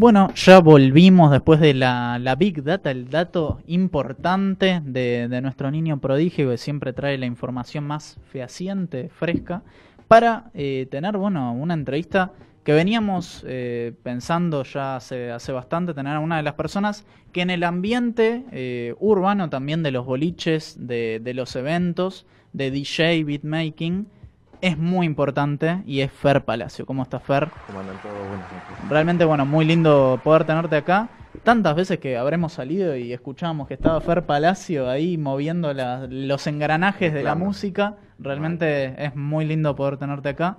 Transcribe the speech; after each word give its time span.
Bueno, 0.00 0.32
ya 0.34 0.60
volvimos 0.60 1.30
después 1.30 1.60
de 1.60 1.74
la, 1.74 2.18
la 2.18 2.34
Big 2.34 2.62
Data, 2.62 2.90
el 2.90 3.10
dato 3.10 3.60
importante 3.66 4.80
de, 4.82 5.28
de, 5.28 5.40
nuestro 5.42 5.70
niño 5.70 6.00
prodigio 6.00 6.48
que 6.48 6.56
siempre 6.56 6.94
trae 6.94 7.18
la 7.18 7.26
información 7.26 7.84
más 7.84 8.18
fehaciente, 8.24 9.10
fresca, 9.10 9.62
para 10.08 10.52
eh, 10.54 10.88
tener, 10.90 11.18
bueno, 11.18 11.52
una 11.52 11.74
entrevista 11.74 12.32
que 12.64 12.72
veníamos 12.72 13.44
eh, 13.46 13.92
pensando 14.02 14.62
ya 14.62 14.96
hace, 14.96 15.32
hace 15.32 15.52
bastante, 15.52 15.92
tener 15.92 16.16
a 16.16 16.20
una 16.20 16.38
de 16.38 16.44
las 16.44 16.54
personas 16.54 17.04
que 17.30 17.42
en 17.42 17.50
el 17.50 17.62
ambiente 17.62 18.46
eh, 18.52 18.94
urbano 19.00 19.50
también 19.50 19.82
de 19.82 19.90
los 19.90 20.06
boliches, 20.06 20.78
de, 20.78 21.20
de 21.22 21.34
los 21.34 21.54
eventos, 21.56 22.24
de 22.54 22.70
DJ, 22.70 23.22
beatmaking, 23.24 24.06
es 24.60 24.78
muy 24.78 25.06
importante 25.06 25.82
y 25.86 26.00
es 26.00 26.12
Fer 26.12 26.44
Palacio. 26.44 26.86
¿Cómo 26.86 27.02
estás, 27.02 27.22
Fer? 27.22 27.48
¿Cómo 27.66 27.80
andan 27.80 27.96
todos? 28.02 28.16
Buenas 28.28 28.46
Realmente, 28.88 29.24
bueno, 29.24 29.46
muy 29.46 29.64
lindo 29.64 30.20
poder 30.22 30.44
tenerte 30.44 30.76
acá. 30.76 31.08
Tantas 31.44 31.76
veces 31.76 31.98
que 31.98 32.16
habremos 32.16 32.52
salido 32.52 32.96
y 32.96 33.12
escuchábamos 33.12 33.68
que 33.68 33.74
estaba 33.74 34.00
Fer 34.00 34.26
Palacio 34.26 34.88
ahí 34.88 35.16
moviendo 35.16 35.72
la, 35.72 36.06
los 36.08 36.46
engranajes 36.46 37.12
de 37.12 37.22
la 37.22 37.34
música. 37.34 37.96
Realmente 38.18 39.04
es 39.04 39.14
muy 39.16 39.44
lindo 39.44 39.74
poder 39.76 39.96
tenerte 39.96 40.30
acá. 40.30 40.58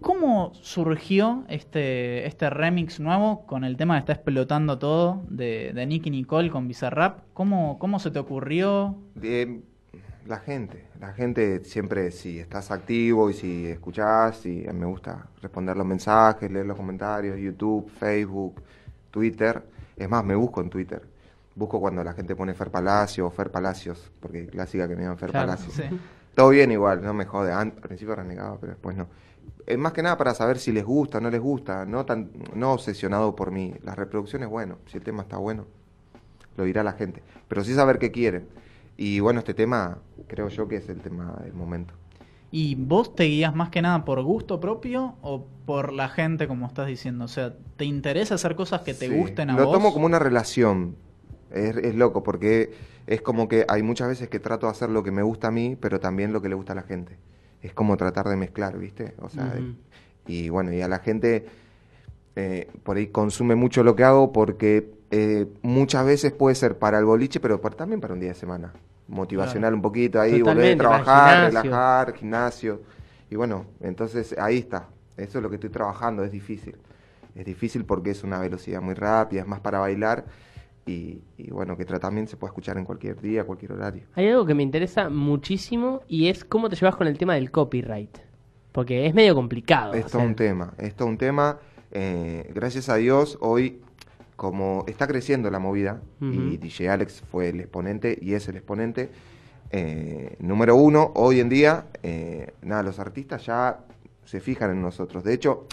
¿Cómo 0.00 0.52
surgió 0.54 1.44
este, 1.48 2.24
este 2.26 2.50
remix 2.50 3.00
nuevo 3.00 3.44
con 3.46 3.64
el 3.64 3.76
tema 3.76 3.94
que 3.94 4.00
está 4.00 4.12
explotando 4.12 4.78
todo 4.78 5.24
de, 5.28 5.72
de 5.74 5.86
Nicky 5.86 6.10
Nicole 6.10 6.50
con 6.50 6.68
Bizarrap? 6.68 7.24
¿Cómo, 7.34 7.80
¿Cómo 7.80 7.98
se 7.98 8.12
te 8.12 8.20
ocurrió? 8.20 8.96
De, 9.16 9.62
la 10.28 10.38
gente, 10.38 10.84
la 11.00 11.12
gente 11.12 11.64
siempre, 11.64 12.10
si 12.10 12.38
estás 12.38 12.70
activo 12.70 13.30
y 13.30 13.34
si 13.34 13.66
escuchás, 13.66 14.44
y 14.46 14.66
me 14.72 14.86
gusta 14.86 15.26
responder 15.40 15.76
los 15.76 15.86
mensajes, 15.86 16.50
leer 16.50 16.66
los 16.66 16.76
comentarios, 16.76 17.38
YouTube, 17.38 17.90
Facebook, 17.98 18.62
Twitter. 19.10 19.62
Es 19.96 20.08
más, 20.08 20.24
me 20.24 20.34
busco 20.34 20.60
en 20.60 20.70
Twitter. 20.70 21.02
Busco 21.54 21.80
cuando 21.80 22.04
la 22.04 22.12
gente 22.12 22.36
pone 22.36 22.54
Fer 22.54 22.70
Palacio 22.70 23.26
o 23.26 23.30
Fer 23.30 23.50
Palacios, 23.50 24.12
porque 24.20 24.46
clásica 24.46 24.86
que 24.86 24.94
me 24.94 25.02
llaman 25.02 25.18
Fer 25.18 25.30
Claro, 25.30 25.46
Palacios. 25.48 25.72
sí. 25.74 25.82
Todo 26.34 26.50
bien 26.50 26.70
igual, 26.70 27.02
no 27.02 27.12
me 27.14 27.24
jode. 27.24 27.50
Al 27.50 27.72
principio 27.72 28.14
renegaba, 28.14 28.58
pero 28.60 28.72
después 28.74 28.96
no. 28.96 29.08
Es 29.66 29.76
más 29.78 29.92
que 29.92 30.02
nada 30.02 30.16
para 30.16 30.34
saber 30.34 30.58
si 30.58 30.70
les 30.72 30.84
gusta 30.84 31.18
o 31.18 31.20
no 31.20 31.30
les 31.30 31.40
gusta, 31.40 31.84
no 31.84 32.04
tan 32.06 32.30
no 32.54 32.72
obsesionado 32.74 33.34
por 33.34 33.50
mí. 33.50 33.74
Las 33.82 33.96
reproducciones, 33.96 34.48
bueno, 34.48 34.78
si 34.86 34.98
el 34.98 35.02
tema 35.02 35.22
está 35.22 35.36
bueno, 35.38 35.66
lo 36.56 36.64
dirá 36.64 36.84
la 36.84 36.92
gente. 36.92 37.22
Pero 37.48 37.64
sí 37.64 37.74
saber 37.74 37.98
qué 37.98 38.12
quieren. 38.12 38.46
Y 38.98 39.20
bueno, 39.20 39.38
este 39.38 39.54
tema 39.54 39.98
creo 40.26 40.48
yo 40.48 40.68
que 40.68 40.76
es 40.76 40.88
el 40.90 41.00
tema 41.00 41.38
del 41.42 41.54
momento. 41.54 41.94
¿Y 42.50 42.74
vos 42.74 43.14
te 43.14 43.24
guías 43.24 43.54
más 43.54 43.70
que 43.70 43.80
nada 43.80 44.04
por 44.04 44.22
gusto 44.22 44.58
propio 44.58 45.14
o 45.22 45.46
por 45.66 45.92
la 45.92 46.08
gente, 46.08 46.48
como 46.48 46.66
estás 46.66 46.86
diciendo? 46.88 47.24
O 47.24 47.28
sea, 47.28 47.54
¿te 47.76 47.84
interesa 47.84 48.34
hacer 48.34 48.56
cosas 48.56 48.80
que 48.82 48.94
te 48.94 49.08
Sí. 49.08 49.14
gusten 49.16 49.50
a 49.50 49.56
Lo 49.56 49.66
vos? 49.66 49.72
tomo 49.74 49.92
como 49.92 50.04
una 50.06 50.18
relación. 50.18 50.96
Es, 51.52 51.76
es 51.76 51.94
loco 51.94 52.22
porque 52.22 52.72
es 53.06 53.20
como 53.22 53.48
que 53.48 53.64
hay 53.68 53.82
muchas 53.82 54.08
veces 54.08 54.28
que 54.28 54.40
trato 54.40 54.66
de 54.66 54.72
hacer 54.72 54.90
lo 54.90 55.02
que 55.02 55.10
me 55.12 55.22
gusta 55.22 55.48
a 55.48 55.50
mí, 55.50 55.76
pero 55.80 56.00
también 56.00 56.32
lo 56.32 56.42
que 56.42 56.48
le 56.48 56.54
gusta 56.56 56.72
a 56.72 56.76
la 56.76 56.82
gente. 56.82 57.16
Es 57.62 57.72
como 57.72 57.96
tratar 57.96 58.26
de 58.28 58.36
mezclar, 58.36 58.78
¿viste? 58.78 59.14
O 59.20 59.28
sea, 59.28 59.54
y 60.26 60.48
bueno, 60.48 60.72
y 60.72 60.80
a 60.80 60.88
la 60.88 60.98
gente 60.98 61.46
eh, 62.36 62.68
por 62.82 62.96
ahí 62.96 63.08
consume 63.08 63.54
mucho 63.54 63.82
lo 63.82 63.96
que 63.96 64.04
hago 64.04 64.32
porque 64.32 64.90
eh, 65.10 65.46
muchas 65.62 66.04
veces 66.06 66.32
puede 66.32 66.54
ser 66.54 66.78
para 66.78 66.98
el 66.98 67.04
boliche, 67.04 67.40
pero 67.40 67.60
para- 67.60 67.76
también 67.76 68.00
para 68.00 68.14
un 68.14 68.20
día 68.20 68.30
de 68.30 68.34
semana. 68.34 68.72
Motivacional 69.08 69.60
Claro. 69.70 69.76
un 69.76 69.82
poquito 69.82 70.20
ahí, 70.20 70.42
volver 70.42 70.74
a 70.74 70.76
trabajar, 70.78 71.46
gimnasio. 71.46 71.62
relajar, 71.62 72.14
gimnasio. 72.14 72.82
Y 73.30 73.36
bueno, 73.36 73.64
entonces 73.80 74.34
ahí 74.38 74.58
está. 74.58 74.88
Eso 75.16 75.38
es 75.38 75.42
lo 75.42 75.48
que 75.48 75.56
estoy 75.56 75.70
trabajando, 75.70 76.22
es 76.24 76.30
difícil. 76.30 76.76
Es 77.34 77.44
difícil 77.46 77.84
porque 77.84 78.10
es 78.10 78.22
una 78.24 78.38
velocidad 78.38 78.80
muy 78.82 78.94
rápida, 78.94 79.40
es 79.40 79.46
más 79.46 79.60
para 79.60 79.78
bailar. 79.78 80.24
Y, 80.86 81.20
y 81.36 81.50
bueno, 81.50 81.76
que 81.76 81.84
también 81.84 82.26
se 82.28 82.36
puede 82.36 82.50
escuchar 82.50 82.78
en 82.78 82.84
cualquier 82.84 83.20
día, 83.20 83.44
cualquier 83.44 83.72
horario. 83.72 84.04
Hay 84.14 84.28
algo 84.28 84.46
que 84.46 84.54
me 84.54 84.62
interesa 84.62 85.08
muchísimo 85.10 86.00
y 86.08 86.28
es 86.28 86.44
cómo 86.44 86.68
te 86.70 86.76
llevas 86.76 86.96
con 86.96 87.06
el 87.06 87.18
tema 87.18 87.34
del 87.34 87.50
copyright. 87.50 88.16
Porque 88.72 89.06
es 89.06 89.14
medio 89.14 89.34
complicado. 89.34 89.92
Es 89.94 90.06
o 90.06 90.08
todo 90.08 90.18
sea, 90.20 90.28
un 90.28 90.34
tema, 90.34 90.72
es 90.78 90.94
todo 90.94 91.08
un 91.08 91.18
tema. 91.18 91.58
Eh, 91.92 92.50
gracias 92.54 92.88
a 92.88 92.96
Dios, 92.96 93.38
hoy, 93.40 93.80
como 94.36 94.84
está 94.86 95.06
creciendo 95.06 95.50
la 95.50 95.58
movida, 95.58 96.02
y. 96.20 96.56
DJ 96.56 96.90
Alex 96.90 97.22
fue 97.30 97.48
el 97.48 97.60
exponente 97.60 98.18
y 98.20 98.34
es 98.34 98.48
el 98.48 98.56
exponente, 98.56 99.10
eh, 99.70 100.36
número 100.38 100.76
uno, 100.76 101.12
hoy 101.14 101.40
en 101.40 101.48
día, 101.48 101.86
eh, 102.02 102.54
nada, 102.62 102.82
los 102.82 102.98
artistas 102.98 103.44
ya 103.46 103.80
se 104.24 104.40
fijan 104.40 104.70
en 104.70 104.82
nosotros. 104.82 105.24
De 105.24 105.34
hecho, 105.34 105.66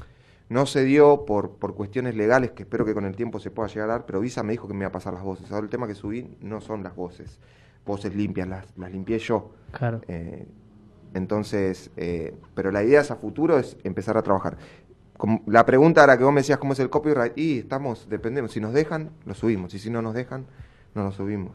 no 0.50 0.66
se 0.66 0.84
dio 0.84 1.26
por, 1.26 1.52
por 1.52 1.76
cuestiones 1.76 2.16
legales, 2.16 2.52
que 2.52 2.64
espero 2.64 2.86
que 2.86 2.94
con 2.94 3.06
el 3.06 3.16
tiempo 3.16 3.40
se 3.40 3.52
pueda 3.52 3.70
llegar 3.70 3.90
a 3.90 3.94
dar, 3.94 4.06
pero 4.06 4.20
Visa 4.20 4.44
me 4.44 4.52
dijo 4.54 4.68
que 4.68 4.74
me 4.74 4.82
iba 4.82 4.90
a 4.90 4.92
pasar 4.92 5.14
las 5.14 5.24
voces. 5.24 5.52
Ahora 5.52 5.64
el 5.64 5.70
tema 5.70 5.88
que 5.88 5.96
subí 5.96 6.36
no 6.42 6.62
son 6.62 6.84
las 6.84 6.96
voces, 6.96 7.40
voces 7.86 8.16
limpias, 8.16 8.48
las, 8.48 8.66
las 8.78 8.92
limpié 8.92 9.20
yo. 9.20 9.52
Claro. 9.72 10.02
Eh, 10.08 10.46
entonces, 11.14 11.92
pero 12.54 12.72
la 12.72 12.84
idea 12.84 13.00
es 13.00 13.10
a 13.10 13.16
futuro 13.16 13.58
es 13.58 13.78
empezar 13.86 14.18
a 14.18 14.22
trabajar. 14.22 14.58
Como 15.18 15.42
la 15.48 15.66
pregunta 15.66 16.04
era 16.04 16.18
que 16.18 16.24
vos 16.24 16.34
me 16.34 16.42
decías 16.42 16.58
cómo 16.60 16.74
es 16.74 16.80
el 16.80 16.90
copyright, 16.90 17.38
y 17.38 17.60
estamos, 17.60 18.08
dependemos, 18.10 18.52
si 18.52 18.60
nos 18.60 18.74
dejan, 18.74 19.12
lo 19.26 19.34
subimos, 19.34 19.74
y 19.74 19.80
si 19.80 19.90
no 19.90 20.02
nos 20.02 20.14
dejan, 20.14 20.46
no 20.94 21.04
lo 21.04 21.12
subimos. 21.12 21.54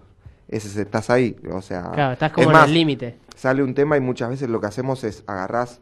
Ese 0.49 0.69
es- 0.69 0.77
estás 0.77 1.11
ahí, 1.11 1.37
o 1.53 1.61
sea, 1.63 1.91
Claro, 1.93 2.13
estás 2.13 2.31
es 2.31 2.35
como 2.35 2.49
en 2.49 2.53
más, 2.55 2.69
el 2.69 2.75
límite. 2.75 3.19
sale 3.37 3.63
un 3.63 3.75
tema 3.75 3.97
y 3.97 4.01
muchas 4.01 4.31
veces 4.31 4.49
lo 4.49 4.61
que 4.61 4.67
hacemos 4.67 5.05
es 5.05 5.23
agarrás 5.27 5.81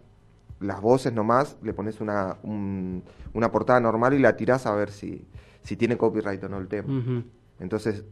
las 0.61 0.81
voces 0.81 1.12
nomás, 1.12 1.56
le 1.62 1.72
pones 1.72 2.00
una, 2.00 2.37
un- 2.43 3.03
una 3.33 3.50
portada 3.53 3.78
normal 3.81 4.12
y 4.15 4.19
la 4.19 4.37
tirás 4.37 4.66
a 4.66 4.75
ver 4.75 4.91
si, 4.91 5.27
si 5.62 5.77
tiene 5.77 5.97
copyright 5.97 6.43
o 6.45 6.49
no 6.49 6.59
el 6.59 6.66
tema. 6.69 7.25
Entonces, 7.60 8.05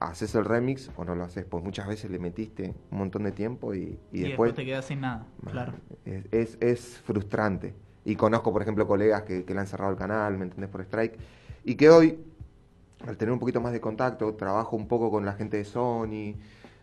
haces 0.00 0.34
el 0.34 0.44
remix 0.44 0.90
o 0.96 1.04
no 1.04 1.14
lo 1.14 1.24
haces, 1.24 1.44
pues 1.46 1.64
muchas 1.64 1.88
veces 1.88 2.10
le 2.10 2.18
metiste 2.18 2.74
un 2.90 2.98
montón 2.98 3.24
de 3.24 3.32
tiempo 3.32 3.74
y, 3.74 3.98
y 4.12 4.18
Y, 4.18 4.20
después, 4.20 4.48
después 4.50 4.54
te 4.54 4.64
quedas 4.66 4.84
sin 4.84 5.00
nada, 5.00 5.26
claro. 5.50 5.72
es, 6.04 6.24
es, 6.30 6.58
es 6.60 6.98
frustrante. 7.04 7.74
Y 8.08 8.16
conozco, 8.16 8.54
por 8.54 8.62
ejemplo, 8.62 8.86
colegas 8.86 9.22
que, 9.24 9.44
que 9.44 9.52
le 9.52 9.60
han 9.60 9.66
cerrado 9.66 9.90
el 9.90 9.98
canal, 9.98 10.38
¿me 10.38 10.44
entendés? 10.44 10.70
Por 10.70 10.80
Strike. 10.80 11.18
Y 11.64 11.74
que 11.74 11.90
hoy, 11.90 12.18
al 13.06 13.18
tener 13.18 13.32
un 13.34 13.38
poquito 13.38 13.60
más 13.60 13.70
de 13.74 13.82
contacto, 13.82 14.32
trabajo 14.34 14.76
un 14.76 14.88
poco 14.88 15.10
con 15.10 15.26
la 15.26 15.34
gente 15.34 15.58
de 15.58 15.64
Sony, 15.66 16.32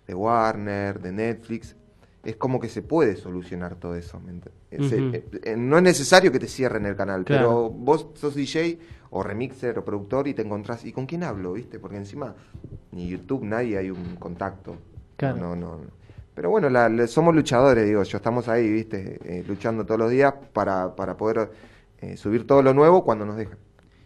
de 0.05 0.13
Warner, 0.13 0.99
de 1.01 1.11
Netflix. 1.11 1.75
Es 2.23 2.35
como 2.35 2.59
que 2.59 2.69
se 2.69 2.83
puede 2.83 3.15
solucionar 3.15 3.73
todo 3.73 3.95
eso. 3.95 4.19
¿me 4.19 4.33
ent- 4.33 4.87
se- 4.87 4.97
Ujú. 5.03 5.15
eh, 5.15 5.29
eh, 5.45 5.55
no 5.57 5.77
es 5.77 5.83
necesario 5.83 6.31
que 6.31 6.37
te 6.37 6.47
cierren 6.47 6.85
el 6.85 6.95
canal, 6.95 7.25
Claro. 7.25 7.47
pero 7.47 7.69
vos 7.71 8.05
sos 8.13 8.35
DJ 8.35 8.77
o 9.09 9.23
remixer 9.23 9.79
o 9.79 9.83
productor 9.83 10.27
y 10.27 10.35
te 10.35 10.43
encontrás. 10.43 10.85
¿Y 10.85 10.91
con 10.91 11.07
quién 11.07 11.23
hablo? 11.23 11.53
¿Viste? 11.53 11.79
Porque 11.79 11.97
encima 11.97 12.35
ni 12.91 13.07
YouTube, 13.09 13.43
nadie 13.45 13.79
hay 13.79 13.89
un 13.89 14.15
contacto. 14.17 14.75
Claro. 15.17 15.37
No, 15.37 15.55
no, 15.55 15.77
no. 15.77 16.04
Pero 16.35 16.49
bueno, 16.49 16.69
la- 16.69 16.89
la- 16.89 17.07
somos 17.07 17.33
luchadores, 17.33 17.85
digo 17.87 18.03
yo, 18.03 18.17
estamos 18.17 18.47
ahí, 18.49 18.69
¿viste? 18.69 19.19
Eh, 19.23 19.43
luchando 19.47 19.85
todos 19.85 19.99
los 19.99 20.11
días 20.11 20.33
para, 20.53 20.95
para 20.95 21.15
poder 21.17 21.49
eh, 22.01 22.17
subir 22.17 22.45
todo 22.45 22.61
lo 22.61 22.73
nuevo 22.73 23.03
cuando 23.03 23.25
nos 23.25 23.37
dejan. 23.37 23.57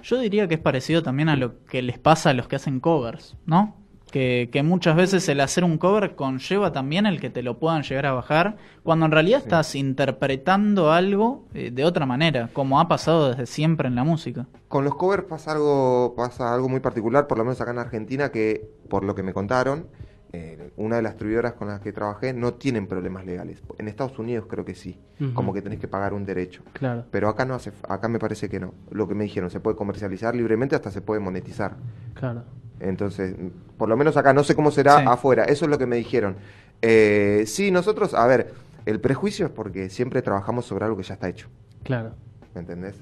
Yo 0.02 0.20
diría 0.20 0.48
que 0.48 0.54
es 0.56 0.60
parecido 0.62 1.04
también 1.04 1.28
a 1.28 1.36
lo 1.36 1.66
que 1.66 1.82
les 1.82 1.98
pasa 2.00 2.30
a 2.30 2.34
los 2.34 2.48
que 2.48 2.56
hacen 2.56 2.80
covers, 2.80 3.36
¿no? 3.46 3.76
Que, 4.12 4.50
que 4.52 4.64
muchas 4.64 4.96
veces 4.96 5.28
el 5.30 5.40
hacer 5.40 5.64
un 5.64 5.78
cover 5.78 6.16
conlleva 6.16 6.72
también 6.72 7.06
el 7.06 7.20
que 7.20 7.30
te 7.30 7.44
lo 7.44 7.60
puedan 7.60 7.84
llegar 7.84 8.06
a 8.08 8.14
bajar, 8.14 8.58
cuando 8.82 9.06
en 9.06 9.12
realidad 9.12 9.40
estás 9.44 9.76
interpretando 9.76 10.92
algo 10.92 11.46
eh, 11.54 11.70
de 11.72 11.86
otra 11.86 12.06
manera, 12.08 12.50
como 12.54 12.80
ha 12.80 12.88
pasado 12.88 13.30
desde 13.30 13.46
siempre 13.46 13.88
en 13.88 13.94
la 13.96 14.04
música. 14.04 14.48
Con 14.68 14.84
los 14.84 14.96
covers 14.96 15.24
pasa 15.26 15.52
algo, 15.52 16.14
pasa 16.18 16.54
algo 16.54 16.70
muy 16.70 16.80
particular, 16.80 17.28
por 17.28 17.38
lo 17.38 17.44
menos 17.44 17.62
acá 17.62 17.70
en 17.72 17.80
Argentina, 17.80 18.32
que 18.32 18.68
por 18.90 19.04
lo 19.04 19.14
que 19.14 19.22
me 19.22 19.34
contaron, 19.34 19.86
eh, 20.32 20.72
una 20.78 20.98
de 20.98 21.02
las 21.02 21.14
distribuidoras 21.14 21.54
con 21.54 21.68
las 21.70 21.80
que 21.80 21.92
trabajé 21.92 22.34
no 22.34 22.54
tienen 22.54 22.86
problemas 22.88 23.26
legales. 23.26 23.62
En 23.80 23.88
Estados 23.88 24.18
Unidos 24.20 24.46
creo 24.48 24.64
que 24.64 24.76
sí, 24.76 25.00
como 25.34 25.54
que 25.54 25.62
tenés 25.62 25.80
que 25.80 25.88
pagar 25.88 26.14
un 26.14 26.24
derecho. 26.26 26.62
Claro. 26.74 27.06
Pero 27.10 27.30
acá 27.30 27.46
no 27.46 27.56
hace, 27.56 27.72
acá 27.88 28.08
me 28.08 28.20
parece 28.20 28.48
que 28.50 28.60
no. 28.60 28.74
Lo 28.92 29.08
que 29.08 29.16
me 29.16 29.24
dijeron, 29.24 29.50
se 29.50 29.60
puede 29.60 29.76
comercializar 29.76 30.36
libremente, 30.36 30.76
hasta 30.76 30.92
se 30.92 31.02
puede 31.02 31.20
monetizar. 31.20 31.76
Claro. 32.14 32.44
Entonces, 32.80 33.36
por 33.78 33.90
lo 33.90 33.98
menos 33.98 34.18
acá 34.18 34.34
no 34.34 34.44
sé 34.44 34.56
cómo 34.56 34.72
será 34.72 35.00
Sí. 35.00 35.06
afuera. 35.08 35.46
Eso 35.46 35.66
es 35.66 35.72
lo 35.72 35.78
que 35.78 35.86
me 35.88 35.96
dijeron. 35.98 36.36
Eh, 36.82 37.44
sí, 37.48 37.72
nosotros, 37.72 38.14
a 38.14 38.26
ver, 38.28 38.54
el 38.86 39.00
prejuicio 39.02 39.48
es 39.48 39.52
porque 39.52 39.90
siempre 39.90 40.22
trabajamos 40.22 40.66
sobre 40.66 40.86
algo 40.86 40.96
que 40.96 41.04
ya 41.04 41.16
está 41.16 41.28
hecho. 41.28 41.48
Claro. 41.84 42.12
¿Me 42.54 42.62
entendés? 42.62 42.96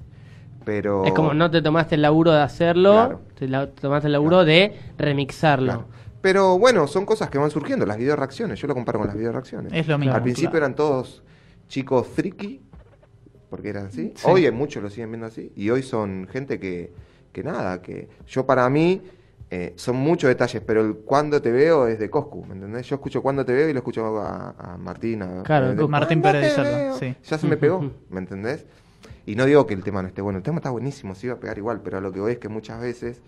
Pero. 0.65 1.05
Es 1.05 1.13
como 1.13 1.33
no 1.33 1.51
te 1.51 1.61
tomaste 1.61 1.95
el 1.95 2.01
laburo 2.01 2.31
de 2.31 2.41
hacerlo, 2.41 2.91
Claro. 2.93 3.21
te 3.37 3.47
la- 3.47 3.67
tomaste 3.69 4.07
el 4.07 4.13
laburo 4.13 4.43
de 4.45 4.75
remixarlo. 4.97 5.65
Claro. 5.73 5.87
Pero 6.27 6.59
bueno, 6.59 6.87
son 6.87 7.05
cosas 7.05 7.29
que 7.29 7.37
van 7.37 7.49
surgiendo, 7.49 7.85
las 7.85 7.95
video 7.95 8.13
reacciones. 8.17 8.59
Yo 8.59 8.67
lo 8.67 8.73
comparo 8.73 8.99
con 8.99 9.07
las 9.07 9.15
video 9.15 9.31
reacciones. 9.31 9.71
Es 9.73 9.87
lo 9.87 9.97
mismo. 9.97 10.13
Al 10.13 10.21
principio 10.21 10.49
claro. 10.49 10.65
eran 10.65 10.75
todos 10.75 11.23
chicos 11.69 12.05
friki, 12.05 12.59
porque 13.49 13.69
eran 13.69 13.85
así. 13.85 14.11
Sí. 14.13 14.25
Hoy 14.27 14.45
hay 14.45 14.51
muchos 14.51 14.83
lo 14.83 14.89
siguen 14.89 15.09
viendo 15.11 15.25
así. 15.27 15.53
Y 15.55 15.69
hoy 15.69 15.83
son 15.83 16.27
gente 16.29 16.59
que, 16.59 16.91
que 17.31 17.43
nada, 17.43 17.81
que 17.81 18.09
yo 18.27 18.45
para 18.45 18.69
mí 18.69 19.01
eh, 19.49 19.71
son 19.77 19.95
muchos 19.95 20.27
detalles, 20.27 20.61
pero 20.67 20.81
el 20.81 20.95
cuando 20.95 21.41
te 21.41 21.49
veo 21.49 21.87
es 21.87 21.97
de 21.97 22.09
Coscu, 22.09 22.43
¿me 22.45 22.55
entendés? 22.55 22.85
Yo 22.87 22.95
escucho 22.95 23.21
cuando 23.21 23.45
te 23.45 23.53
veo 23.53 23.69
y 23.69 23.71
lo 23.71 23.79
escucho 23.79 24.19
a, 24.19 24.49
a 24.73 24.77
Martín. 24.77 25.21
a- 25.21 25.43
Claro, 25.43 25.69
de- 25.69 25.77
con 25.81 25.89
Martín 25.89 26.19
"Cuando 26.19 26.39
Pérez 26.41 26.57
de 26.57 26.61
Salva, 26.61 26.77
veo". 26.77 26.97
sí. 26.97 27.15
Ya 27.23 27.37
se 27.37 27.47
me 27.47 27.55
pegó, 27.55 27.89
¿me 28.09 28.19
entendés? 28.19 28.65
Y 29.25 29.35
no 29.35 29.45
digo 29.45 29.65
que 29.65 29.75
el 29.75 29.83
tema 29.85 30.01
no 30.01 30.09
esté 30.09 30.21
bueno, 30.21 30.39
el 30.39 30.43
tema 30.43 30.57
está 30.57 30.71
buenísimo, 30.71 31.15
se 31.15 31.27
iba 31.27 31.35
a 31.37 31.39
pegar 31.39 31.57
igual, 31.57 31.79
pero 31.81 32.01
lo 32.01 32.11
que 32.11 32.19
voy 32.19 32.33
es 32.33 32.37
que 32.37 32.49
muchas 32.49 32.81
veces 32.81 33.21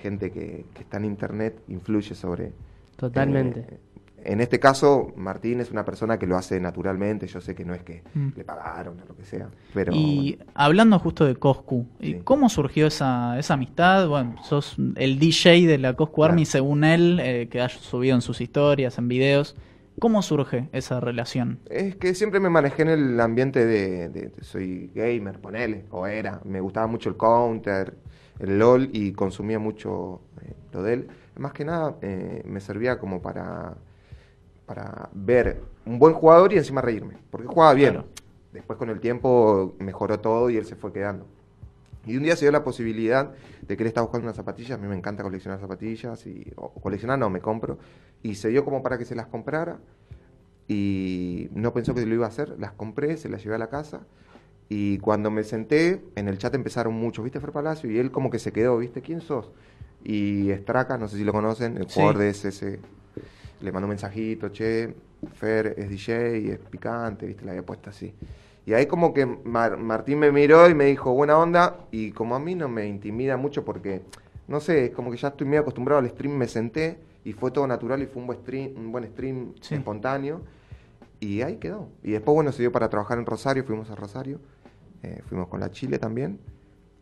gente 0.00 0.30
que, 0.32 0.64
que 0.74 0.82
está 0.82 0.96
en 0.96 1.04
internet 1.04 1.60
influye 1.68 2.14
sobre... 2.14 2.52
Totalmente. 2.96 3.60
eh, 3.60 3.78
en 4.22 4.42
este 4.42 4.60
caso, 4.60 5.14
Martín 5.16 5.60
es 5.60 5.70
una 5.70 5.82
persona 5.86 6.18
que 6.18 6.26
lo 6.26 6.36
hace 6.36 6.60
naturalmente, 6.60 7.26
yo 7.26 7.40
sé 7.40 7.54
que 7.54 7.64
no 7.64 7.72
es 7.72 7.82
que 7.82 8.02
Mm. 8.14 8.28
le 8.36 8.44
pagaron 8.44 9.00
o 9.00 9.06
lo 9.06 9.16
que 9.16 9.24
sea, 9.24 9.48
pero... 9.72 9.92
Y 9.94 10.38
hablando 10.52 10.98
justo 10.98 11.24
de 11.24 11.36
Coscu, 11.36 11.86
¿y 12.00 12.12
Sí. 12.12 12.20
¿cómo 12.22 12.50
surgió 12.50 12.86
esa, 12.86 13.38
esa 13.38 13.54
amistad? 13.54 14.06
Bueno, 14.08 14.34
sos 14.44 14.76
el 14.96 15.18
DJ 15.18 15.66
de 15.66 15.78
la 15.78 15.94
Coscu 15.94 16.16
Claro. 16.16 16.32
Army, 16.32 16.44
según 16.44 16.84
él, 16.84 17.18
eh, 17.22 17.48
que 17.50 17.62
ha 17.62 17.70
subido 17.70 18.14
en 18.14 18.20
sus 18.20 18.42
historias, 18.42 18.98
en 18.98 19.08
videos. 19.08 19.56
¿Cómo 19.98 20.20
surge 20.20 20.68
esa 20.72 21.00
relación? 21.00 21.58
Es 21.70 21.96
que 21.96 22.14
siempre 22.14 22.40
me 22.40 22.50
manejé 22.50 22.82
en 22.82 22.88
el 22.88 23.20
ambiente 23.20 23.64
de, 23.64 24.10
de- 24.10 24.28
de- 24.28 24.44
soy 24.44 24.90
gamer, 24.94 25.38
ponele, 25.40 25.84
o 25.90 26.06
era. 26.06 26.40
Me 26.44 26.60
gustaba 26.60 26.86
mucho 26.86 27.08
el 27.08 27.16
counter, 27.16 27.94
el 28.40 28.58
LOL 28.58 28.90
y 28.92 29.12
consumía 29.12 29.58
mucho 29.58 30.20
eh, 30.42 30.54
lo 30.72 30.82
de 30.82 30.94
él. 30.94 31.08
Más 31.36 31.52
que 31.52 31.64
nada 31.64 31.96
eh, 32.02 32.42
me 32.46 32.60
servía 32.60 32.98
como 32.98 33.22
para, 33.22 33.76
para 34.66 35.08
ver 35.12 35.62
un 35.86 35.98
buen 35.98 36.14
jugador 36.14 36.52
y 36.52 36.56
encima 36.56 36.80
reírme, 36.80 37.16
porque 37.30 37.46
jugaba 37.46 37.74
bien. 37.74 37.92
Claro. 37.92 38.08
Después 38.52 38.78
con 38.78 38.90
el 38.90 39.00
tiempo 39.00 39.76
mejoró 39.78 40.18
todo 40.18 40.50
y 40.50 40.56
él 40.56 40.64
se 40.64 40.74
fue 40.74 40.92
quedando. 40.92 41.26
Y 42.06 42.16
un 42.16 42.22
día 42.22 42.34
se 42.34 42.46
dio 42.46 42.52
la 42.52 42.64
posibilidad 42.64 43.32
de 43.62 43.76
que 43.76 43.82
él 43.82 43.86
estaba 43.86 44.06
buscando 44.06 44.26
unas 44.26 44.36
zapatillas, 44.36 44.78
a 44.78 44.82
mí 44.82 44.88
me 44.88 44.96
encanta 44.96 45.22
coleccionar 45.22 45.60
zapatillas, 45.60 46.26
y, 46.26 46.50
o 46.56 46.72
coleccionar 46.72 47.18
no, 47.18 47.28
me 47.28 47.40
compro, 47.40 47.78
y 48.22 48.36
se 48.36 48.48
dio 48.48 48.64
como 48.64 48.82
para 48.82 48.96
que 48.96 49.04
se 49.04 49.14
las 49.14 49.26
comprara, 49.26 49.78
y 50.66 51.50
no 51.52 51.74
pensó 51.74 51.94
que 51.94 52.04
lo 52.06 52.14
iba 52.14 52.24
a 52.24 52.28
hacer, 52.28 52.56
las 52.58 52.72
compré, 52.72 53.16
se 53.16 53.28
las 53.28 53.42
llevé 53.42 53.56
a 53.56 53.58
la 53.58 53.68
casa, 53.68 54.00
y 54.72 54.98
cuando 54.98 55.30
me 55.32 55.42
senté, 55.42 56.00
en 56.14 56.28
el 56.28 56.38
chat 56.38 56.54
empezaron 56.54 56.94
muchos, 56.94 57.24
¿viste 57.24 57.40
Fer 57.40 57.50
Palacio? 57.50 57.90
Y 57.90 57.98
él 57.98 58.10
como 58.12 58.30
que 58.30 58.38
se 58.38 58.52
quedó, 58.52 58.78
¿viste? 58.78 59.02
¿Quién 59.02 59.20
sos? 59.20 59.50
Y 60.04 60.48
Straka, 60.60 60.96
no 60.96 61.08
sé 61.08 61.16
si 61.16 61.24
lo 61.24 61.32
conocen, 61.32 61.76
el 61.76 61.88
Sí. 61.88 61.94
jugador 61.96 62.18
de 62.18 62.28
SS, 62.30 62.78
le 63.60 63.72
mandó 63.72 63.86
un 63.86 63.90
mensajito, 63.90 64.48
che, 64.50 64.94
Fer 65.34 65.74
es 65.76 65.88
DJ, 65.90 66.52
es 66.52 66.58
picante, 66.60 67.26
¿viste? 67.26 67.44
La 67.44 67.50
había 67.50 67.66
puesto 67.66 67.90
así. 67.90 68.14
Y 68.64 68.72
ahí 68.72 68.86
como 68.86 69.12
que 69.12 69.26
Mar- 69.26 69.76
Martín 69.76 70.20
me 70.20 70.30
miró 70.30 70.68
y 70.70 70.74
me 70.74 70.84
dijo, 70.84 71.12
buena 71.12 71.36
onda, 71.36 71.76
y 71.90 72.12
como 72.12 72.36
a 72.36 72.38
mí 72.38 72.54
no 72.54 72.68
me 72.68 72.86
intimida 72.86 73.36
mucho 73.36 73.64
porque, 73.64 74.02
no 74.46 74.60
sé, 74.60 74.84
es 74.86 74.90
como 74.92 75.10
que 75.10 75.16
ya 75.16 75.28
estoy 75.28 75.48
medio 75.48 75.62
acostumbrado 75.62 75.98
al 75.98 76.08
stream, 76.08 76.36
me 76.36 76.46
senté 76.46 76.96
y 77.24 77.32
fue 77.32 77.50
todo 77.50 77.66
natural 77.66 78.00
y 78.02 78.06
fue 78.06 78.20
un 78.22 78.28
buen 78.28 78.38
stream, 78.38 78.72
un 78.76 78.92
buen 78.92 79.04
stream 79.08 79.52
Sí. 79.60 79.74
espontáneo. 79.74 80.42
Y 81.18 81.42
ahí 81.42 81.56
quedó. 81.56 81.88
Y 82.02 82.12
después, 82.12 82.34
bueno, 82.34 82.50
se 82.52 82.62
dio 82.62 82.72
para 82.72 82.88
trabajar 82.88 83.18
en 83.18 83.26
Rosario, 83.26 83.64
fuimos 83.64 83.90
a 83.90 83.94
Rosario, 83.94 84.38
eh, 85.02 85.22
fuimos 85.26 85.48
con 85.48 85.60
la 85.60 85.70
Chile 85.70 85.98
también. 85.98 86.38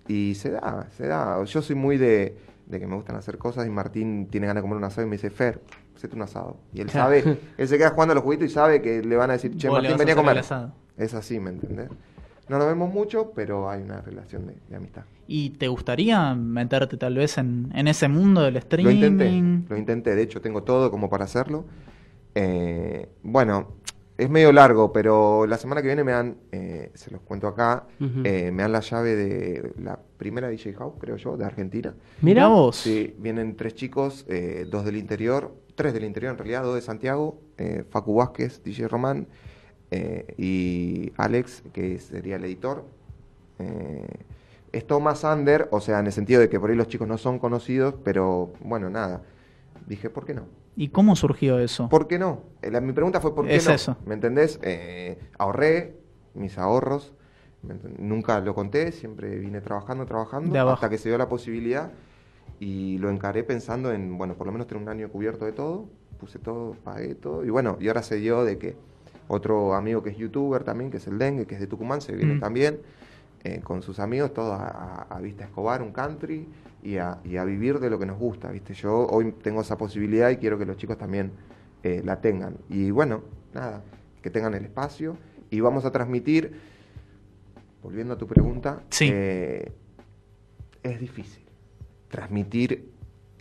Y 0.06 0.34
se 0.34 0.50
da, 0.52 0.88
se 0.96 1.06
da. 1.06 1.42
Yo 1.44 1.60
soy 1.62 1.76
muy 1.76 1.98
de, 1.98 2.36
de 2.66 2.80
que 2.80 2.86
me 2.86 2.94
gustan 2.96 3.16
hacer 3.16 3.38
cosas 3.38 3.66
y 3.66 3.70
Martín 3.70 4.26
tiene 4.30 4.46
ganas 4.46 4.62
de 4.62 4.68
comer 4.68 4.78
un 4.78 4.84
asado 4.84 5.06
y 5.06 5.10
me 5.10 5.16
dice, 5.16 5.30
Fer, 5.30 5.60
hacete 5.94 6.16
un 6.16 6.22
asado. 6.22 6.56
Y 6.72 6.80
él 6.80 6.90
sabe, 6.90 7.38
él 7.56 7.68
se 7.68 7.76
queda 7.76 7.90
jugando 7.90 8.12
a 8.12 8.14
los 8.14 8.24
juguitos 8.24 8.46
y 8.48 8.52
sabe 8.52 8.80
que 8.80 9.02
le 9.02 9.16
van 9.16 9.30
a 9.30 9.34
decir, 9.34 9.56
che, 9.56 9.68
Martín, 9.70 9.96
venía 9.98 10.14
a 10.14 10.16
comer. 10.16 10.42
Es 10.96 11.14
así, 11.14 11.38
¿me 11.38 11.50
entendés? 11.50 11.88
No 12.48 12.56
nos 12.56 12.66
vemos 12.66 12.90
mucho, 12.92 13.32
pero 13.34 13.68
hay 13.68 13.82
una 13.82 14.00
relación 14.00 14.46
de, 14.46 14.54
de 14.70 14.76
amistad. 14.76 15.02
¿Y 15.26 15.50
te 15.50 15.68
gustaría 15.68 16.34
meterte 16.34 16.96
tal 16.96 17.16
vez 17.16 17.36
en, 17.36 17.70
en 17.74 17.86
ese 17.88 18.08
mundo 18.08 18.40
del 18.40 18.54
Lo 18.54 18.60
streaming? 18.60 18.94
intenté, 18.94 19.68
lo 19.68 19.76
intenté, 19.76 20.14
de 20.14 20.22
hecho 20.22 20.40
tengo 20.40 20.62
todo 20.62 20.90
como 20.90 21.10
para 21.10 21.24
hacerlo. 21.24 21.66
Eh, 22.34 23.06
bueno, 23.22 23.74
es 24.18 24.28
medio 24.28 24.52
largo, 24.52 24.92
pero 24.92 25.46
la 25.46 25.56
semana 25.56 25.80
que 25.80 25.86
viene 25.86 26.04
me 26.04 26.12
dan, 26.12 26.36
eh, 26.52 26.90
se 26.94 27.10
los 27.10 27.22
cuento 27.22 27.46
acá, 27.46 27.86
eh, 28.00 28.50
me 28.52 28.62
dan 28.62 28.72
la 28.72 28.80
llave 28.80 29.14
de 29.14 29.72
la 29.80 29.98
primera 30.18 30.48
DJ 30.48 30.74
House, 30.74 30.94
creo 30.98 31.16
yo, 31.16 31.36
de 31.36 31.44
Argentina. 31.44 31.94
Mira 32.20 32.42
Mira 32.42 32.48
vos. 32.48 32.76
Sí, 32.76 33.14
vienen 33.18 33.56
tres 33.56 33.74
chicos, 33.74 34.26
eh, 34.28 34.66
dos 34.68 34.84
del 34.84 34.96
interior, 34.96 35.54
tres 35.76 35.94
del 35.94 36.04
interior 36.04 36.32
en 36.32 36.38
realidad, 36.38 36.64
dos 36.64 36.74
de 36.74 36.82
Santiago, 36.82 37.40
eh, 37.56 37.84
Facu 37.88 38.16
Vázquez, 38.16 38.62
DJ 38.64 38.88
Román, 38.88 39.28
eh, 39.90 40.34
y 40.36 41.12
Alex, 41.16 41.62
que 41.72 41.98
sería 41.98 42.36
el 42.36 42.44
editor. 42.44 42.84
Eh, 43.60 44.06
es 44.72 44.86
todo 44.86 45.00
más 45.00 45.24
under, 45.24 45.68
o 45.70 45.80
sea, 45.80 46.00
en 46.00 46.06
el 46.06 46.12
sentido 46.12 46.40
de 46.40 46.48
que 46.48 46.60
por 46.60 46.70
ahí 46.70 46.76
los 46.76 46.88
chicos 46.88 47.08
no 47.08 47.16
son 47.16 47.38
conocidos, 47.38 47.94
pero 48.04 48.52
bueno, 48.60 48.90
nada. 48.90 49.22
Dije, 49.86 50.10
¿por 50.10 50.26
qué 50.26 50.34
no? 50.34 50.46
¿Y 50.80 50.90
cómo 50.90 51.16
surgió 51.16 51.58
eso? 51.58 51.88
¿Por 51.88 52.06
qué 52.06 52.20
no? 52.20 52.42
Eh, 52.62 52.70
la- 52.70 52.80
mi 52.80 52.92
pregunta 52.92 53.20
fue 53.20 53.34
¿por 53.34 53.46
qué 53.48 53.56
Es 53.56 53.66
no? 53.66 53.74
eso. 53.74 53.96
¿Me 54.06 54.14
entendés? 54.14 54.60
Eh, 54.62 55.18
ahorré 55.36 55.96
mis 56.34 56.56
ahorros, 56.56 57.12
¿me 57.64 57.74
enten- 57.74 57.98
nunca 57.98 58.38
lo 58.38 58.54
conté, 58.54 58.92
siempre 58.92 59.36
vine 59.40 59.60
trabajando, 59.60 60.06
trabajando, 60.06 60.70
hasta 60.70 60.88
que 60.88 60.96
se 60.96 61.08
dio 61.08 61.18
la 61.18 61.28
posibilidad 61.28 61.90
y 62.60 62.96
lo 62.98 63.10
encaré 63.10 63.42
pensando 63.42 63.90
en, 63.92 64.16
bueno, 64.16 64.34
por 64.34 64.46
lo 64.46 64.52
menos 64.52 64.68
tener 64.68 64.80
un 64.80 64.88
año 64.88 65.08
cubierto 65.08 65.46
de 65.46 65.50
todo, 65.52 65.86
puse 66.20 66.38
todo, 66.38 66.74
pagué 66.84 67.16
todo, 67.16 67.44
y 67.44 67.50
bueno, 67.50 67.76
y 67.80 67.88
ahora 67.88 68.04
se 68.04 68.14
dio 68.14 68.44
de 68.44 68.56
que 68.58 68.76
otro 69.26 69.74
amigo 69.74 70.04
que 70.04 70.10
es 70.10 70.16
youtuber 70.16 70.62
también, 70.62 70.92
que 70.92 70.98
es 70.98 71.08
el 71.08 71.18
Dengue, 71.18 71.44
que 71.46 71.56
es 71.56 71.60
de 71.60 71.66
Tucumán, 71.66 72.00
se 72.02 72.14
viene 72.14 72.34
Mm. 72.34 72.40
también, 72.40 72.80
eh, 73.42 73.60
con 73.64 73.82
sus 73.82 73.98
amigos, 73.98 74.32
todos 74.32 74.52
a- 74.60 75.06
a 75.10 75.20
Vista 75.20 75.42
Escobar, 75.42 75.82
un 75.82 75.90
country, 75.90 76.48
y 76.82 76.96
a, 76.98 77.18
y 77.24 77.36
a 77.36 77.44
vivir 77.44 77.78
de 77.80 77.90
lo 77.90 77.98
que 77.98 78.06
nos 78.06 78.18
gusta, 78.18 78.50
¿viste? 78.50 78.74
Yo 78.74 79.06
hoy 79.08 79.32
tengo 79.42 79.60
esa 79.60 79.76
posibilidad 79.76 80.30
y 80.30 80.36
quiero 80.36 80.58
que 80.58 80.64
los 80.66 80.76
chicos 80.76 80.96
también 80.98 81.32
eh, 81.82 82.02
la 82.04 82.20
tengan. 82.20 82.56
Y 82.68 82.90
bueno, 82.90 83.22
nada, 83.54 83.82
que 84.22 84.30
tengan 84.30 84.54
el 84.54 84.64
espacio 84.64 85.16
y 85.50 85.60
vamos 85.60 85.84
a 85.84 85.90
transmitir, 85.92 86.52
volviendo 87.82 88.14
a 88.14 88.18
tu 88.18 88.26
pregunta, 88.26 88.82
Sí. 88.90 89.10
eh, 89.12 89.72
es 90.82 91.00
difícil 91.00 91.44
transmitir, 92.08 92.90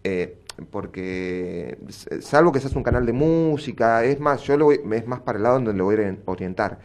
eh, 0.03 0.39
porque 0.71 1.77
salvo 2.21 2.51
que 2.51 2.59
seas 2.59 2.75
un 2.75 2.83
canal 2.83 3.05
de 3.05 3.13
música, 3.13 4.03
es 4.03 4.19
más, 4.19 4.41
yo 4.43 4.57
lo 4.57 4.65
voy- 4.65 4.81
es 4.91 5.07
más 5.07 5.21
para 5.21 5.37
el 5.37 5.43
lado 5.43 5.55
donde 5.55 5.73
lo 5.73 5.85
voy 5.85 5.95
a 5.95 5.99
ori- 5.99 6.19
orientar. 6.25 6.79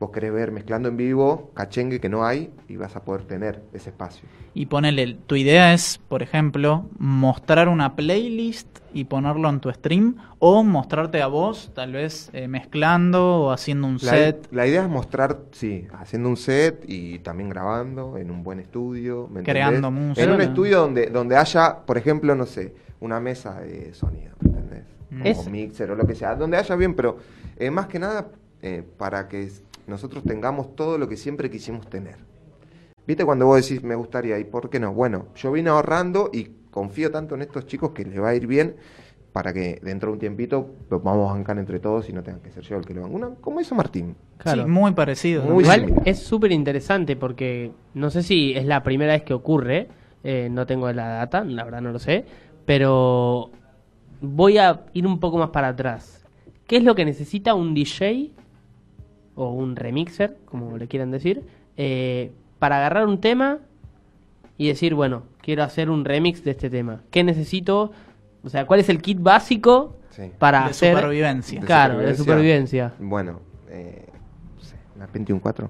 Vos 0.00 0.10
querés 0.10 0.32
ver 0.32 0.50
mezclando 0.52 0.88
en 0.88 0.96
vivo, 0.96 1.52
cachengue 1.54 2.00
que 2.00 2.08
no 2.08 2.24
hay, 2.26 2.50
y 2.68 2.76
vas 2.76 2.96
a 2.96 3.04
poder 3.04 3.22
tener 3.24 3.62
ese 3.72 3.90
espacio. 3.90 4.28
Y 4.52 4.66
ponele, 4.66 5.16
tu 5.26 5.36
idea 5.36 5.72
es, 5.72 5.98
por 6.08 6.22
ejemplo, 6.22 6.86
mostrar 6.98 7.68
una 7.68 7.96
playlist 7.96 8.68
y 8.92 9.04
ponerlo 9.04 9.48
en 9.48 9.60
tu 9.60 9.70
stream, 9.72 10.16
o 10.40 10.62
mostrarte 10.62 11.22
a 11.22 11.26
vos, 11.28 11.70
tal 11.74 11.92
vez 11.92 12.28
eh, 12.32 12.48
mezclando 12.48 13.40
o 13.42 13.50
haciendo 13.52 13.86
un 13.86 13.94
La, 13.94 13.98
set. 14.10 14.48
la 14.52 14.66
idea 14.66 14.82
es 14.82 14.88
mostrar, 14.88 15.38
sí, 15.52 15.86
haciendo 15.98 16.28
un 16.28 16.36
set 16.36 16.84
y 16.86 17.20
también 17.20 17.48
grabando 17.48 18.18
en 18.18 18.30
un 18.30 18.42
buen 18.44 18.60
estudio. 18.60 19.28
¿me 19.32 19.42
Creando 19.42 19.88
entendés? 19.88 20.08
música. 20.08 20.24
En 20.26 20.32
un 20.32 20.40
estudio 20.40 20.80
donde, 20.80 21.06
donde 21.06 21.36
haya, 21.36 21.78
por 21.86 21.98
ejemplo, 21.98 22.34
no 22.34 22.46
sé, 22.46 22.74
una 23.00 23.20
mesa 23.20 23.60
de 23.60 23.94
sonido, 23.94 24.34
¿me 24.40 24.50
entendés? 24.50 24.84
Mm. 25.10 25.26
Es- 25.26 25.38
O 25.46 25.50
mixer 25.50 25.90
o 25.90 25.94
lo 25.94 26.06
que 26.06 26.14
sea, 26.14 26.34
donde 26.34 26.56
haya 26.56 26.74
bien, 26.76 26.94
pero 26.94 27.16
eh, 27.56 27.70
más 27.70 27.86
que 27.86 27.98
nada 27.98 28.26
eh, 28.62 28.82
para 28.96 29.28
que 29.28 29.50
nosotros 29.86 30.24
tengamos 30.24 30.74
todo 30.76 30.98
lo 30.98 31.08
que 31.08 31.16
siempre 31.16 31.50
quisimos 31.50 31.88
tener. 31.88 32.16
¿Viste 33.06 33.24
cuando 33.24 33.46
vos 33.46 33.60
decís 33.68 33.82
me 33.82 33.94
gustaría 33.94 34.38
y 34.38 34.44
por 34.44 34.70
qué 34.70 34.80
no? 34.80 34.92
Bueno, 34.94 35.26
yo 35.36 35.52
vine 35.52 35.68
ahorrando 35.70 36.30
y 36.32 36.48
confío 36.70 37.10
tanto 37.10 37.34
en 37.34 37.42
estos 37.42 37.66
chicos 37.66 37.90
que 37.90 38.04
les 38.04 38.20
va 38.20 38.30
a 38.30 38.34
ir 38.34 38.46
bien 38.46 38.76
para 39.32 39.52
que 39.52 39.80
dentro 39.82 40.08
de 40.08 40.12
un 40.14 40.18
tiempito 40.20 40.70
los 40.90 41.02
vamos 41.02 41.28
a 41.30 41.34
bancar 41.34 41.58
entre 41.58 41.80
todos 41.80 42.08
y 42.08 42.12
no 42.12 42.22
tengan 42.22 42.40
que 42.40 42.50
ser 42.52 42.62
yo 42.62 42.76
el 42.76 42.86
que 42.86 42.94
lo 42.94 43.02
banque. 43.02 43.16
Una- 43.16 43.30
como 43.40 43.60
hizo 43.60 43.74
Martín. 43.74 44.14
Claro. 44.38 44.64
Sí, 44.64 44.70
muy 44.70 44.92
parecido. 44.92 45.42
Muy 45.42 45.64
Igual 45.64 45.80
similar. 45.86 46.02
es 46.08 46.18
súper 46.20 46.52
interesante 46.52 47.16
porque 47.16 47.72
no 47.94 48.10
sé 48.10 48.22
si 48.22 48.54
es 48.54 48.64
la 48.64 48.82
primera 48.82 49.12
vez 49.12 49.22
que 49.22 49.34
ocurre, 49.34 49.88
eh, 50.22 50.48
no 50.50 50.64
tengo 50.66 50.90
la 50.92 51.08
data, 51.08 51.44
la 51.44 51.64
verdad 51.64 51.82
no 51.82 51.90
lo 51.92 51.98
sé, 51.98 52.24
pero 52.64 53.50
voy 54.20 54.56
a 54.58 54.84
ir 54.94 55.06
un 55.06 55.18
poco 55.20 55.36
más 55.36 55.50
para 55.50 55.68
atrás. 55.68 56.24
¿Qué 56.66 56.76
es 56.78 56.84
lo 56.84 56.94
que 56.94 57.04
necesita 57.04 57.54
un 57.54 57.74
DJ 57.74 58.30
o 59.36 59.50
un 59.50 59.76
remixer, 59.76 60.36
como 60.44 60.76
le 60.78 60.86
quieran 60.88 61.10
decir, 61.10 61.42
eh, 61.76 62.32
para 62.58 62.76
agarrar 62.78 63.06
un 63.06 63.20
tema 63.20 63.58
y 64.56 64.68
decir, 64.68 64.94
bueno, 64.94 65.24
quiero 65.42 65.62
hacer 65.64 65.90
un 65.90 66.04
remix 66.04 66.44
de 66.44 66.52
este 66.52 66.70
tema? 66.70 67.02
¿Qué 67.10 67.24
necesito? 67.24 67.90
O 68.44 68.48
sea, 68.48 68.66
¿cuál 68.66 68.80
es 68.80 68.88
el 68.88 69.00
kit 69.02 69.20
básico 69.20 69.96
Sí. 70.10 70.30
para 70.38 70.60
De 70.64 70.70
hacer... 70.70 70.94
supervivencia. 70.94 71.60
De 71.60 71.66
Claro, 71.66 71.98
de 71.98 72.14
supervivencia. 72.14 72.92
Bueno, 73.00 73.40
eh, 73.68 74.06
no 74.56 74.62
sé, 74.62 74.76
una 74.94 75.06
Pentium 75.08 75.40
4. 75.40 75.68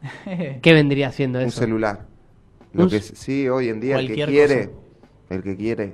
¿Qué 0.62 0.72
vendría 0.72 1.12
siendo 1.12 1.38
Un 1.40 1.46
eso? 1.46 1.60
celular. 1.60 2.06
Lo 2.72 2.84
Un 2.84 2.90
que 2.90 3.00
sí, 3.00 3.48
hoy 3.48 3.68
en 3.68 3.80
día 3.80 3.98
el 3.98 4.08
que 4.08 4.24
quiere, 4.24 4.68
cosa. 4.68 4.78
el 5.30 5.42
que 5.42 5.56
quiere. 5.56 5.92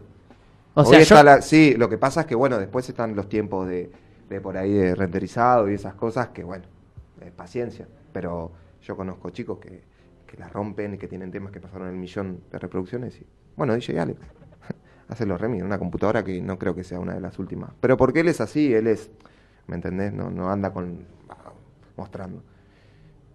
O 0.74 0.82
Hoy 0.82 0.86
sea, 0.86 0.98
está 1.00 1.22
la- 1.24 1.42
sí, 1.42 1.74
lo 1.76 1.88
que 1.88 1.98
pasa 1.98 2.20
es 2.22 2.26
que 2.26 2.34
bueno, 2.34 2.58
después 2.58 2.88
están 2.88 3.14
los 3.16 3.28
tiempos 3.28 3.66
de, 3.68 3.90
de 4.30 4.40
por 4.40 4.56
ahí 4.56 4.72
de 4.72 4.94
renderizado 4.94 5.70
y 5.70 5.74
esas 5.74 5.94
cosas 5.94 6.28
que 6.28 6.44
bueno, 6.44 6.64
eh, 7.22 7.32
paciencia. 7.34 7.88
Pero 8.12 8.52
yo 8.82 8.96
conozco 8.96 9.30
chicos 9.30 9.58
que, 9.58 9.82
que 10.26 10.36
la 10.36 10.48
rompen 10.48 10.94
y 10.94 10.98
que 10.98 11.08
tienen 11.08 11.30
temas 11.30 11.52
que 11.52 11.60
pasaron 11.60 11.88
el 11.88 11.96
millón 11.96 12.40
de 12.50 12.58
reproducciones 12.58 13.20
y 13.20 13.26
bueno, 13.56 13.74
DJ 13.74 14.00
Alex 14.00 14.20
hace 15.08 15.26
los 15.26 15.40
remix 15.40 15.60
en 15.60 15.66
una 15.66 15.78
computadora 15.78 16.24
que 16.24 16.40
no 16.40 16.58
creo 16.58 16.74
que 16.74 16.84
sea 16.84 16.98
una 16.98 17.14
de 17.14 17.20
las 17.20 17.38
últimas. 17.38 17.70
Pero 17.80 17.96
porque 17.96 18.20
él 18.20 18.28
es 18.28 18.40
así, 18.40 18.72
él 18.72 18.86
es, 18.86 19.10
¿me 19.66 19.76
entendés? 19.76 20.12
No, 20.12 20.30
no 20.30 20.50
anda 20.50 20.72
con 20.72 21.06
ah, 21.28 21.52
mostrando. 21.96 22.42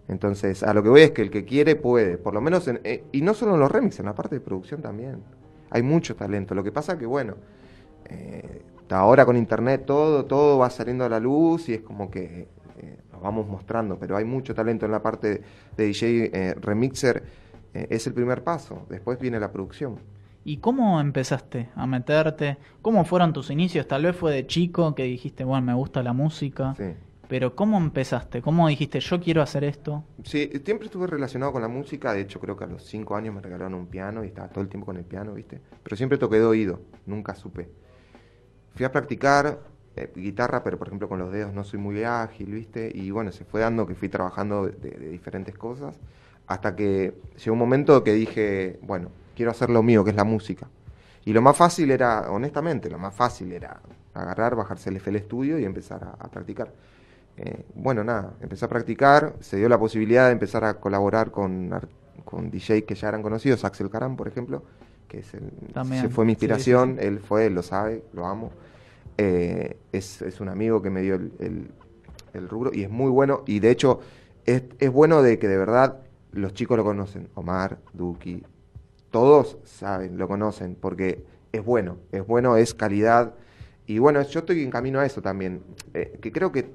Entonces, 0.08 0.62
a 0.62 0.72
lo 0.72 0.82
que 0.82 0.88
voy 0.88 1.02
es 1.02 1.10
que 1.10 1.22
el 1.22 1.30
que 1.30 1.44
quiere 1.44 1.76
puede, 1.76 2.16
por 2.16 2.32
lo 2.32 2.40
menos, 2.40 2.66
en, 2.66 2.80
eh, 2.82 3.04
y 3.12 3.20
no 3.20 3.34
solo 3.34 3.54
en 3.54 3.60
los 3.60 3.70
remixes, 3.70 4.00
en 4.00 4.06
la 4.06 4.14
parte 4.14 4.36
de 4.36 4.40
producción 4.40 4.80
también. 4.80 5.22
Hay 5.70 5.82
mucho 5.82 6.16
talento. 6.16 6.54
Lo 6.54 6.64
que 6.64 6.72
pasa 6.72 6.98
que, 6.98 7.04
bueno, 7.04 7.34
eh, 8.06 8.62
ahora 8.88 9.26
con 9.26 9.36
internet 9.36 9.84
todo, 9.86 10.24
todo 10.24 10.58
va 10.58 10.70
saliendo 10.70 11.04
a 11.04 11.10
la 11.10 11.20
luz 11.20 11.68
y 11.68 11.74
es 11.74 11.80
como 11.82 12.10
que 12.10 12.48
eh, 12.78 12.98
vamos 13.20 13.46
mostrando, 13.46 13.98
pero 13.98 14.16
hay 14.16 14.24
mucho 14.24 14.54
talento 14.54 14.86
en 14.86 14.92
la 14.92 15.02
parte 15.02 15.42
de 15.76 15.84
DJ 15.84 16.30
eh, 16.32 16.54
remixer, 16.54 17.22
eh, 17.74 17.86
es 17.90 18.06
el 18.06 18.14
primer 18.14 18.42
paso, 18.42 18.86
después 18.88 19.18
viene 19.18 19.38
la 19.38 19.52
producción. 19.52 19.98
¿Y 20.44 20.58
cómo 20.58 21.00
empezaste 21.00 21.68
a 21.74 21.86
meterte? 21.86 22.56
¿Cómo 22.80 23.04
fueron 23.04 23.32
tus 23.32 23.50
inicios? 23.50 23.86
Tal 23.86 24.04
vez 24.04 24.16
fue 24.16 24.32
de 24.32 24.46
chico 24.46 24.94
que 24.94 25.02
dijiste, 25.02 25.44
bueno, 25.44 25.66
me 25.66 25.74
gusta 25.74 26.02
la 26.02 26.12
música. 26.12 26.74
Sí. 26.76 26.94
Pero 27.28 27.54
¿cómo 27.54 27.76
empezaste? 27.76 28.40
¿Cómo 28.40 28.66
dijiste, 28.68 29.00
yo 29.00 29.20
quiero 29.20 29.42
hacer 29.42 29.62
esto? 29.62 30.02
Sí, 30.24 30.50
siempre 30.64 30.86
estuve 30.86 31.06
relacionado 31.06 31.52
con 31.52 31.60
la 31.60 31.68
música, 31.68 32.14
de 32.14 32.22
hecho 32.22 32.40
creo 32.40 32.56
que 32.56 32.64
a 32.64 32.66
los 32.66 32.82
cinco 32.84 33.16
años 33.16 33.34
me 33.34 33.42
regalaron 33.42 33.74
un 33.74 33.86
piano 33.86 34.24
y 34.24 34.28
estaba 34.28 34.48
todo 34.48 34.62
el 34.62 34.70
tiempo 34.70 34.86
con 34.86 34.96
el 34.96 35.04
piano, 35.04 35.34
¿viste? 35.34 35.60
Pero 35.82 35.94
siempre 35.94 36.16
toqué 36.16 36.38
de 36.38 36.46
oído, 36.46 36.80
nunca 37.04 37.34
supe. 37.34 37.68
Fui 38.74 38.86
a 38.86 38.90
practicar 38.90 39.58
eh, 39.98 40.12
guitarra, 40.14 40.62
pero 40.62 40.78
por 40.78 40.88
ejemplo 40.88 41.08
con 41.08 41.18
los 41.18 41.32
dedos 41.32 41.52
no 41.54 41.64
soy 41.64 41.78
muy 41.80 42.02
ágil, 42.04 42.52
¿viste? 42.52 42.90
Y 42.94 43.10
bueno, 43.10 43.32
se 43.32 43.44
fue 43.44 43.60
dando 43.60 43.86
que 43.86 43.94
fui 43.94 44.08
trabajando 44.08 44.66
de, 44.68 44.90
diferentes 45.10 45.56
cosas, 45.56 45.96
hasta 46.46 46.76
que 46.76 47.14
llegó 47.42 47.52
un 47.52 47.58
momento 47.58 48.04
que 48.04 48.12
dije, 48.14 48.78
bueno, 48.82 49.10
quiero 49.36 49.50
hacer 49.50 49.70
lo 49.70 49.82
mío, 49.82 50.04
que 50.04 50.10
es 50.10 50.16
la 50.16 50.24
música. 50.24 50.68
Y 51.24 51.32
lo 51.32 51.42
más 51.42 51.56
fácil 51.56 51.90
era, 51.90 52.30
honestamente, 52.30 52.88
lo 52.90 52.98
más 52.98 53.14
fácil 53.14 53.52
era 53.52 53.80
agarrar, 54.14 54.56
bajarse 54.56 54.90
el 54.90 54.96
FL 54.96 55.18
Studio 55.20 55.58
y 55.58 55.64
empezar 55.64 56.02
a, 56.04 56.10
a 56.24 56.28
practicar. 56.30 56.72
Eh, 57.36 57.64
bueno, 57.74 58.02
nada, 58.02 58.34
empecé 58.40 58.64
a 58.64 58.68
practicar, 58.68 59.34
se 59.40 59.56
dio 59.58 59.68
la 59.68 59.78
posibilidad 59.78 60.26
de 60.26 60.32
empezar 60.32 60.64
a 60.64 60.74
colaborar 60.80 61.30
con, 61.30 61.70
con 62.24 62.50
DJ 62.50 62.84
que 62.84 62.94
ya 62.96 63.08
eran 63.08 63.22
conocidos, 63.22 63.64
Axel 63.64 63.90
Caram, 63.90 64.16
por 64.16 64.26
ejemplo, 64.26 64.62
que 65.06 65.20
es 65.20 65.34
el- 65.34 65.52
También, 65.72 66.02
se 66.02 66.08
fue 66.08 66.24
mi 66.24 66.32
sí, 66.32 66.34
inspiración, 66.34 66.96
sí. 66.98 67.06
él 67.06 67.20
fue, 67.20 67.46
él 67.46 67.54
lo 67.54 67.62
sabe, 67.62 68.02
lo 68.12 68.26
amo. 68.26 68.50
Eh, 69.18 69.76
es, 69.92 70.22
es 70.22 70.40
un 70.40 70.48
amigo 70.48 70.80
que 70.82 70.90
me 70.90 71.02
dio 71.02 71.16
el, 71.16 71.32
el- 71.40 71.70
rubro 72.48 72.70
y 72.72 72.84
es 72.84 72.90
muy 72.90 73.10
bueno, 73.10 73.42
y 73.46 73.58
de 73.58 73.70
hecho 73.70 73.98
es, 74.46 74.62
es 74.78 74.92
bueno 74.92 75.22
de 75.22 75.38
que 75.40 75.48
de 75.48 75.56
verdad 75.58 75.98
los 76.32 76.54
chicos 76.54 76.76
lo 76.76 76.84
conocen, 76.84 77.28
Omar, 77.34 77.78
Duki, 77.94 78.44
todos 79.10 79.58
saben, 79.64 80.18
lo 80.18 80.28
conocen, 80.28 80.76
porque 80.80 81.24
es 81.52 81.64
bueno, 81.64 81.98
es 82.12 82.26
bueno, 82.26 82.56
es 82.56 82.74
calidad. 82.74 83.34
Y 83.86 83.98
bueno, 83.98 84.22
yo 84.22 84.40
estoy 84.40 84.62
en 84.62 84.70
camino 84.70 85.00
a 85.00 85.06
eso 85.06 85.22
también, 85.22 85.62
eh, 85.94 86.18
que 86.20 86.32
creo 86.32 86.52
que 86.52 86.70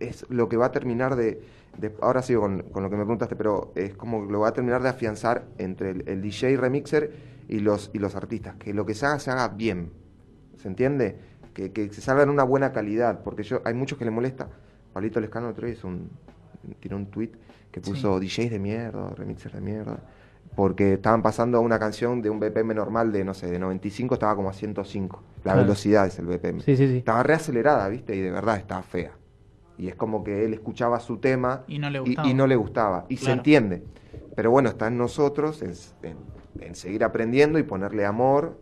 es 0.00 0.26
lo 0.30 0.48
que 0.48 0.56
va 0.56 0.66
a 0.66 0.72
terminar 0.72 1.16
de, 1.16 1.40
de- 1.78 1.94
ahora 2.00 2.22
sigo 2.22 2.42
con, 2.42 2.62
con 2.64 2.82
lo 2.82 2.90
que 2.90 2.96
me 2.96 3.02
preguntaste, 3.04 3.36
pero 3.36 3.72
es 3.76 3.94
como 3.94 4.24
lo 4.24 4.40
va 4.40 4.48
a 4.48 4.52
terminar 4.52 4.82
de 4.82 4.88
afianzar 4.88 5.46
entre 5.58 5.90
el, 5.90 6.08
el 6.08 6.22
DJ 6.22 6.56
remixer 6.60 7.12
y 7.48 7.60
los, 7.60 7.90
y 7.92 7.98
los 7.98 8.14
artistas, 8.16 8.56
que 8.56 8.74
lo 8.74 8.86
que 8.86 8.94
se 8.94 9.06
haga 9.06 9.18
se 9.20 9.30
haga 9.30 9.48
bien, 9.48 9.90
¿se 10.56 10.68
entiende? 10.68 11.16
Que, 11.56 11.72
que 11.72 11.88
se 11.90 12.02
salga 12.02 12.22
en 12.22 12.28
una 12.28 12.42
buena 12.42 12.70
calidad, 12.70 13.22
porque 13.22 13.42
yo 13.42 13.62
hay 13.64 13.72
muchos 13.72 13.96
que 13.98 14.04
le 14.04 14.10
molesta. 14.10 14.46
Pablito 14.92 15.20
Lescano 15.20 15.48
otro 15.48 15.66
día 15.66 15.74
un, 15.84 16.10
tiró 16.80 16.98
un 16.98 17.06
tweet 17.06 17.30
que 17.70 17.80
puso 17.80 18.20
DJs 18.20 18.50
de 18.50 18.58
mierda, 18.58 19.08
remixers 19.16 19.54
de 19.54 19.62
mierda, 19.62 19.96
porque 20.54 20.92
estaban 20.94 21.22
pasando 21.22 21.56
a 21.56 21.60
una 21.62 21.78
canción 21.78 22.20
de 22.20 22.28
un 22.28 22.38
BPM 22.40 22.74
normal 22.74 23.10
de, 23.10 23.24
no 23.24 23.32
sé, 23.32 23.50
de 23.50 23.58
95, 23.58 24.14
estaba 24.16 24.36
como 24.36 24.50
a 24.50 24.52
105. 24.52 25.22
La 25.36 25.42
Claro. 25.52 25.60
velocidad 25.60 26.06
es 26.06 26.18
el 26.18 26.26
BPM. 26.26 26.60
Sí, 26.60 26.76
sí, 26.76 26.86
sí. 26.88 26.98
Estaba 26.98 27.22
reacelerada, 27.22 27.88
¿viste? 27.88 28.14
Y 28.14 28.20
de 28.20 28.30
verdad 28.30 28.58
estaba 28.58 28.82
fea. 28.82 29.12
Y 29.78 29.88
es 29.88 29.94
como 29.94 30.22
que 30.24 30.44
él 30.44 30.52
escuchaba 30.52 31.00
su 31.00 31.16
tema 31.16 31.64
Y 31.66 31.78
no 31.78 31.88
le 31.88 32.00
gustaba. 32.00 32.28
y 32.28 32.34
no 32.34 32.46
le 32.46 32.56
gustaba. 32.56 33.06
Y 33.08 33.16
se 33.16 33.32
entiende. 33.32 33.82
Pero 34.34 34.50
bueno, 34.50 34.68
está 34.68 34.88
en 34.88 34.98
nosotros 34.98 35.62
en, 35.62 35.72
en- 36.02 36.18
en 36.60 36.74
seguir 36.74 37.02
aprendiendo 37.02 37.58
y 37.58 37.62
ponerle 37.62 38.04
amor 38.04 38.58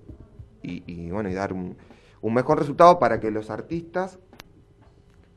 y, 0.62 0.84
y, 0.86 1.10
bueno, 1.10 1.28
y 1.28 1.34
dar 1.34 1.52
un, 1.52 1.76
un 2.24 2.32
mejor 2.32 2.58
resultado 2.58 2.98
para 2.98 3.20
que 3.20 3.30
los 3.30 3.50
artistas 3.50 4.18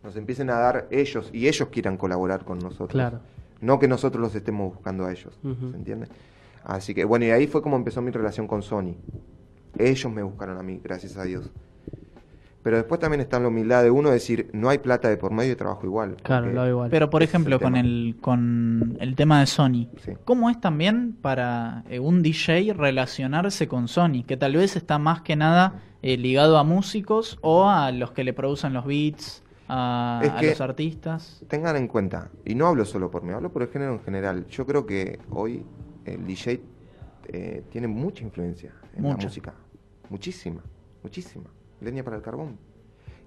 nos 0.04 0.16
empiecen 0.16 0.50
a 0.50 0.54
dar 0.54 0.88
ellos 0.90 1.30
y 1.34 1.50
ellos 1.50 1.68
quieran 1.68 1.98
colaborar 1.98 2.46
con 2.46 2.60
nosotros. 2.60 2.92
Claro. 2.92 3.20
No 3.60 3.78
que 3.78 3.90
nosotros 3.90 4.22
los 4.22 4.34
estemos 4.34 4.74
buscando 4.74 5.06
a 5.06 5.12
ellos. 5.12 5.38
¿Se 5.42 5.76
entiende? 5.76 6.08
Así 6.64 6.96
que 6.96 7.04
bueno, 7.04 7.26
y 7.26 7.32
ahí 7.32 7.46
fue 7.46 7.62
como 7.62 7.76
empezó 7.76 8.02
mi 8.02 8.12
relación 8.12 8.48
con 8.48 8.62
Sony. 8.62 8.96
Ellos 9.78 10.10
me 10.10 10.24
buscaron 10.24 10.58
a 10.58 10.64
mí, 10.64 10.80
gracias 10.82 11.18
a 11.18 11.24
Dios. 11.24 11.52
Pero 12.64 12.76
después 12.78 13.00
también 13.00 13.22
está 13.22 13.40
la 13.40 13.48
humildad 13.48 13.82
de 13.84 13.90
uno 13.92 14.10
decir, 14.10 14.50
no 14.52 14.68
hay 14.68 14.80
plata 14.80 15.08
de 15.08 15.16
por 15.16 15.32
medio 15.32 15.54
y 15.54 15.56
trabajo 15.56 15.86
igual. 15.86 16.18
Claro, 16.22 16.52
lo 16.52 16.62
hago 16.62 16.70
igual. 16.70 16.90
Pero 16.90 17.10
por 17.10 17.22
el 17.24 17.30
ejemplo, 17.30 17.60
con 17.62 17.78
el, 17.78 18.18
con 18.20 18.98
el 19.00 19.16
tema 19.16 19.40
de 19.40 19.46
Sony, 19.46 19.88
Sí. 20.04 20.14
¿cómo 20.26 20.50
es 20.50 20.60
también 20.60 21.14
para 21.22 21.84
eh, 21.90 22.00
un 22.00 22.22
DJ 22.22 22.74
relacionarse 22.74 23.68
con 23.70 23.88
Sony? 23.88 24.24
Que 24.28 24.36
tal 24.36 24.56
vez 24.58 24.76
está 24.76 24.98
más 25.00 25.22
que 25.22 25.36
nada 25.38 25.82
eh, 26.02 26.18
ligado 26.18 26.58
a 26.58 26.64
músicos 26.66 27.38
o 27.42 27.70
a 27.70 27.92
los 27.92 28.12
que 28.12 28.24
le 28.26 28.34
producen 28.34 28.74
los 28.74 28.86
beats, 28.86 29.44
a, 29.70 30.20
Es 30.24 30.30
a 30.32 30.38
que- 30.38 30.50
los 30.50 30.60
artistas. 30.62 31.44
Tengan 31.48 31.78
en 31.78 31.88
cuenta, 31.88 32.32
y 32.44 32.54
no 32.56 32.68
hablo 32.68 32.84
solo 32.84 33.10
por 33.10 33.24
mí, 33.24 33.32
hablo 33.32 33.50
por 33.52 33.62
el 33.62 33.70
género 33.70 33.94
en 33.94 34.02
general. 34.02 34.46
Yo 34.48 34.66
creo 34.66 34.86
que 34.86 35.20
hoy 35.30 35.64
el 36.04 36.26
DJ 36.26 36.62
eh, 37.30 37.64
tiene 37.70 37.88
mucha 37.88 38.24
influencia 38.26 38.74
en 38.96 39.04
la 39.08 39.16
música. 39.16 39.54
Muchísima, 40.10 40.62
muchísima. 41.04 41.46
Leña 41.82 42.04
para 42.04 42.16
el 42.18 42.22
carbón. 42.22 42.58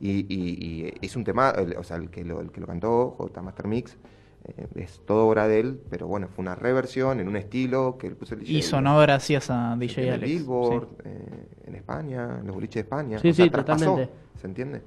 Y, 0.00 0.20
y- 0.34 0.90
y 0.90 1.06
es 1.06 1.14
un 1.16 1.24
tema, 1.24 1.50
el- 1.50 1.76
o 1.76 1.82
sea, 1.84 1.96
el 1.96 2.10
que 2.10 2.24
lo, 2.24 2.40
el 2.40 2.50
que 2.50 2.60
lo 2.60 2.66
cantó, 2.66 3.10
J 3.18 3.42
Master 3.42 3.66
Mix, 3.68 3.96
eh, 4.44 4.66
es 4.76 5.02
todo 5.04 5.26
obra 5.28 5.46
de 5.46 5.60
él, 5.60 5.80
pero 5.90 6.06
bueno, 6.06 6.28
fue 6.28 6.42
una 6.42 6.54
reversión 6.54 7.20
en 7.20 7.28
un 7.28 7.36
estilo 7.36 7.98
que 7.98 8.06
él 8.06 8.16
puso 8.16 8.34
el 8.34 8.40
DJ. 8.40 8.52
Y 8.54 8.62
sonó 8.62 8.98
gracias 8.98 9.50
a 9.50 9.76
DJ 9.78 9.94
tiene 9.96 10.10
Alex. 10.12 10.32
Billboard, 10.32 10.88
sí. 10.88 10.94
eh, 11.04 11.46
en 11.66 11.74
España, 11.74 12.38
en 12.40 12.46
los 12.46 12.54
boliches 12.54 12.74
de 12.76 12.80
España. 12.80 13.18
Sí, 13.18 13.28
o 13.30 13.34
sea, 13.34 13.44
sí, 13.44 13.50
traspasó, 13.50 13.84
totalmente. 13.84 14.14
¿Se 14.40 14.46
entiende? 14.46 14.82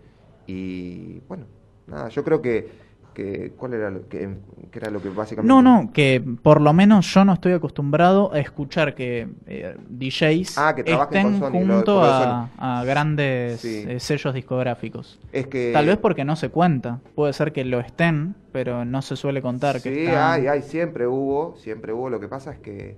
Y 0.47 1.19
bueno, 1.27 1.45
nada, 1.87 2.09
yo 2.09 2.23
creo 2.23 2.41
que, 2.41 2.67
que 3.13 3.53
¿cuál 3.57 3.73
era 3.75 3.89
lo 3.89 4.07
que, 4.07 4.37
que 4.71 4.79
era 4.79 4.89
lo 4.89 5.01
que 5.01 5.09
básicamente 5.09 5.47
No, 5.47 5.61
no, 5.61 5.91
que 5.93 6.23
por 6.41 6.59
lo 6.61 6.73
menos 6.73 7.05
yo 7.13 7.23
no 7.25 7.33
estoy 7.33 7.53
acostumbrado 7.53 8.33
a 8.33 8.39
escuchar 8.39 8.95
que 8.95 9.27
eh, 9.47 9.75
DJs 9.89 10.57
Ah, 10.57 10.73
que 10.75 10.81
estén 10.81 11.23
con 11.23 11.39
Sony, 11.39 11.63
lo- 11.65 11.75
junto 11.75 11.95
lo 11.95 12.03
a, 12.03 12.49
a 12.57 12.83
grandes 12.83 13.61
Sí. 13.61 13.85
eh, 13.87 13.99
sellos 13.99 14.33
discográficos. 14.33 15.19
Es 15.31 15.47
que 15.47 15.71
Tal 15.73 15.85
vez 15.85 15.97
porque 15.97 16.25
no 16.25 16.35
se 16.35 16.49
cuenta. 16.49 16.99
Puede 17.15 17.33
ser 17.33 17.53
que 17.53 17.63
lo 17.65 17.79
estén, 17.79 18.35
pero 18.51 18.85
no 18.85 19.01
se 19.01 19.15
suele 19.15 19.41
contar 19.41 19.81
que 19.81 19.93
Sí, 19.93 20.05
están. 20.05 20.31
hay, 20.41 20.47
hay, 20.47 20.61
siempre 20.61 21.07
hubo, 21.07 21.55
siempre 21.57 21.93
hubo. 21.93 22.09
Lo 22.09 22.19
que 22.19 22.27
pasa 22.27 22.51
es 22.51 22.59
que 22.59 22.95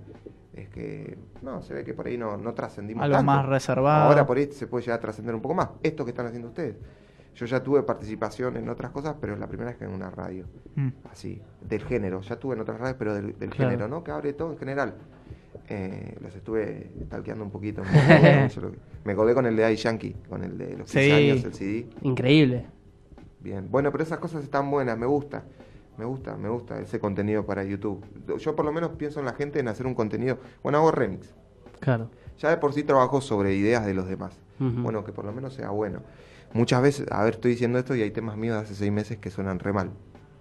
es 0.54 0.70
que 0.70 1.18
no, 1.42 1.60
se 1.60 1.74
ve 1.74 1.84
que 1.84 1.92
por 1.92 2.06
ahí 2.06 2.16
no, 2.16 2.38
no 2.38 2.54
trascendimos 2.54 3.04
Algo 3.04 3.16
tanto. 3.18 3.30
más 3.30 3.44
reservado. 3.46 4.08
Ahora 4.08 4.26
por 4.26 4.38
ahí 4.38 4.48
se 4.52 4.66
puede 4.66 4.84
llegar 4.84 4.98
a 4.98 5.02
trascender 5.02 5.34
un 5.34 5.42
poco 5.42 5.54
más. 5.54 5.68
Esto 5.82 6.04
que 6.04 6.10
están 6.12 6.24
haciendo 6.26 6.48
ustedes. 6.48 6.76
Yo 7.36 7.46
ya 7.46 7.62
tuve 7.62 7.82
participación 7.82 8.56
en 8.56 8.68
otras 8.68 8.90
cosas, 8.90 9.14
pero 9.20 9.34
es 9.34 9.38
la 9.38 9.46
primera 9.46 9.70
vez 9.70 9.78
que 9.78 9.84
en 9.84 9.92
una 9.92 10.10
radio. 10.10 10.46
Mm. 10.74 10.88
así, 11.12 11.40
del 11.60 11.84
género. 11.84 12.20
Ya 12.22 12.36
tuve 12.40 12.54
en 12.54 12.60
otras 12.62 12.80
radios, 12.80 12.96
pero 12.98 13.14
del, 13.14 13.38
del 13.38 13.50
Claro. 13.50 13.70
género, 13.70 13.88
¿no? 13.88 14.02
Que 14.02 14.10
abre 14.10 14.32
todo 14.32 14.52
en 14.52 14.58
general. 14.58 14.94
Eh, 15.68 16.16
los 16.20 16.34
estuve 16.34 16.90
talqueando 17.10 17.44
un 17.44 17.50
poquito. 17.50 17.82
Me 19.04 19.14
colgué, 19.14 19.34
con 19.34 19.46
el 19.46 19.54
de 19.56 19.62
Daddy 19.62 19.76
Yankee, 19.76 20.16
con 20.28 20.44
el 20.44 20.56
de 20.58 20.76
los 20.78 20.90
15 20.90 21.02
Sí. 21.04 21.10
años, 21.12 21.44
el 21.44 21.54
CD. 21.54 21.88
Increíble. 22.02 22.66
Bien. 23.40 23.68
Bueno, 23.70 23.92
pero 23.92 24.02
esas 24.04 24.18
cosas 24.18 24.42
están 24.42 24.70
buenas, 24.70 24.96
me 24.98 25.06
gusta. 25.06 25.44
Me 25.98 26.04
gusta, 26.04 26.36
me 26.36 26.48
gusta 26.48 26.78
ese 26.80 26.98
contenido 27.00 27.46
para 27.46 27.64
YouTube. 27.64 28.04
Yo 28.38 28.54
por 28.54 28.64
lo 28.66 28.72
menos 28.72 28.90
pienso 28.92 29.20
en 29.20 29.26
la 29.26 29.32
gente 29.32 29.60
en 29.60 29.68
hacer 29.68 29.86
un 29.86 29.94
contenido. 29.94 30.38
Bueno, 30.62 30.78
hago 30.78 30.90
remix. 30.90 31.34
Claro. 31.80 32.10
Ya 32.38 32.50
de 32.50 32.58
por 32.58 32.72
sí 32.74 32.82
trabajo 32.82 33.20
sobre 33.20 33.54
ideas 33.54 33.86
de 33.86 33.94
los 33.94 34.06
demás. 34.08 34.38
Bueno, 34.58 35.04
que 35.04 35.12
por 35.12 35.24
lo 35.24 35.32
menos 35.32 35.54
sea 35.54 35.70
bueno. 35.70 36.00
Muchas 36.52 36.82
veces, 36.82 37.06
a 37.10 37.22
ver, 37.24 37.34
estoy 37.34 37.52
diciendo 37.52 37.78
esto 37.78 37.94
y 37.94 38.02
hay 38.02 38.10
temas 38.10 38.36
míos 38.36 38.56
de 38.56 38.62
hace 38.62 38.74
seis 38.74 38.90
meses 38.92 39.18
que 39.18 39.30
suenan 39.30 39.58
re 39.58 39.72
mal. 39.72 39.90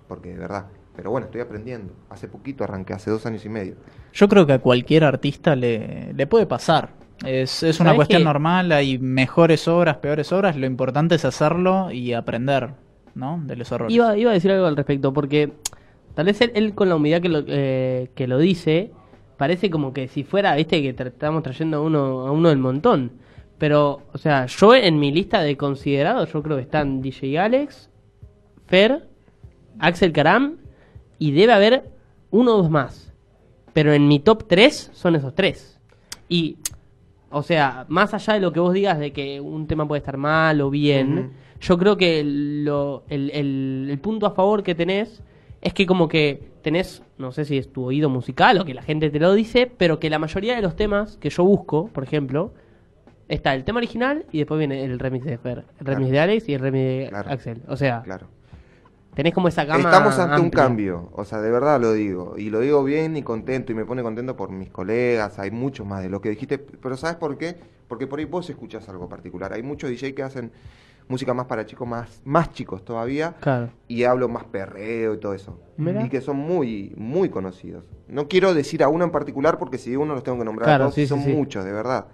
Porque 0.08 0.30
de 0.30 0.38
verdad. 0.38 0.68
Pero 0.96 1.12
bueno, 1.12 1.26
estoy 1.26 1.42
aprendiendo. 1.42 1.94
Hace 2.10 2.28
poquito 2.28 2.64
arranqué, 2.64 2.94
hace 2.94 3.12
dos 3.12 3.26
años 3.26 3.44
y 3.46 3.50
medio. 3.50 3.76
Yo 4.14 4.30
creo 4.30 4.46
que 4.48 4.54
a 4.54 4.60
cualquier 4.60 5.04
artista 5.04 5.56
le, 5.56 6.14
le 6.14 6.28
puede 6.28 6.46
pasar. 6.46 6.90
Es, 7.26 7.64
es 7.64 7.80
una 7.80 7.90
¿Sabes 7.90 7.98
cuestión 7.98 8.24
normal, 8.24 8.72
hay 8.72 8.98
mejores 8.98 9.68
obras, 9.68 9.98
peores 9.98 10.32
obras. 10.32 10.56
Lo 10.56 10.66
importante 10.66 11.16
es 11.16 11.26
hacerlo 11.26 11.92
y 11.92 12.14
aprender, 12.14 12.70
¿no? 13.14 13.42
De 13.46 13.56
los 13.56 13.72
errores. 13.72 13.94
Iba, 13.94 14.18
iba 14.18 14.32
a 14.32 14.34
decir 14.34 14.52
algo 14.52 14.68
al 14.68 14.76
respecto, 14.78 15.12
porque 15.12 15.52
tal 16.14 16.28
vez 16.28 16.40
él, 16.42 16.52
él 16.56 16.74
con 16.74 16.88
la 16.88 16.96
humildad 16.96 17.22
que 17.22 17.30
lo, 17.30 17.44
eh, 17.48 18.10
que 18.16 18.28
lo 18.28 18.38
dice, 18.38 18.92
parece 19.38 19.70
como 19.70 19.92
que 19.94 20.08
si 20.08 20.24
fuera, 20.24 20.56
viste, 20.56 20.82
que 20.82 20.96
tra- 20.96 21.08
estamos 21.08 21.44
trayendo 21.44 21.78
a 21.78 21.82
uno, 21.82 22.28
a 22.28 22.32
uno 22.32 22.50
del 22.50 22.60
montón. 22.60 23.12
Pero, 23.58 24.02
o 24.14 24.18
sea, 24.18 24.46
yo 24.48 24.76
en 24.76 25.00
mi 25.00 25.12
lista 25.12 25.42
de 25.42 25.56
considerados, 25.56 26.32
yo 26.34 26.44
creo 26.44 26.58
que 26.58 26.64
están 26.64 27.02
DJ 27.02 27.40
Alex, 27.40 27.90
Fer, 28.68 29.08
Axel 29.80 30.12
Karam, 30.12 30.58
y 31.20 31.32
debe 31.32 31.54
haber 31.54 31.84
uno 32.32 32.56
o 32.56 32.58
dos 32.58 32.70
más. 32.70 33.14
Pero 33.74 33.94
en 33.94 34.08
mi 34.08 34.20
top 34.20 34.46
3 34.48 34.92
son 34.94 35.16
esos 35.16 35.34
tres. 35.36 35.80
Y, 36.28 36.58
o 37.30 37.44
sea, 37.44 37.86
más 37.90 38.14
allá 38.14 38.34
de 38.34 38.40
lo 38.40 38.52
que 38.52 38.60
vos 38.60 38.74
digas 38.74 39.00
de 39.00 39.14
que 39.14 39.40
un 39.40 39.68
tema 39.68 39.88
puede 39.88 40.00
estar 40.00 40.18
mal 40.18 40.60
o 40.62 40.70
bien, 40.70 41.32
yo 41.62 41.78
creo 41.78 41.96
que 41.98 42.24
lo- 42.26 43.04
el, 43.10 43.32
el- 43.32 43.88
el 43.90 44.00
punto 44.00 44.26
a 44.26 44.32
favor 44.32 44.64
que 44.64 44.76
tenés 44.76 45.22
es 45.62 45.74
que 45.74 45.86
como 45.86 46.08
que 46.08 46.50
tenés, 46.62 47.02
no 47.18 47.32
sé 47.32 47.46
si 47.46 47.58
es 47.58 47.72
tu 47.72 47.86
oído 47.86 48.10
musical 48.10 48.60
o 48.60 48.66
que 48.66 48.74
la 48.74 48.82
gente 48.82 49.10
te 49.10 49.20
lo 49.20 49.34
dice, 49.34 49.72
pero 49.78 50.00
que 50.00 50.10
la 50.10 50.20
mayoría 50.20 50.56
de 50.56 50.62
los 50.62 50.76
temas 50.76 51.18
que 51.18 51.30
yo 51.30 51.44
busco, 51.44 51.88
por 51.88 52.04
ejemplo, 52.04 52.54
está 53.28 53.54
el 53.54 53.64
tema 53.64 53.78
original 53.78 54.26
y 54.32 54.40
después 54.40 54.58
viene 54.60 54.84
el 54.84 55.00
remix 55.00 55.26
de 55.26 55.38
Fer, 55.38 55.66
el 55.80 55.86
remix 55.86 56.12
de 56.12 56.20
Alex 56.20 56.50
y 56.50 56.54
el 56.54 56.62
remix 56.62 56.84
de 56.84 57.06
Claro. 57.10 57.30
Axel. 57.32 57.62
O 57.68 57.76
sea, 57.78 58.02
Claro. 58.04 58.28
tenés 59.16 59.34
como 59.34 59.48
esa 59.48 59.66
gama 59.66 59.90
Estamos 59.90 60.20
ante 60.20 60.42
un 60.42 60.50
cambio, 60.50 61.10
o 61.14 61.24
sea, 61.26 61.40
de 61.42 61.50
verdad 61.52 61.80
lo 61.80 61.94
digo, 61.94 62.36
y 62.38 62.50
lo 62.50 62.60
digo 62.60 62.84
bien 62.84 63.16
y 63.18 63.24
contento, 63.24 63.72
y 63.72 63.76
me 63.76 63.86
pone 63.86 64.04
contento 64.04 64.36
por 64.36 64.52
mis 64.52 64.70
colegas, 64.70 65.40
hay 65.40 65.52
mucho 65.52 65.86
más 65.86 66.04
de 66.04 66.10
lo 66.10 66.22
que 66.22 66.30
dijiste, 66.30 66.58
pero 66.58 66.98
¿sabes 66.98 67.16
por 67.18 67.38
qué? 67.38 67.56
Porque 67.88 68.08
por 68.08 68.20
ahí 68.20 68.26
vos 68.26 68.50
escuchas 68.50 68.88
algo 68.90 69.08
particular, 69.10 69.54
hay 69.54 69.64
muchos 69.64 69.90
DJ 69.90 70.14
que 70.14 70.24
hacen 70.24 70.52
música 71.08 71.34
más 71.36 71.46
para 71.46 71.66
chicos 71.68 71.88
más, 71.88 72.20
más 72.26 72.52
chicos 72.52 72.84
todavía, 72.84 73.36
Claro. 73.40 73.70
y 73.88 74.04
hablo 74.04 74.28
más 74.28 74.44
perreo 74.46 75.14
y 75.14 75.20
todo 75.20 75.34
eso, 75.36 75.60
Mira. 75.78 76.04
y 76.04 76.10
que 76.10 76.20
son 76.20 76.36
muy, 76.38 76.94
muy 76.98 77.30
conocidos. 77.30 77.86
No 78.08 78.28
quiero 78.28 78.54
decir 78.56 78.84
a 78.84 78.88
uno 78.90 79.06
en 79.06 79.12
particular, 79.12 79.58
porque 79.60 79.78
si 79.78 79.92
digo 79.92 80.02
uno 80.04 80.14
los 80.16 80.24
tengo 80.24 80.38
que 80.40 80.46
nombrar 80.46 80.66
Claro, 80.68 80.84
a 80.84 80.88
todos, 80.88 80.96
sí, 80.96 81.06
son 81.08 81.22
sí. 81.24 81.32
muchos, 81.32 81.64
de 81.64 81.72
verdad. 81.72 82.08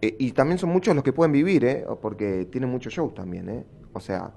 Eh, 0.00 0.16
y 0.18 0.32
también 0.32 0.58
son 0.58 0.70
muchos 0.70 0.94
los 0.94 1.02
que 1.04 1.12
pueden 1.12 1.32
vivir, 1.32 1.64
¿eh? 1.64 1.84
Porque 2.00 2.46
tienen 2.50 2.70
muchos 2.70 2.92
shows 2.92 3.14
también, 3.14 3.48
¿eh? 3.48 3.64
O 3.92 4.00
sea, 4.00 4.32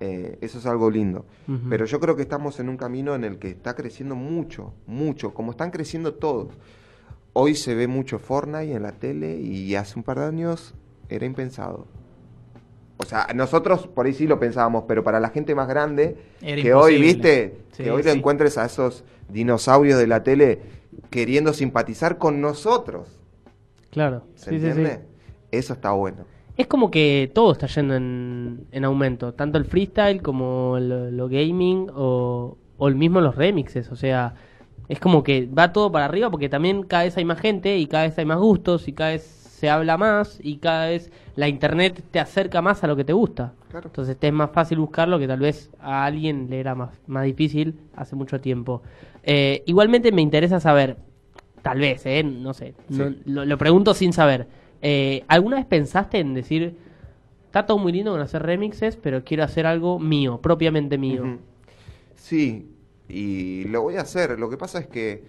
eh, 0.00 0.38
eso 0.40 0.58
es 0.58 0.66
algo 0.66 0.90
lindo. 0.90 1.24
Pero 1.70 1.84
yo 1.86 2.00
creo 2.00 2.16
que 2.16 2.22
estamos 2.22 2.58
en 2.60 2.68
un 2.68 2.76
camino 2.76 3.14
en 3.14 3.24
el 3.24 3.38
que 3.38 3.48
está 3.48 3.74
creciendo 3.74 4.14
mucho, 4.14 4.74
mucho, 4.86 5.32
como 5.32 5.52
están 5.52 5.70
creciendo 5.70 6.14
todos. 6.14 6.58
Hoy 7.32 7.54
se 7.54 7.74
ve 7.74 7.86
mucho 7.86 8.18
Fortnite 8.18 8.74
en 8.74 8.82
la 8.82 8.92
tele 8.92 9.36
y 9.36 9.74
hace 9.74 9.98
un 9.98 10.02
par 10.02 10.18
de 10.18 10.26
años 10.26 10.74
era 11.08 11.24
impensado. 11.24 11.86
O 12.98 13.04
sea, 13.04 13.28
nosotros 13.34 13.86
por 13.86 14.06
ahí 14.06 14.14
sí 14.14 14.26
lo 14.26 14.40
pensábamos, 14.40 14.84
pero 14.88 15.04
para 15.04 15.20
la 15.20 15.28
gente 15.28 15.54
más 15.54 15.68
grande, 15.68 16.16
Era 16.40 16.62
que 16.62 16.74
hoy, 16.74 17.00
viste, 17.00 17.58
Sí, 17.72 17.84
que 17.84 17.90
hoy 17.90 18.02
sí. 18.02 18.08
encuentres 18.08 18.56
a 18.56 18.64
esos 18.64 19.04
dinosaurios 19.28 19.98
de 19.98 20.06
la 20.06 20.22
tele 20.22 20.62
queriendo 21.10 21.52
simpatizar 21.52 22.16
con 22.18 22.40
nosotros. 22.40 23.15
Claro. 23.96 24.22
¿Se 24.34 24.50
Sí, 24.50 24.60
sí, 24.60 24.60
sí. 24.60 24.66
entiende? 24.66 25.06
Eso 25.50 25.72
está 25.72 25.92
bueno. 25.92 26.24
Es 26.56 26.66
como 26.66 26.90
que 26.90 27.30
todo 27.34 27.52
está 27.52 27.66
yendo 27.66 27.94
en, 27.96 28.66
en 28.70 28.84
aumento, 28.84 29.34
tanto 29.34 29.58
el 29.58 29.64
freestyle 29.64 30.22
como 30.22 30.78
lo, 30.80 31.10
lo 31.10 31.28
gaming 31.28 31.88
o, 31.94 32.56
o 32.78 32.88
el 32.88 32.94
mismo 32.94 33.20
los 33.20 33.36
remixes, 33.36 33.90
o 33.92 33.96
sea, 33.96 34.34
es 34.88 35.00
como 35.00 35.22
que 35.22 35.46
va 35.46 35.72
todo 35.72 35.90
para 35.92 36.06
arriba 36.06 36.30
porque 36.30 36.48
también 36.48 36.82
cada 36.84 37.04
vez 37.04 37.16
hay 37.16 37.24
más 37.24 37.40
gente 37.40 37.76
y 37.78 37.86
cada 37.86 38.04
vez 38.04 38.18
hay 38.18 38.24
más 38.26 38.38
gustos 38.38 38.88
y 38.88 38.92
cada 38.92 39.10
vez 39.10 39.22
se 39.22 39.70
habla 39.70 39.96
más 39.98 40.38
y 40.42 40.58
cada 40.58 40.86
vez 40.88 41.10
la 41.34 41.48
internet 41.48 42.02
te 42.10 42.20
acerca 42.20 42.62
más 42.62 42.84
a 42.84 42.86
lo 42.86 42.96
que 42.96 43.04
te 43.04 43.12
gusta. 43.14 43.54
Claro. 43.70 43.88
Entonces 43.88 44.16
te 44.18 44.28
es 44.28 44.32
más 44.32 44.50
fácil 44.50 44.78
buscarlo 44.78 45.18
que 45.18 45.26
tal 45.28 45.40
vez 45.40 45.70
a 45.80 46.04
alguien 46.04 46.48
le 46.50 46.60
era 46.60 46.74
más, 46.74 46.90
más 47.06 47.24
difícil 47.24 47.74
hace 47.94 48.16
mucho 48.16 48.40
tiempo. 48.40 48.82
Eh, 49.22 49.62
igualmente 49.66 50.12
me 50.12 50.22
interesa 50.22 50.60
saber, 50.60 50.96
tal 51.66 51.80
vez, 51.80 52.06
eh, 52.06 52.22
no 52.22 52.54
sé, 52.54 52.74
no- 52.90 53.12
lo, 53.24 53.44
lo 53.44 53.58
pregunto 53.58 53.92
sin 53.92 54.12
saber. 54.12 54.46
Eh, 54.82 55.24
¿Alguna 55.26 55.56
vez 55.56 55.66
pensaste 55.66 56.18
en 56.20 56.32
decir, 56.32 56.76
está 57.46 57.66
todo 57.66 57.78
muy 57.78 57.90
lindo 57.90 58.12
con 58.12 58.20
hacer 58.20 58.40
remixes, 58.44 58.96
pero 58.96 59.24
quiero 59.24 59.42
hacer 59.42 59.66
algo 59.66 59.98
mío, 59.98 60.40
propiamente 60.40 60.96
mío? 60.96 61.38
Sí, 62.14 62.70
y 63.08 63.64
lo 63.64 63.82
voy 63.82 63.96
a 63.96 64.02
hacer. 64.02 64.38
Lo 64.38 64.48
que 64.48 64.56
pasa 64.56 64.78
es 64.78 64.86
que 64.86 65.24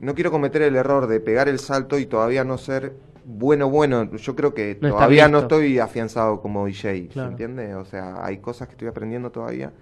no 0.00 0.14
quiero 0.16 0.32
cometer 0.32 0.62
el 0.62 0.74
error 0.74 1.06
de 1.06 1.20
pegar 1.20 1.48
el 1.48 1.60
salto 1.60 1.98
y 2.00 2.06
todavía 2.06 2.42
no 2.42 2.58
ser 2.58 2.94
bueno, 3.24 3.70
bueno. 3.70 4.10
Yo 4.16 4.34
creo 4.34 4.54
que 4.54 4.76
No 4.80 4.88
todavía 4.90 5.28
no 5.28 5.38
estoy 5.40 5.78
afianzado 5.78 6.40
como 6.40 6.66
DJ, 6.66 7.08
Claro. 7.12 7.28
¿se 7.28 7.32
entiende? 7.32 7.74
O 7.76 7.84
sea, 7.84 8.24
hay 8.24 8.38
cosas 8.38 8.66
que 8.68 8.72
estoy 8.72 8.88
aprendiendo 8.88 9.30
todavía. 9.30 9.72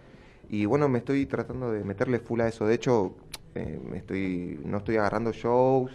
Y 0.50 0.66
bueno, 0.66 0.88
me 0.90 0.98
estoy 0.98 1.24
tratando 1.26 1.72
de 1.72 1.82
meterle 1.82 2.18
full 2.18 2.40
a 2.42 2.48
eso. 2.48 2.66
De 2.66 2.74
hecho, 2.74 3.14
me 3.60 3.98
estoy, 3.98 4.60
no 4.64 4.78
estoy 4.78 4.96
agarrando 4.96 5.32
shows 5.32 5.92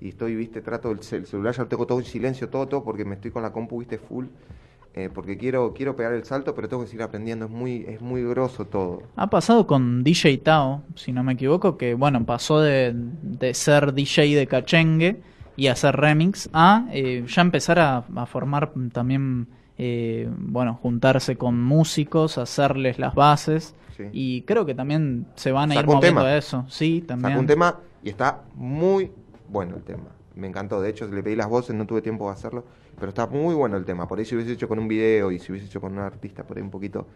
y 0.00 0.08
estoy, 0.08 0.34
viste, 0.36 0.60
trato 0.62 0.90
el, 0.90 1.00
cel- 1.00 1.24
celular, 1.26 1.54
ya 1.54 1.62
lo 1.62 1.68
tengo 1.68 1.86
todo 1.86 1.98
en 1.98 2.04
silencio, 2.04 2.48
todo, 2.48 2.66
todo, 2.68 2.84
porque 2.84 3.04
me 3.04 3.14
estoy 3.14 3.30
con 3.30 3.42
la 3.42 3.52
compu, 3.52 3.78
viste, 3.78 3.98
full. 3.98 4.26
eh, 4.94 5.08
porque 5.14 5.38
quiero, 5.38 5.72
quiero 5.74 5.96
pegar 5.96 6.12
el 6.12 6.24
salto, 6.24 6.54
pero 6.54 6.68
tengo 6.68 6.82
que 6.82 6.88
seguir 6.88 7.02
aprendiendo. 7.02 7.46
Es 7.46 7.50
muy, 7.50 7.84
es 7.88 8.00
muy 8.00 8.22
grosso 8.24 8.66
todo. 8.66 9.02
Ha 9.16 9.28
pasado 9.30 9.66
con 9.66 10.04
DJ 10.04 10.38
Tao, 10.42 10.82
si 10.96 11.12
no 11.12 11.22
me 11.22 11.32
equivoco, 11.34 11.76
que 11.78 11.94
bueno, 11.94 12.24
pasó 12.26 12.60
de, 12.60 12.92
de 12.94 13.54
ser 13.54 13.92
DJ 13.94 14.22
de 14.36 14.46
cachengue 14.46 15.20
y 15.56 15.68
hacer 15.68 15.96
remix 15.96 16.48
a 16.52 16.86
eh, 16.92 17.24
ya 17.26 17.42
empezar 17.42 17.78
a, 17.78 18.04
a 18.16 18.26
formar 18.26 18.72
también, 18.92 19.46
eh, 19.78 20.28
bueno, 20.36 20.78
juntarse 20.82 21.36
con 21.36 21.60
músicos, 21.62 22.38
hacerles 22.38 22.98
las 22.98 23.14
bases. 23.14 23.74
Sí. 23.96 24.04
Y 24.12 24.42
creo 24.42 24.64
que 24.64 24.74
también 24.74 25.26
se 25.34 25.52
van 25.52 25.70
a 25.70 25.74
ir 25.74 25.80
Sacó 25.80 25.92
un 25.92 25.96
moviendo 25.96 26.20
a 26.22 26.36
eso. 26.36 26.64
Sí, 26.68 27.02
también. 27.06 27.32
Sacó 27.32 27.40
un 27.40 27.46
tema 27.46 27.80
y 28.02 28.10
está 28.10 28.42
muy 28.54 29.10
bueno 29.48 29.76
el 29.76 29.82
tema. 29.82 30.08
Me 30.34 30.46
encantó. 30.46 30.80
De 30.80 30.88
hecho, 30.88 31.06
le 31.06 31.22
pedí 31.22 31.36
las 31.36 31.48
voces, 31.48 31.76
no 31.76 31.86
tuve 31.86 32.00
tiempo 32.00 32.26
de 32.26 32.32
hacerlo. 32.32 32.64
Pero 32.98 33.08
está 33.08 33.26
muy 33.26 33.54
bueno 33.54 33.76
el 33.76 33.84
tema. 33.84 34.06
Por 34.06 34.18
ahí 34.18 34.24
si 34.24 34.34
hubiese 34.34 34.52
hecho 34.52 34.68
con 34.68 34.78
un 34.78 34.86
video 34.86 35.32
y 35.32 35.38
si 35.38 35.50
hubiese 35.52 35.66
hecho 35.66 35.80
con 35.80 35.92
un 35.92 35.98
artista, 35.98 36.44
por 36.44 36.56
ahí 36.56 36.62
un 36.62 36.70
poquito. 36.70 37.06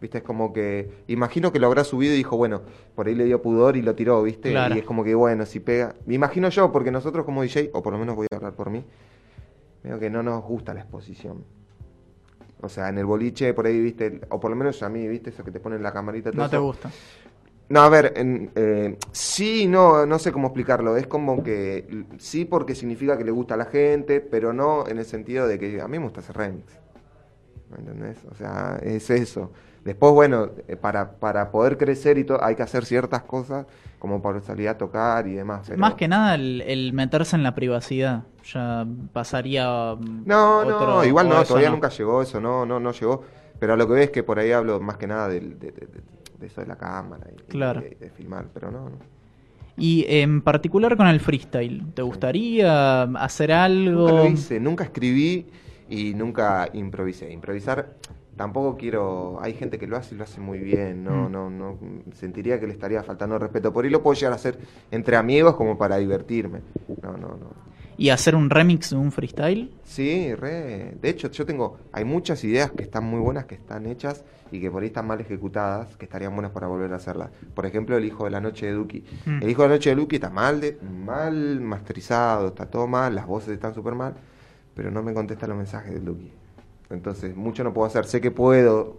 Viste, 0.00 0.18
es 0.18 0.24
como 0.24 0.52
que. 0.52 1.04
Imagino 1.08 1.52
que 1.52 1.58
lo 1.58 1.66
habrá 1.66 1.84
subido 1.84 2.14
y 2.14 2.16
dijo, 2.16 2.36
bueno, 2.36 2.62
por 2.94 3.06
ahí 3.06 3.14
le 3.14 3.24
dio 3.24 3.42
pudor 3.42 3.76
y 3.76 3.82
lo 3.82 3.94
tiró, 3.94 4.22
¿viste? 4.22 4.50
Claro. 4.50 4.74
Y 4.74 4.78
es 4.78 4.84
como 4.84 5.04
que, 5.04 5.14
bueno, 5.14 5.44
si 5.46 5.60
pega. 5.60 5.94
Me 6.06 6.14
imagino 6.14 6.48
yo, 6.48 6.72
porque 6.72 6.90
nosotros 6.90 7.24
como 7.24 7.42
DJ, 7.42 7.70
o 7.74 7.82
por 7.82 7.92
lo 7.92 7.98
menos 7.98 8.16
voy 8.16 8.26
a 8.30 8.36
hablar 8.36 8.54
por 8.54 8.70
mí, 8.70 8.84
veo 9.82 9.98
que 9.98 10.10
no 10.10 10.22
nos 10.22 10.42
gusta 10.42 10.74
la 10.74 10.80
exposición. 10.80 11.44
O 12.60 12.68
sea, 12.68 12.88
en 12.88 12.98
el 12.98 13.04
boliche, 13.06 13.52
por 13.54 13.66
ahí, 13.66 13.80
viste, 13.80 14.20
o 14.30 14.40
por 14.40 14.50
lo 14.50 14.56
menos 14.56 14.82
a 14.82 14.88
mí, 14.88 15.06
viste, 15.08 15.30
eso 15.30 15.44
que 15.44 15.50
te 15.50 15.60
ponen 15.60 15.82
la 15.82 15.92
camarita. 15.92 16.32
todo 16.32 16.42
No 16.42 16.48
te 16.50 16.56
eso. 16.56 16.64
gusta. 16.64 16.90
No, 17.68 17.80
a 17.80 17.88
ver, 17.88 18.12
en, 18.16 18.50
eh, 18.54 18.98
sí, 19.12 19.66
no, 19.66 20.04
no 20.06 20.18
sé 20.18 20.32
cómo 20.32 20.48
explicarlo. 20.48 20.96
Es 20.96 21.06
como 21.06 21.42
que 21.42 22.04
sí 22.18 22.44
porque 22.44 22.74
significa 22.74 23.16
que 23.16 23.24
le 23.24 23.30
gusta 23.30 23.54
a 23.54 23.56
la 23.56 23.64
gente, 23.66 24.20
pero 24.20 24.52
no 24.52 24.86
en 24.86 24.98
el 24.98 25.06
sentido 25.06 25.46
de 25.48 25.58
que 25.58 25.80
a 25.80 25.88
mí 25.88 25.98
me 25.98 26.04
gusta 26.04 26.20
hacer 26.20 26.36
remix. 26.36 26.78
¿Me 27.70 27.78
entendés? 27.78 28.18
O 28.30 28.34
sea, 28.34 28.78
es 28.82 29.10
eso. 29.10 29.52
Después, 29.84 30.12
bueno, 30.14 30.48
eh, 30.66 30.76
para, 30.76 31.12
para 31.12 31.50
poder 31.50 31.76
crecer 31.76 32.16
y 32.18 32.24
todo, 32.24 32.42
hay 32.42 32.54
que 32.54 32.62
hacer 32.62 32.84
ciertas 32.86 33.22
cosas 33.24 33.66
como 33.98 34.22
para 34.22 34.40
salir 34.40 34.68
a 34.68 34.78
tocar 34.78 35.26
y 35.26 35.34
demás. 35.34 35.66
pero- 35.66 35.78
Más 35.78 35.94
que 35.94 36.08
nada 36.08 36.34
el, 36.36 36.62
el 36.62 36.92
meterse 36.94 37.36
en 37.36 37.42
la 37.42 37.54
privacidad. 37.54 38.22
Ya 38.52 38.86
pasaría. 39.12 39.94
mm, 39.94 40.22
No, 40.26 40.58
otro- 40.60 40.86
no, 40.86 41.04
igual 41.04 41.28
no, 41.28 41.42
todavía 41.44 41.70
nunca 41.70 41.88
llegó 41.90 42.22
eso, 42.22 42.40
no, 42.40 42.64
no, 42.66 42.80
no 42.80 42.92
llegó. 42.92 43.22
Pero 43.58 43.74
a 43.74 43.76
lo 43.76 43.86
que 43.86 43.92
ves 43.94 44.04
es 44.06 44.10
que 44.10 44.22
por 44.22 44.38
ahí 44.38 44.52
hablo 44.52 44.80
más 44.80 44.96
que 44.96 45.06
nada 45.06 45.28
de, 45.28 45.40
de- 45.40 45.54
de- 45.70 45.88
de 46.38 46.46
eso 46.46 46.60
de 46.60 46.66
la 46.66 46.76
cámara 46.76 47.26
y, 47.32 47.36
Claro. 47.50 47.80
de, 47.80 47.90
de 48.00 48.10
filmar, 48.10 48.46
pero 48.52 48.70
no, 48.70 48.88
no. 48.90 48.96
Y 49.76 50.04
en 50.08 50.40
particular 50.42 50.96
con 50.96 51.06
el 51.08 51.20
freestyle, 51.20 51.82
¿te 51.94 52.02
gustaría 52.02 53.02
hacer 53.02 53.52
algo? 53.52 54.02
Nunca 54.08 54.12
lo 54.14 54.26
hice, 54.26 54.60
nunca 54.60 54.84
escribí 54.84 55.46
y 55.88 56.14
nunca 56.14 56.68
improvisé. 56.74 57.32
Improvisar 57.32 57.94
tampoco 58.36 58.76
quiero. 58.76 59.38
Hay 59.40 59.54
gente 59.54 59.78
que 59.78 59.86
lo 59.86 59.96
hace 59.96 60.14
y 60.14 60.18
lo 60.18 60.24
hace 60.24 60.40
muy 60.40 60.58
bien. 60.58 61.04
No, 61.04 61.28
Mm. 61.28 61.32
no, 61.32 61.50
no. 61.50 61.78
Sentiría 62.14 62.58
que 62.60 62.66
le 62.66 62.72
estaría 62.72 63.02
faltando 63.02 63.38
respeto. 63.38 63.72
Por 63.72 63.84
ahí 63.84 63.90
lo 63.90 64.02
puedo 64.02 64.14
llegar 64.14 64.32
a 64.32 64.36
hacer 64.36 64.58
entre 64.90 65.16
amigos 65.16 65.56
como 65.56 65.76
para 65.78 65.96
divertirme. 65.96 66.60
No, 67.02 67.12
no, 67.12 67.28
no. 67.28 67.74
¿Y 67.96 68.08
hacer 68.10 68.34
un 68.34 68.50
remix 68.50 68.90
de 68.90 68.96
un 68.96 69.12
freestyle? 69.12 69.70
Sí, 69.84 70.34
re. 70.34 70.96
De 71.00 71.08
hecho, 71.08 71.30
yo 71.30 71.46
tengo. 71.46 71.78
Hay 71.92 72.04
muchas 72.04 72.42
ideas 72.42 72.72
que 72.72 72.82
están 72.82 73.04
muy 73.04 73.20
buenas, 73.20 73.44
que 73.44 73.54
están 73.54 73.86
hechas 73.86 74.24
y 74.50 74.60
que 74.60 74.68
por 74.68 74.82
ahí 74.82 74.88
están 74.88 75.06
mal 75.06 75.20
ejecutadas, 75.20 75.96
que 75.96 76.04
estarían 76.04 76.34
buenas 76.34 76.50
para 76.50 76.66
volver 76.66 76.92
a 76.92 76.96
hacerlas. 76.96 77.30
Por 77.54 77.66
ejemplo, 77.66 77.96
El 77.96 78.04
Hijo 78.04 78.24
de 78.24 78.30
la 78.30 78.40
Noche 78.40 78.66
de 78.66 78.72
Duki. 78.72 79.04
Mm. 79.26 79.42
El 79.44 79.48
Hijo 79.48 79.62
de 79.62 79.68
la 79.68 79.74
Noche 79.76 79.90
de 79.90 79.96
Duki 79.96 80.16
está 80.16 80.28
mal, 80.30 80.60
de, 80.60 80.76
mal 81.04 81.60
masterizado, 81.60 82.48
está 82.48 82.66
todo 82.66 82.88
mal, 82.88 83.14
las 83.14 83.26
voces 83.28 83.50
están 83.50 83.74
súper 83.74 83.94
mal, 83.94 84.14
pero 84.74 84.90
no 84.90 85.00
me 85.04 85.14
contesta 85.14 85.46
los 85.46 85.56
mensajes 85.56 85.94
de 85.94 86.00
Duki. 86.00 86.32
Entonces, 86.90 87.34
mucho 87.36 87.64
no 87.64 87.72
puedo 87.72 87.86
hacer. 87.86 88.04
Sé 88.06 88.20
que 88.20 88.30
puedo 88.30 88.98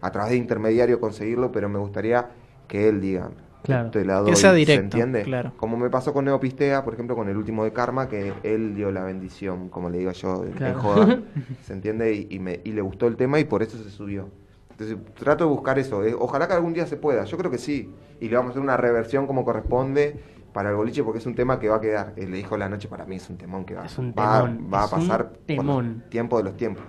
a 0.00 0.12
través 0.12 0.30
de 0.32 0.36
intermediario 0.36 1.00
conseguirlo, 1.00 1.50
pero 1.52 1.68
me 1.68 1.78
gustaría 1.78 2.28
que 2.68 2.88
él 2.88 3.00
diga. 3.00 3.30
Claro. 3.64 3.90
Te 3.90 4.04
la 4.04 4.22
Que 4.24 4.36
sea 4.36 4.50
¿se 4.52 4.56
directo, 4.56 4.82
entiende? 4.84 5.22
claro. 5.24 5.52
Como 5.56 5.76
me 5.76 5.90
pasó 5.90 6.12
con 6.14 6.24
Neopistea, 6.24 6.84
por 6.84 6.94
ejemplo, 6.94 7.16
con 7.16 7.28
el 7.28 7.36
último 7.36 7.64
de 7.64 7.72
Karma, 7.72 8.08
que 8.08 8.32
él 8.44 8.74
dio 8.74 8.90
la 8.92 9.02
bendición, 9.02 9.68
como 9.68 9.90
le 9.90 9.98
digo 9.98 10.12
yo, 10.12 10.42
en- 10.44 10.48
en 10.50 10.54
Claro. 10.54 10.78
joda, 10.78 11.20
¿se 11.66 11.72
entiende? 11.72 12.14
Y, 12.14 12.28
y 12.30 12.38
me, 12.38 12.60
y 12.64 12.72
le 12.72 12.80
gustó 12.80 13.06
el 13.08 13.16
tema 13.16 13.38
y 13.40 13.44
por 13.44 13.62
eso 13.62 13.76
se 13.76 13.90
subió. 13.90 14.28
Entonces, 14.70 14.96
trato 15.18 15.44
de 15.44 15.50
buscar 15.50 15.78
eso. 15.78 16.04
eh, 16.04 16.14
Ojalá 16.18 16.46
que 16.46 16.54
algún 16.54 16.72
día 16.72 16.86
se 16.86 16.96
pueda. 16.96 17.24
Yo 17.24 17.36
creo 17.36 17.50
que 17.50 17.58
sí. 17.58 17.92
Y 18.20 18.28
le 18.28 18.36
vamos 18.36 18.50
a 18.50 18.52
hacer 18.52 18.62
una 18.62 18.76
reversión 18.76 19.26
como 19.26 19.44
corresponde 19.44 20.16
para 20.58 20.70
el 20.70 20.74
boliche 20.74 21.04
porque 21.04 21.20
es 21.20 21.26
un 21.26 21.36
tema 21.36 21.60
que 21.60 21.68
va 21.68 21.76
a 21.76 21.80
quedar. 21.80 22.14
El 22.16 22.34
Hijo 22.34 22.56
de 22.56 22.58
la 22.58 22.68
Noche 22.68 22.88
para 22.88 23.06
mí 23.06 23.14
es 23.14 23.30
un 23.30 23.36
temón 23.36 23.64
que 23.64 23.74
va, 23.74 23.86
Es 23.86 23.96
un 23.96 24.10
va, 24.10 24.42
temón, 24.42 24.68
va 24.74 24.82
a 24.82 24.90
pasar 24.90 25.30
por 25.56 25.84
el 25.84 26.02
tiempo 26.08 26.36
de 26.36 26.42
los 26.42 26.56
tiempos. 26.56 26.82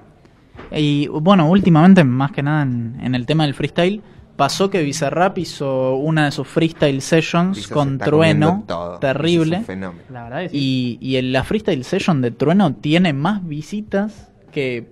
Y 0.72 1.08
bueno, 1.08 1.48
últimamente, 1.48 2.04
más 2.04 2.32
que 2.32 2.42
nada 2.42 2.64
en, 2.64 2.98
en 3.00 3.14
el 3.14 3.28
tema 3.28 3.44
del 3.44 3.54
freestyle, 3.54 4.02
pasó 4.36 4.72
que 4.72 4.82
Bizarrap 4.82 5.38
hizo 5.38 5.98
una 5.98 6.26
de 6.26 6.32
sus 6.32 6.48
freestyle 6.48 7.00
sessions 7.00 7.68
con 7.68 8.00
Trueno, 8.00 8.66
terrible. 9.00 9.58
Es 9.58 9.60
un 9.60 9.66
fenómeno. 9.68 10.04
La 10.10 10.24
verdad 10.24 10.44
es 10.46 10.52
sí. 10.52 10.98
Y, 11.00 11.08
y 11.08 11.18
en 11.18 11.32
la 11.32 11.44
freestyle 11.44 11.84
session 11.84 12.24
de 12.24 12.32
Trueno 12.32 12.74
tiene 12.74 13.14
más 13.14 13.48
visitas 13.48 14.32
que 14.52 14.90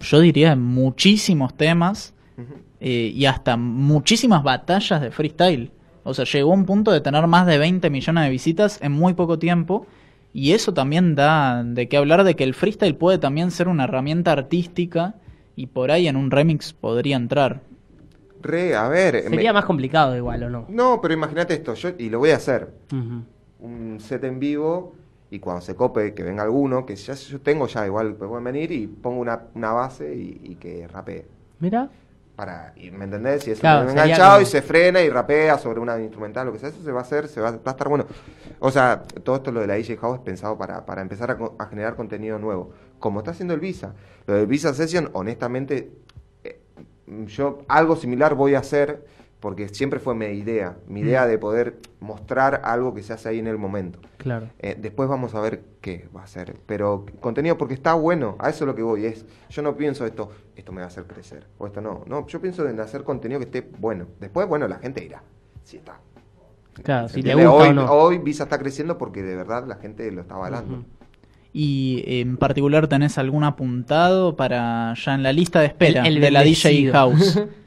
yo 0.00 0.20
diría 0.20 0.54
muchísimos 0.54 1.54
temas. 1.54 2.12
Eh, 2.78 3.10
y 3.14 3.24
hasta 3.24 3.56
muchísimas 3.56 4.42
batallas 4.42 5.00
de 5.00 5.10
freestyle. 5.10 5.70
O 6.04 6.14
sea, 6.14 6.24
llegó 6.24 6.50
a 6.52 6.54
un 6.54 6.64
punto 6.66 6.90
de 6.90 7.00
tener 7.00 7.26
más 7.26 7.46
de 7.46 7.58
20 7.58 7.88
millones 7.90 8.24
de 8.24 8.30
visitas 8.30 8.78
en 8.82 8.92
muy 8.92 9.14
poco 9.14 9.38
tiempo. 9.38 9.86
Y 10.34 10.52
eso 10.52 10.72
también 10.72 11.14
da 11.14 11.62
de 11.62 11.88
qué 11.88 11.98
hablar 11.98 12.24
de 12.24 12.34
que 12.36 12.44
el 12.44 12.54
freestyle 12.54 12.94
puede 12.96 13.18
también 13.18 13.50
ser 13.50 13.68
una 13.68 13.84
herramienta 13.84 14.32
artística 14.32 15.14
y 15.56 15.66
por 15.66 15.90
ahí 15.90 16.08
en 16.08 16.16
un 16.16 16.30
remix 16.30 16.72
podría 16.72 17.16
entrar. 17.16 17.60
Re, 18.40 18.74
a 18.74 18.88
ver. 18.88 19.22
Sería 19.24 19.50
me- 19.52 19.58
más 19.58 19.64
complicado 19.66 20.16
igual, 20.16 20.42
¿o 20.44 20.50
no? 20.50 20.64
No, 20.68 21.00
pero 21.02 21.12
imagínate 21.14 21.54
esto, 21.54 21.74
yo 21.74 21.90
y 21.98 22.08
lo 22.08 22.18
voy 22.18 22.30
a 22.30 22.36
hacer. 22.36 22.70
Un 23.60 23.98
set 24.00 24.24
en 24.24 24.40
vivo 24.40 24.94
y 25.30 25.38
cuando 25.38 25.60
se 25.62 25.76
cope, 25.76 26.14
que 26.14 26.22
venga 26.22 26.42
alguno, 26.42 26.84
que 26.84 26.96
ya 26.96 27.14
yo 27.14 27.40
tengo 27.40 27.66
ya 27.68 27.86
igual, 27.86 28.14
pues 28.14 28.28
pueden 28.28 28.44
venir 28.44 28.72
y 28.72 28.86
pongo 28.86 29.20
una, 29.20 29.42
una 29.54 29.72
base 29.72 30.14
y, 30.14 30.40
y 30.42 30.54
que 30.56 30.88
rapee. 30.88 31.26
Mira. 31.60 31.88
Para, 32.36 32.72
y, 32.76 32.90
¿me 32.90 33.04
entendés? 33.04 33.42
Si 33.42 33.50
es 33.50 33.60
Claro, 33.60 33.82
un 33.82 33.88
sería 33.88 34.04
enganchado 34.04 34.32
como- 34.36 34.42
y 34.42 34.46
se 34.46 34.62
frena 34.62 35.02
y 35.02 35.10
rapea 35.10 35.58
sobre 35.58 35.80
una 35.80 36.00
instrumental, 36.00 36.46
lo 36.46 36.52
que 36.52 36.58
sea, 36.58 36.70
eso 36.70 36.82
se 36.82 36.90
va 36.90 37.00
a 37.00 37.02
hacer, 37.02 37.28
se 37.28 37.40
va, 37.40 37.50
va 37.50 37.58
a 37.66 37.70
estar 37.70 37.88
bueno. 37.88 38.06
O 38.58 38.70
sea, 38.70 39.02
todo 39.22 39.36
esto 39.36 39.52
lo 39.52 39.60
de 39.60 39.66
la 39.66 39.74
DJ 39.74 39.98
House 39.98 40.16
es 40.18 40.24
pensado 40.24 40.56
para, 40.56 40.86
para 40.86 41.02
empezar 41.02 41.36
a 41.58 41.66
generar 41.66 41.94
contenido 41.94 42.38
nuevo. 42.38 42.72
Como 42.98 43.18
está 43.20 43.32
haciendo 43.32 43.52
el 43.54 43.60
Visa. 43.60 43.94
Lo 44.26 44.34
del 44.34 44.46
Visa 44.46 44.72
Session, 44.72 45.10
honestamente, 45.12 45.92
eh, 46.44 46.60
yo 47.26 47.58
algo 47.68 47.96
similar 47.96 48.34
voy 48.34 48.54
a 48.54 48.60
hacer 48.60 49.04
porque 49.42 49.68
siempre 49.68 49.98
fue 49.98 50.14
mi 50.14 50.26
idea, 50.26 50.76
mi 50.86 51.00
idea 51.00 51.26
de 51.26 51.36
poder 51.36 51.80
mostrar 51.98 52.62
algo 52.64 52.94
que 52.94 53.02
se 53.02 53.12
hace 53.12 53.28
ahí 53.28 53.40
en 53.40 53.48
el 53.48 53.58
momento. 53.58 53.98
Claro. 54.18 54.48
Eh, 54.60 54.76
después 54.80 55.08
vamos 55.08 55.34
a 55.34 55.40
ver 55.40 55.64
qué 55.80 56.08
va 56.16 56.22
a 56.22 56.26
ser. 56.28 56.54
Pero 56.64 57.04
contenido 57.20 57.58
porque 57.58 57.74
está 57.74 57.94
bueno, 57.94 58.36
a 58.38 58.48
eso 58.50 58.62
es 58.62 58.68
lo 58.68 58.76
que 58.76 58.82
voy. 58.82 59.04
Es, 59.04 59.26
yo 59.50 59.60
no 59.62 59.76
pienso 59.76 60.06
esto, 60.06 60.30
esto 60.54 60.70
me 60.70 60.78
va 60.78 60.84
a 60.84 60.86
hacer 60.86 61.04
crecer, 61.06 61.44
o 61.58 61.66
esto 61.66 61.80
no. 61.80 62.04
No, 62.06 62.24
yo 62.28 62.40
pienso 62.40 62.66
en 62.68 62.78
hacer 62.78 63.02
contenido 63.02 63.40
que 63.40 63.46
esté 63.46 63.68
bueno. 63.80 64.06
Después, 64.20 64.46
bueno, 64.46 64.68
la 64.68 64.78
gente 64.78 65.00
dirá, 65.00 65.24
si 65.64 65.78
está. 65.78 65.98
Claro, 66.84 67.08
¿Se 67.08 67.16
si 67.16 67.22
le 67.22 67.34
gusta 67.34 67.50
hoy, 67.50 67.68
o 67.68 67.72
no. 67.74 67.92
hoy 67.92 68.18
Visa 68.18 68.44
está 68.44 68.58
creciendo 68.60 68.96
porque 68.96 69.22
de 69.24 69.34
verdad 69.34 69.66
la 69.66 69.74
gente 69.74 70.08
lo 70.12 70.20
está 70.22 70.36
avalando. 70.36 70.84
Y 71.52 72.02
en 72.06 72.38
particular 72.38 72.86
tenés 72.86 73.18
algún 73.18 73.44
apuntado 73.44 74.36
para 74.36 74.94
ya 74.94 75.14
en 75.14 75.22
la 75.22 75.32
lista 75.34 75.60
de 75.60 75.66
espera 75.66 76.02
El- 76.06 76.14
el 76.16 76.20
de 76.22 76.30
la 76.30 76.42
DJ. 76.42 76.90
House 76.92 77.42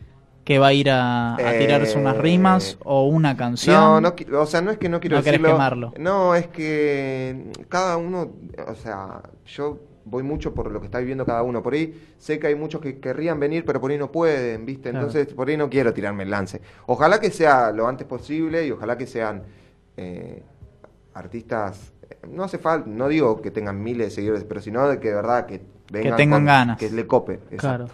que 0.45 0.59
va 0.59 0.67
a 0.67 0.73
ir 0.73 0.89
a, 0.91 1.33
a 1.35 1.57
tirarse 1.57 1.97
unas 1.97 2.15
Eh, 2.15 2.21
rimas 2.21 2.77
o 2.85 3.03
una 3.07 3.35
canción. 3.35 3.75
No, 3.75 3.99
no, 3.99 4.13
o 4.39 4.45
sea, 4.45 4.61
no 4.61 4.71
es 4.71 4.77
que 4.77 4.87
no 4.87 4.99
quiero 5.01 5.17
No 5.17 5.23
decirlo. 5.23 5.49
quemarlo. 5.49 5.93
No, 5.99 6.35
es 6.35 6.47
que 6.47 7.51
cada 7.67 7.97
uno, 7.97 8.31
o 8.67 8.75
sea, 8.75 9.23
yo 9.45 9.79
voy 10.05 10.21
mucho 10.21 10.53
por 10.53 10.71
lo 10.71 10.79
que 10.79 10.85
está 10.85 10.99
viviendo 10.99 11.25
cada 11.25 11.41
uno. 11.41 11.63
Por 11.63 11.73
ahí 11.73 11.99
sé 12.19 12.37
que 12.37 12.45
hay 12.47 12.53
muchos 12.55 12.79
que 12.79 12.99
querrían 12.99 13.39
venir, 13.39 13.65
pero 13.65 13.81
por 13.81 13.89
ahí 13.89 13.97
no 13.97 14.11
pueden, 14.11 14.65
¿viste? 14.67 14.91
Claro. 14.91 15.07
Entonces, 15.07 15.33
por 15.33 15.49
ahí 15.49 15.57
no 15.57 15.67
quiero 15.67 15.93
tirarme 15.93 16.21
el 16.23 16.29
lance. 16.29 16.61
Ojalá 16.85 17.19
que 17.19 17.31
sea 17.31 17.71
lo 17.71 17.87
antes 17.87 18.05
posible 18.05 18.67
y 18.67 18.71
ojalá 18.71 18.97
que 18.99 19.07
sean 19.07 19.41
eh, 19.97 20.43
artistas. 21.13 21.91
eh, 22.09 22.17
No 22.29 22.43
hace 22.43 22.57
falta, 22.59 22.87
no 22.87 23.07
digo 23.07 23.41
que 23.41 23.51
tengan 23.51 23.81
miles 23.81 24.07
de 24.09 24.11
seguidores, 24.11 24.43
pero 24.43 24.61
sino 24.61 24.87
de 24.87 24.99
que 24.99 25.09
de 25.09 25.15
verdad 25.15 25.45
que 25.47 25.61
vengan 25.91 26.17
tengan 26.17 26.39
con- 26.41 26.45
ganas. 26.45 26.77
Que 26.77 26.89
le 26.91 27.07
cope. 27.07 27.33
exacto. 27.51 27.57
Claro. 27.57 27.87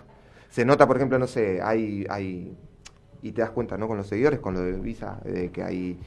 Se 0.52 0.64
nota, 0.66 0.86
por 0.86 0.98
ejemplo, 0.98 1.18
no 1.18 1.26
sé, 1.28 1.60
hay, 1.64 2.06
hay, 2.10 2.56
y 3.24 3.32
te 3.32 3.42
das 3.42 3.50
cuenta, 3.52 3.76
¿no? 3.78 3.88
Con 3.88 3.98
los 3.98 4.06
seguidores, 4.08 4.40
con 4.40 4.54
lo 4.54 4.60
de 4.62 4.74
Visa, 4.74 5.20
de 5.26 5.50
que 5.50 5.64
hay 5.64 5.98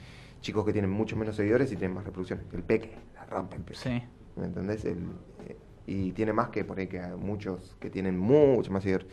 chicos 0.40 0.64
que 0.64 0.72
tienen 0.72 0.90
mucho 0.90 1.16
menos 1.16 1.35
seguidores 1.35 1.72
y 1.72 1.76
tienen 1.76 1.96
más 1.96 2.04
reproducciones. 2.04 2.44
El 2.52 2.62
peque, 2.62 2.92
la 3.16 3.24
rompe 3.26 3.57
el 3.57 3.62
peque. 3.62 3.78
Sí. 3.78 4.02
¿Me 4.37 4.44
entendés? 4.46 4.85
El, 4.85 4.98
eh, 5.48 5.57
y 5.87 6.12
tiene 6.12 6.33
más 6.33 6.48
que 6.50 6.64
por 6.64 6.78
ahí 6.78 6.87
que 6.87 7.00
hay 7.00 7.16
muchos 7.16 7.76
que 7.80 7.90
tienen 7.90 8.18
mucho 8.18 8.70
más 8.70 8.83
seguidores. 8.83 9.09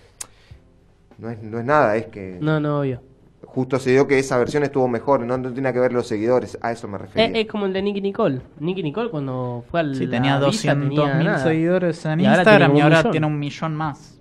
No 1.17 1.30
es, 1.30 1.41
no 1.41 1.60
es 1.60 1.65
nada, 1.65 1.96
es 1.96 2.08
que 2.08 2.38
No, 2.41 2.60
no, 2.60 2.80
obvio. 2.82 3.02
justo 3.46 3.80
se 3.80 3.91
dio 3.91 4.08
que 4.08 4.17
esa 4.20 4.38
versión 4.38 4.63
estuvo 4.63 4.88
mejor, 4.88 5.22
no, 5.22 5.38
no 5.38 5.52
tiene 5.54 5.72
que 5.72 5.80
ver 5.80 5.94
los 5.94 6.08
seguidores, 6.08 6.58
a 6.62 6.72
eso 6.72 6.88
me 6.88 6.98
refería. 6.98 7.28
Es, 7.28 7.46
es 7.46 7.52
como 7.52 7.65
el 7.67 7.74
de 7.74 7.82
Nicky 7.82 8.02
Nicole. 8.02 8.41
Nicky 8.60 8.82
Nicole 8.84 9.10
cuando 9.10 9.63
fue 9.70 9.80
al 9.82 9.96
Sí, 9.96 10.08
tenía 10.08 10.39
la 10.39 10.48
Visa 10.48 10.74
200 10.76 10.89
tenía 10.89 11.15
mil 11.15 11.26
nada. 11.28 11.38
seguidores 11.44 12.04
en 12.06 12.20
Y 12.22 12.26
Instagram 12.26 12.76
y 12.76 12.82
ahora 12.82 12.98
millón. 12.98 13.12
tiene 13.12 13.28
un 13.28 13.39
millón 13.39 13.76
más. 13.76 14.17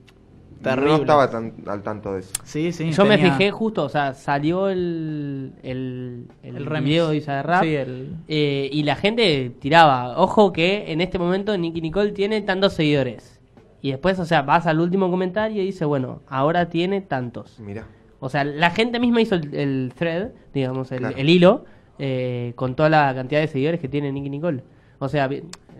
No 0.62 0.96
estaba 0.96 1.30
tan 1.30 1.54
al 1.66 1.82
tanto 1.82 2.12
de 2.14 2.20
eso. 2.20 2.32
Sí, 2.44 2.72
sí. 2.72 2.92
Yo 2.92 3.04
me 3.04 3.18
fijé 3.18 3.50
justo, 3.50 3.84
o 3.84 3.88
sea, 3.88 4.14
salió 4.14 4.68
el, 4.68 5.52
el, 5.62 6.26
el, 6.42 6.56
el 6.56 6.82
video 6.82 7.08
de 7.08 7.16
Isa 7.16 7.36
de 7.36 7.42
Rap 7.42 7.62
Sí, 7.62 7.74
el- 7.74 8.16
eh, 8.28 8.68
y 8.72 8.82
la 8.82 8.96
gente 8.96 9.52
tiraba, 9.58 10.18
ojo 10.18 10.52
que 10.52 10.92
en 10.92 11.00
este 11.00 11.18
momento 11.18 11.56
Nicky 11.56 11.80
Nicole 11.80 12.12
tiene 12.12 12.40
tantos 12.42 12.74
seguidores. 12.74 13.40
Y 13.82 13.90
después, 13.92 14.18
o 14.18 14.26
sea, 14.26 14.42
vas 14.42 14.66
al 14.66 14.78
último 14.80 15.10
comentario 15.10 15.62
y 15.62 15.66
dice, 15.66 15.86
bueno, 15.86 16.20
ahora 16.28 16.68
tiene 16.68 17.00
tantos. 17.00 17.58
Mira. 17.60 17.86
O 18.18 18.28
sea, 18.28 18.44
la 18.44 18.70
gente 18.70 19.00
misma 19.00 19.22
hizo 19.22 19.36
el, 19.36 19.54
el 19.54 19.92
thread, 19.96 20.28
digamos, 20.52 20.92
el, 20.92 20.98
Claro. 20.98 21.16
el 21.16 21.30
hilo, 21.30 21.64
eh, 21.98 22.52
con 22.56 22.74
toda 22.74 22.90
la 22.90 23.14
cantidad 23.14 23.40
de 23.40 23.48
seguidores 23.48 23.80
que 23.80 23.88
tiene 23.88 24.12
Nicky 24.12 24.28
Nicole. 24.28 24.62
O 24.98 25.08
sea, 25.08 25.30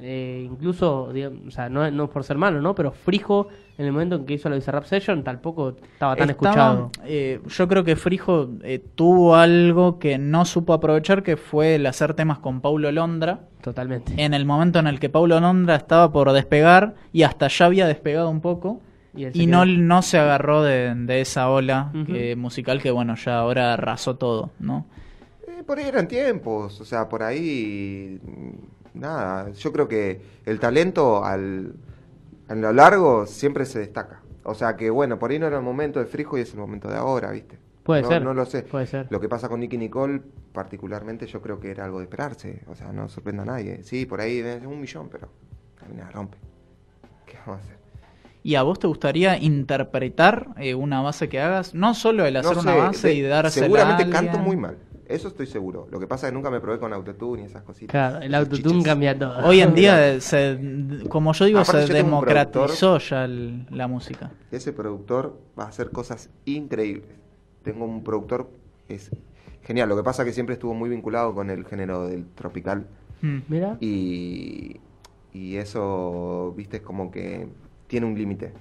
eh, 0.01 0.49
incluso, 0.51 1.13
digamos, 1.13 1.41
o 1.47 1.51
sea, 1.51 1.69
no, 1.69 1.91
no 1.91 2.09
por 2.09 2.25
ser 2.25 2.37
malo, 2.39 2.61
¿no? 2.61 2.75
Pero 2.75 2.91
Frijo, 2.93 3.49
en 3.79 3.87
el 3.87 3.93
momento 3.93 4.17
en 4.17 4.25
que 4.27 4.35
hizo 4.35 4.49
la 4.49 4.57
Bizarrap 4.57 4.85
Session, 4.85 5.23
tampoco 5.25 5.77
estaba 5.93 6.17
tan 6.17 6.31
Estaba, 6.31 6.51
escuchado. 6.51 6.91
eh, 7.05 7.41
yo 7.47 7.69
creo 7.69 7.85
que 7.85 7.97
Frijo 7.97 8.49
eh, 8.63 8.83
tuvo 8.95 9.37
algo 9.37 9.99
que 9.99 10.19
no 10.19 10.45
supo 10.45 10.73
aprovechar, 10.73 11.23
que 11.23 11.37
fue 11.37 11.75
el 11.77 11.87
hacer 11.87 12.15
temas 12.15 12.39
con 12.39 12.61
Paulo 12.61 12.91
Londra. 12.93 13.41
Totalmente. 13.63 14.15
En 14.17 14.33
el 14.35 14.47
momento 14.47 14.79
en 14.79 14.87
el 14.87 14.99
que 14.99 15.09
Paulo 15.11 15.39
Londra 15.41 15.77
estaba 15.77 16.11
por 16.13 16.33
despegar 16.33 16.95
y 17.13 17.23
hasta 17.25 17.49
ya 17.49 17.67
había 17.67 17.87
despegado 17.87 18.31
un 18.31 18.41
poco. 18.41 18.81
Y 19.15 19.47
no, 19.49 19.67
no 19.67 20.03
se 20.03 20.19
agarró 20.19 20.63
de, 20.63 20.95
de 20.95 21.21
esa 21.21 21.51
ola 21.51 21.91
que- 22.07 22.37
musical 22.37 22.81
que, 22.81 22.93
bueno, 22.93 23.17
ya 23.17 23.39
ahora 23.41 23.75
arrasó 23.75 24.15
todo, 24.17 24.51
¿no? 24.61 24.87
Por 25.67 25.79
ahí 25.79 25.87
eran 25.87 26.07
tiempos, 26.09 26.81
o 26.81 26.85
sea, 26.85 27.09
por 27.09 27.23
ahí 27.23 28.19
nada, 28.95 29.51
yo 29.53 29.73
creo 29.73 29.89
que 29.89 30.21
el 30.47 30.59
talento 30.61 31.25
al 31.25 31.75
a 32.49 32.55
lo 32.55 32.73
largo 32.73 33.27
siempre 33.27 33.65
se 33.65 33.79
destaca. 33.79 34.23
O 34.43 34.55
sea 34.55 34.77
que 34.77 34.91
bueno, 34.91 35.19
por 35.19 35.31
ahí 35.31 35.39
no 35.39 35.47
era 35.47 35.59
el 35.59 35.63
momento 35.63 36.01
de 36.01 36.07
Frijo 36.07 36.37
y 36.39 36.41
es 36.41 36.53
el 36.53 36.59
momento 36.61 36.89
de 36.89 36.97
ahora, 36.97 37.31
¿viste? 37.31 37.59
Puede 37.85 38.03
No- 38.03 38.09
ser. 38.09 38.23
No 38.23 38.35
lo 38.35 38.45
sé. 38.47 38.63
Puede 38.63 38.87
ser. 38.87 39.07
Lo 39.11 39.21
que 39.21 39.29
pasa 39.29 39.49
con 39.49 39.61
Nicky 39.61 39.79
Nicole, 39.79 40.21
particularmente, 40.53 41.27
yo 41.27 41.41
creo 41.41 41.61
que 41.61 41.71
era 41.71 41.85
algo 41.85 41.99
de 41.99 42.05
esperarse. 42.05 42.63
O 42.69 42.75
sea, 42.75 42.93
no 42.93 43.09
sorprenda 43.09 43.43
a 43.43 43.47
nadie. 43.47 43.83
Sí, 43.85 44.07
por 44.07 44.21
ahí 44.21 44.39
es 44.39 44.65
un 44.65 44.81
millón, 44.81 45.09
pero 45.09 45.29
mina 45.89 46.11
rompe. 46.11 46.39
¿Qué 47.27 47.37
vamos 47.47 47.61
a 47.63 47.65
hacer? 47.65 47.79
¿Y 48.43 48.55
a 48.55 48.63
vos 48.63 48.79
te 48.79 48.87
gustaría 48.87 49.37
interpretar 49.39 50.49
eh, 50.57 50.75
una 50.75 51.01
base 51.03 51.29
que 51.29 51.41
hagas? 51.41 51.75
No 51.75 51.95
solo 51.95 52.25
el 52.25 52.37
hacer 52.37 52.57
No 52.57 52.63
una 52.63 52.73
sé, 52.73 52.79
base 52.79 53.09
de- 53.09 53.15
y 53.15 53.23
dársela 53.23 53.67
Seguramente 53.67 54.03
a 54.05 54.11
canto 54.11 54.39
muy 54.39 54.57
mal. 54.57 54.77
Eso 55.11 55.29
estoy 55.29 55.47
seguro. 55.47 55.89
Lo 55.91 55.99
que 55.99 56.07
pasa 56.07 56.27
es 56.27 56.31
que 56.31 56.35
nunca 56.35 56.51
me 56.51 56.61
probé 56.61 56.79
con 56.79 56.93
autotune 56.93 57.43
y 57.43 57.45
esas 57.47 57.63
cositas. 57.65 57.91
Claro, 57.91 58.21
el 58.25 58.35
autotune 58.35 58.83
cambia 58.85 59.19
todo. 59.19 59.39
Hoy 59.45 59.61
en 59.61 59.75
día, 59.75 60.21
se, 60.21 60.59
como 61.09 61.33
yo 61.33 61.45
digo, 61.47 61.59
Aparte, 61.59 61.83
se 61.83 61.89
yo 61.89 61.95
democratizó 61.95 62.99
ya 62.99 63.25
el- 63.25 63.67
la 63.71 63.89
música. 63.89 64.31
Ese 64.53 64.73
productor 64.73 65.37
va 65.59 65.65
a 65.65 65.69
hacer 65.69 65.91
cosas 65.91 66.31
increíbles. 66.45 67.11
Tengo 67.63 67.85
un 67.85 68.05
productor 68.05 68.51
que 68.87 68.95
es 68.95 69.11
genial. 69.63 69.89
Lo 69.89 69.97
que 69.97 70.03
pasa 70.05 70.23
es 70.23 70.27
que 70.29 70.33
siempre 70.33 70.55
estuvo 70.55 70.75
muy 70.75 70.89
vinculado 70.89 71.35
con 71.35 71.51
el 71.51 71.65
género 71.67 72.07
del 72.07 72.27
tropical. 72.27 72.87
Mm. 73.21 73.39
Mira. 73.49 73.77
Y, 73.81 74.77
y 75.33 75.57
eso, 75.57 76.55
viste, 76.57 76.79
es 76.79 76.83
como 76.83 77.11
que 77.11 77.49
tiene 77.89 78.07
un 78.07 78.17
límite. 78.17 78.53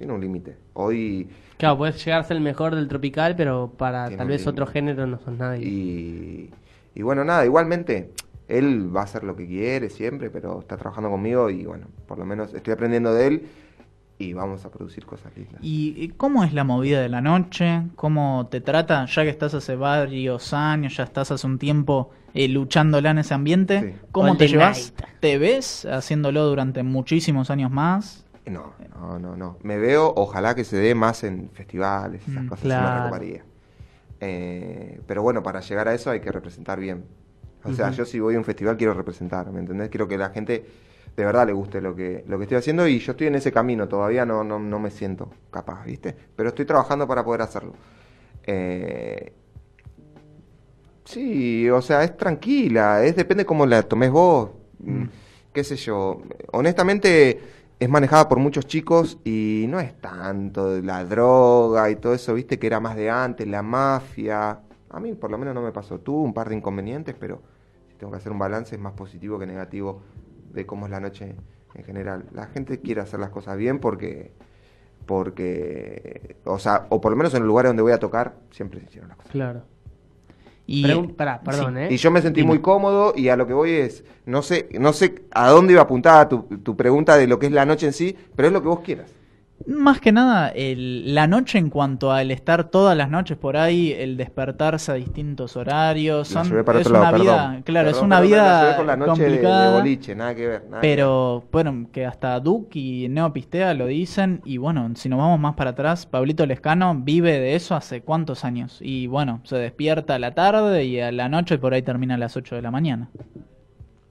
Tiene 0.00 0.14
un 0.14 0.20
límite. 0.22 0.56
Hoy, 0.72 1.28
Claro, 1.58 1.76
puedes 1.76 2.02
llegar 2.02 2.22
a 2.22 2.24
ser 2.24 2.38
el 2.38 2.42
mejor 2.42 2.74
del 2.74 2.88
tropical, 2.88 3.36
pero 3.36 3.70
para 3.76 4.08
tal 4.16 4.28
vez 4.28 4.46
otro 4.46 4.66
género 4.66 5.06
no 5.06 5.18
sos 5.18 5.36
nadie. 5.36 5.66
y, 5.68 6.50
y 6.94 7.02
bueno, 7.02 7.22
nada, 7.22 7.44
igualmente, 7.44 8.10
él 8.48 8.88
va 8.96 9.02
a 9.02 9.04
hacer 9.04 9.24
lo 9.24 9.36
que 9.36 9.46
quiere 9.46 9.90
siempre, 9.90 10.30
pero 10.30 10.60
está 10.60 10.78
trabajando 10.78 11.10
conmigo 11.10 11.50
y 11.50 11.66
bueno, 11.66 11.88
por 12.08 12.16
lo 12.18 12.24
menos 12.24 12.54
estoy 12.54 12.72
aprendiendo 12.72 13.12
de 13.12 13.26
él 13.26 13.42
y 14.16 14.32
vamos 14.32 14.64
a 14.64 14.70
producir 14.70 15.04
cosas 15.04 15.36
lindas. 15.36 15.58
¿Y 15.60 16.08
cómo 16.16 16.44
es 16.44 16.54
la 16.54 16.64
movida 16.64 17.02
de 17.02 17.10
la 17.10 17.20
noche? 17.20 17.82
¿Cómo 17.94 18.48
te 18.50 18.62
trata? 18.62 19.04
Ya 19.04 19.22
que 19.24 19.28
estás 19.28 19.52
hace 19.52 19.76
varios 19.76 20.54
años, 20.54 20.96
ya 20.96 21.04
estás 21.04 21.30
hace 21.30 21.46
un 21.46 21.58
tiempo 21.58 22.08
eh, 22.32 22.48
luchándola 22.48 23.10
en 23.10 23.18
ese 23.18 23.34
ambiente, 23.34 23.80
Sí. 24.00 24.06
¿cómo 24.12 24.32
All 24.32 24.38
te 24.38 24.48
llevas? 24.48 24.94
night. 24.98 25.10
¿Te 25.20 25.36
ves 25.36 25.84
haciéndolo 25.84 26.46
durante 26.46 26.82
muchísimos 26.82 27.50
años 27.50 27.70
más? 27.70 28.24
No, 28.50 28.74
no, 28.94 29.18
no, 29.18 29.36
no. 29.36 29.58
Me 29.62 29.78
veo, 29.78 30.12
ojalá 30.16 30.54
que 30.54 30.64
se 30.64 30.76
dé 30.76 30.94
más 30.94 31.22
en 31.24 31.50
festivales, 31.50 32.22
esas 32.26 32.44
Mm, 32.44 32.48
cosas 32.48 32.62
claro. 32.64 32.82
me 32.90 32.90
recoparía. 32.96 33.44
Eh, 34.20 35.00
pero 35.06 35.22
bueno, 35.22 35.42
para 35.42 35.60
llegar 35.60 35.88
a 35.88 35.94
eso 35.94 36.10
hay 36.10 36.20
que 36.20 36.32
representar 36.32 36.78
bien. 36.80 37.04
O 37.64 37.72
sea, 37.72 37.90
yo 37.90 38.04
si 38.04 38.18
voy 38.20 38.34
a 38.34 38.38
un 38.38 38.44
festival 38.44 38.76
quiero 38.76 38.94
representar, 38.94 39.50
¿me 39.52 39.60
entendés? 39.60 39.88
Quiero 39.90 40.08
que 40.08 40.16
la 40.18 40.30
gente 40.30 40.64
de 41.16 41.24
verdad 41.24 41.46
le 41.46 41.52
guste 41.52 41.80
lo 41.80 41.94
que, 41.94 42.24
lo 42.26 42.38
que 42.38 42.44
estoy 42.44 42.58
haciendo 42.58 42.86
y 42.86 42.98
yo 42.98 43.12
estoy 43.12 43.26
en 43.26 43.34
ese 43.34 43.52
camino, 43.52 43.86
todavía 43.88 44.24
no, 44.24 44.42
no, 44.44 44.58
no 44.58 44.78
me 44.78 44.90
siento 44.90 45.30
capaz, 45.50 45.84
¿viste? 45.84 46.16
Pero 46.36 46.48
estoy 46.50 46.64
trabajando 46.64 47.06
para 47.06 47.24
poder 47.24 47.42
hacerlo. 47.42 47.74
Eh, 48.44 49.32
sí, 51.04 51.68
o 51.70 51.82
sea, 51.82 52.04
es 52.04 52.16
tranquila, 52.16 53.04
es 53.04 53.16
depende 53.16 53.44
cómo 53.44 53.66
la 53.66 53.82
tomes 53.82 54.10
vos, 54.10 54.50
mm, 54.78 55.04
qué 55.52 55.64
sé 55.64 55.76
yo. 55.76 56.22
Honestamente, 56.52 57.40
es 57.80 57.88
manejada 57.88 58.28
por 58.28 58.38
muchos 58.38 58.66
chicos 58.66 59.18
y 59.24 59.64
no 59.68 59.80
es 59.80 59.98
tanto 60.00 60.82
la 60.82 61.02
droga 61.02 61.90
y 61.90 61.96
todo 61.96 62.12
eso, 62.12 62.34
viste, 62.34 62.58
que 62.58 62.66
era 62.66 62.78
más 62.78 62.94
de 62.94 63.08
antes, 63.08 63.48
la 63.48 63.62
mafia. 63.62 64.60
A 64.90 65.00
mí 65.00 65.14
por 65.14 65.30
lo 65.30 65.38
menos 65.38 65.54
no 65.54 65.62
me 65.62 65.72
pasó. 65.72 65.98
Tuve 65.98 66.22
un 66.22 66.34
par 66.34 66.50
de 66.50 66.56
inconvenientes, 66.56 67.16
pero 67.18 67.40
si 67.88 67.94
tengo 67.94 68.12
que 68.12 68.18
hacer 68.18 68.32
un 68.32 68.38
balance 68.38 68.74
es 68.74 68.80
más 68.80 68.92
positivo 68.92 69.38
que 69.38 69.46
negativo 69.46 70.02
de 70.52 70.66
cómo 70.66 70.84
es 70.84 70.92
la 70.92 71.00
noche 71.00 71.34
en 71.74 71.84
general. 71.84 72.26
La 72.32 72.48
gente 72.48 72.80
quiere 72.80 73.00
hacer 73.00 73.18
las 73.18 73.30
cosas 73.30 73.56
bien 73.56 73.78
porque, 73.78 74.32
porque, 75.06 76.36
o 76.44 76.58
sea, 76.58 76.86
o 76.90 77.00
por 77.00 77.12
lo 77.12 77.16
menos 77.16 77.32
en 77.32 77.40
el 77.40 77.48
lugar 77.48 77.64
donde 77.64 77.80
voy 77.80 77.92
a 77.92 77.98
tocar, 77.98 78.34
siempre 78.50 78.80
se 78.80 78.86
hicieron 78.86 79.08
las 79.08 79.16
cosas. 79.16 79.32
Claro. 79.32 79.62
Y, 80.72 80.84
Pregun- 80.84 81.16
pará, 81.16 81.40
perdón, 81.40 81.78
¿eh? 81.78 81.88
Y 81.90 81.96
yo 81.96 82.12
me 82.12 82.22
sentí 82.22 82.42
Dime. 82.42 82.50
muy 82.50 82.60
cómodo 82.60 83.12
y 83.16 83.28
a 83.28 83.34
lo 83.36 83.44
que 83.44 83.52
voy 83.52 83.72
es, 83.72 84.04
no 84.24 84.40
sé, 84.40 84.68
no 84.78 84.92
sé 84.92 85.22
a 85.32 85.48
dónde 85.50 85.72
iba 85.72 85.82
apuntada 85.82 86.28
tu, 86.28 86.42
tu 86.62 86.76
pregunta 86.76 87.16
de 87.16 87.26
lo 87.26 87.40
que 87.40 87.46
es 87.46 87.52
la 87.52 87.66
noche 87.66 87.86
en 87.86 87.92
sí, 87.92 88.16
pero 88.36 88.46
es 88.46 88.54
lo 88.54 88.62
que 88.62 88.68
vos 88.68 88.78
quieras. 88.80 89.12
Más 89.66 90.00
que 90.00 90.10
nada, 90.10 90.48
el- 90.48 91.14
la 91.14 91.26
noche 91.26 91.58
en 91.58 91.68
cuanto 91.68 92.10
al 92.12 92.30
estar 92.30 92.70
todas 92.70 92.96
las 92.96 93.10
noches 93.10 93.36
por 93.36 93.58
ahí, 93.58 93.92
el 93.92 94.16
despertarse 94.16 94.90
a 94.90 94.94
distintos 94.94 95.54
horarios, 95.54 96.32
La 96.34 96.44
son- 96.44 96.58
es 96.58 96.62
otro 96.68 96.92
lado, 96.92 96.98
una 97.00 97.12
vida, 97.12 97.36
perdón. 97.48 97.62
claro, 97.64 97.90
es 97.90 98.00
una 98.00 98.20
perdón, 98.20 98.30
la 98.38 98.46
llevé 98.46 98.60
vida 98.68 98.76
con 98.78 98.86
la 98.86 98.96
noche 98.96 99.22
de- 99.22 99.28
complicada. 99.28 99.70
de, 99.72 99.78
boliche, 99.80 100.14
nada 100.14 100.34
que 100.34 100.46
ver. 100.48 100.62
nada 100.64 100.80
que 100.80 100.88
Pero 100.88 101.44
bueno, 101.52 101.86
que 101.92 102.06
hasta 102.06 102.40
Duke 102.40 102.78
y 102.78 103.08
Neopistea 103.10 103.74
lo 103.74 103.86
dicen. 103.86 104.40
Y 104.46 104.56
bueno, 104.56 104.90
si 104.94 105.10
nos 105.10 105.18
vamos 105.18 105.38
más 105.38 105.54
para 105.56 105.70
atrás, 105.70 106.06
Pablito 106.06 106.46
Lescano 106.46 106.94
vive 106.96 107.38
de 107.38 107.54
eso 107.54 107.74
hace 107.74 108.00
cuántos 108.00 108.46
años. 108.46 108.78
Y 108.80 109.08
bueno, 109.08 109.40
se 109.44 109.56
despierta 109.56 110.14
a 110.14 110.18
la 110.18 110.34
tarde 110.34 110.84
y 110.86 111.00
a 111.00 111.12
la 111.12 111.28
noche 111.28 111.58
por 111.58 111.74
ahí 111.74 111.82
termina 111.82 112.14
a 112.14 112.18
las 112.18 112.34
8 112.34 112.54
de 112.56 112.62
la 112.62 112.70
mañana. 112.70 113.10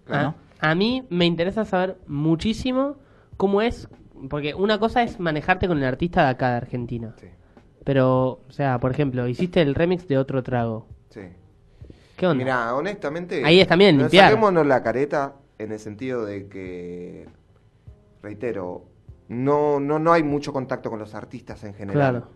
ver. 0.08 0.22
¿no? 0.24 0.36
A, 0.62 0.70
a 0.72 0.76
mí 0.76 1.04
me 1.10 1.26
interesa 1.26 1.66
saber 1.66 1.98
muchísimo 2.08 2.96
cómo 3.38 3.62
es, 3.62 3.88
porque 4.30 4.54
una 4.54 4.80
cosa 4.80 5.04
es 5.04 5.20
manejarte 5.20 5.68
con 5.68 5.78
el 5.78 5.84
artista 5.86 6.24
de 6.24 6.30
acá 6.30 6.50
de 6.52 6.58
Argentina. 6.58 7.16
Sí, 7.20 7.28
Pero, 7.84 8.42
o 8.48 8.52
sea, 8.52 8.80
por 8.80 8.92
ejemplo, 8.92 9.28
hiciste 9.28 9.62
el 9.62 9.76
remix 9.76 10.08
de 10.08 10.18
otro 10.18 10.44
trago. 10.44 10.88
sí. 11.10 11.22
¿Qué 12.18 12.28
onda? 12.28 12.44
Mira, 12.44 12.76
honestamente. 12.76 13.42
Ahí 13.46 13.62
es 13.62 13.68
también 13.68 13.98
limpiar. 13.98 14.26
Saquémonos 14.26 14.68
la 14.68 14.84
careta 14.84 15.36
en 15.58 15.72
el 15.72 15.80
sentido 15.80 16.26
de 16.26 16.50
que, 16.50 17.30
reitero, 18.22 18.84
no, 19.30 19.80
no, 19.80 20.00
no 20.00 20.12
hay 20.12 20.22
mucho 20.24 20.52
contacto 20.52 20.90
con 20.90 21.00
los 21.00 21.16
artistas 21.16 21.64
en 21.64 21.74
general. 21.76 22.12
Claro. 22.12 22.28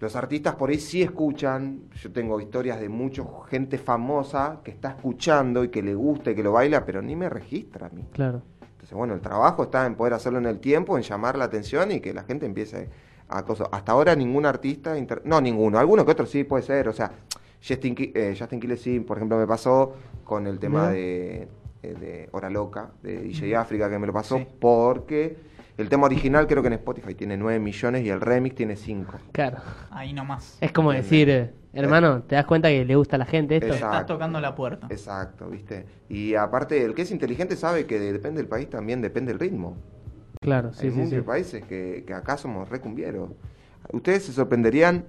Los 0.00 0.16
artistas 0.16 0.54
por 0.56 0.68
ahí 0.68 0.78
sí 0.78 1.00
escuchan. 1.02 1.84
Yo 1.94 2.12
tengo 2.12 2.38
historias 2.42 2.78
de 2.78 2.90
mucha 2.90 3.22
gente 3.48 3.78
famosa 3.78 4.60
que 4.62 4.70
está 4.70 4.90
escuchando 4.90 5.64
y 5.64 5.68
que 5.68 5.82
le 5.82 5.94
gusta 5.94 6.32
y 6.32 6.34
que 6.34 6.42
lo 6.42 6.52
baila, 6.52 6.84
pero 6.84 7.00
ni 7.00 7.16
me 7.16 7.30
registra 7.30 7.86
a 7.86 7.90
mí. 7.90 8.04
Claro. 8.12 8.42
Entonces, 8.80 8.96
bueno, 8.96 9.12
el 9.12 9.20
trabajo 9.20 9.64
está 9.64 9.84
en 9.84 9.94
poder 9.94 10.14
hacerlo 10.14 10.38
en 10.38 10.46
el 10.46 10.58
tiempo, 10.58 10.96
en 10.96 11.02
llamar 11.02 11.36
la 11.36 11.44
atención 11.44 11.92
y 11.92 12.00
que 12.00 12.14
la 12.14 12.22
gente 12.22 12.46
empiece 12.46 12.88
a 13.28 13.44
cosas. 13.44 13.68
Hasta 13.72 13.92
ahora 13.92 14.16
ningún 14.16 14.46
artista, 14.46 14.96
inter- 14.96 15.20
no 15.26 15.38
ninguno, 15.42 15.78
alguno 15.78 16.04
que 16.06 16.12
otro 16.12 16.24
sí 16.24 16.44
puede 16.44 16.62
ser, 16.62 16.88
o 16.88 16.92
sea, 16.94 17.10
Justin, 17.62 17.94
eh, 18.14 18.34
Justin 18.38 18.58
Quiles 18.58 18.80
sí, 18.80 19.00
por 19.00 19.18
ejemplo, 19.18 19.36
me 19.36 19.46
pasó 19.46 19.92
con 20.24 20.46
el 20.46 20.58
tema 20.58 20.88
de, 20.88 21.46
eh, 21.82 21.94
de 22.00 22.28
Hora 22.32 22.48
Loca, 22.48 22.88
de 23.02 23.20
DJ 23.20 23.54
África, 23.54 23.90
que 23.90 23.98
me 23.98 24.06
lo 24.06 24.14
pasó 24.14 24.38
Sí. 24.38 24.46
porque 24.58 25.36
el 25.76 25.90
tema 25.90 26.06
original 26.06 26.46
creo 26.46 26.62
que 26.62 26.68
en 26.68 26.74
Spotify 26.74 27.14
tiene 27.14 27.36
9 27.36 27.58
millones 27.60 28.02
y 28.02 28.08
el 28.08 28.22
remix 28.22 28.54
tiene 28.56 28.76
5. 28.76 29.12
Claro. 29.32 29.58
Ahí 29.90 30.14
nomás. 30.14 30.56
Es 30.62 30.72
como 30.72 30.90
decir, 30.90 31.28
eh, 31.28 31.50
hermano, 31.72 32.22
¿te 32.22 32.34
das 32.34 32.46
cuenta 32.46 32.68
que 32.68 32.84
le 32.84 32.96
gusta 32.96 33.16
a 33.16 33.18
la 33.18 33.26
gente 33.26 33.56
esto? 33.56 33.68
Exacto. 33.68 33.86
Estás 33.94 34.06
tocando 34.06 34.40
la 34.40 34.54
puerta. 34.54 34.86
Exacto, 34.90 35.48
¿viste? 35.48 35.84
Y 36.08 36.34
aparte, 36.34 36.82
el 36.84 36.94
que 36.94 37.02
es 37.02 37.10
inteligente 37.10 37.56
sabe 37.56 37.86
que 37.86 37.98
de- 37.98 38.12
depende 38.12 38.38
del 38.40 38.48
país 38.48 38.68
también 38.68 39.00
depende 39.00 39.32
el 39.32 39.38
ritmo. 39.38 39.76
Claro, 40.40 40.72
sí, 40.72 40.86
Hay 40.86 40.92
sí, 40.92 40.98
muchos 40.98 41.18
sí. 41.18 41.20
países 41.22 41.64
que, 41.64 42.04
que 42.06 42.14
acá 42.14 42.36
somos 42.36 42.68
recumbieros. 42.68 43.30
Ustedes 43.92 44.24
se 44.24 44.32
sorprenderían 44.32 45.04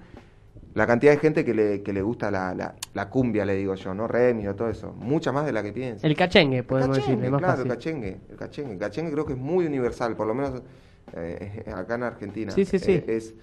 la 0.74 0.88
cantidad 0.88 1.12
de 1.12 1.18
gente 1.20 1.44
que 1.44 1.54
le, 1.54 1.84
que 1.84 1.92
le 1.94 2.02
gusta 2.02 2.32
la, 2.32 2.54
la, 2.54 2.76
la 2.94 3.10
cumbia, 3.10 3.46
le 3.46 3.56
digo 3.56 3.76
yo, 3.76 3.94
¿no? 3.94 4.08
Remix 4.08 4.48
o 4.50 4.56
todo 4.56 4.70
eso. 4.70 4.94
Mucha 4.94 5.32
más 5.32 5.46
de 5.46 5.52
la 5.52 5.64
que 5.64 5.74
piensan. 5.74 6.10
El 6.10 6.16
cachengue, 6.16 6.64
podemos 6.64 6.98
más 6.98 7.06
claro, 7.08 7.40
fácil. 7.42 7.64
el 7.64 7.68
cachengue, 7.78 8.18
el 8.30 8.38
cachengue. 8.38 8.74
El 8.74 8.80
cachengue 8.80 9.12
creo 9.12 9.26
que 9.26 9.34
es 9.34 9.40
muy 9.40 9.66
universal, 9.66 10.16
por 10.16 10.28
lo 10.28 10.34
menos 10.34 10.62
eh, 11.16 11.64
acá 11.76 11.96
en 11.96 12.04
Argentina. 12.04 12.52
Sí, 12.52 12.64
sí, 12.66 12.80
sí. 12.80 12.92
Eh, 12.94 13.06
es, 13.08 13.34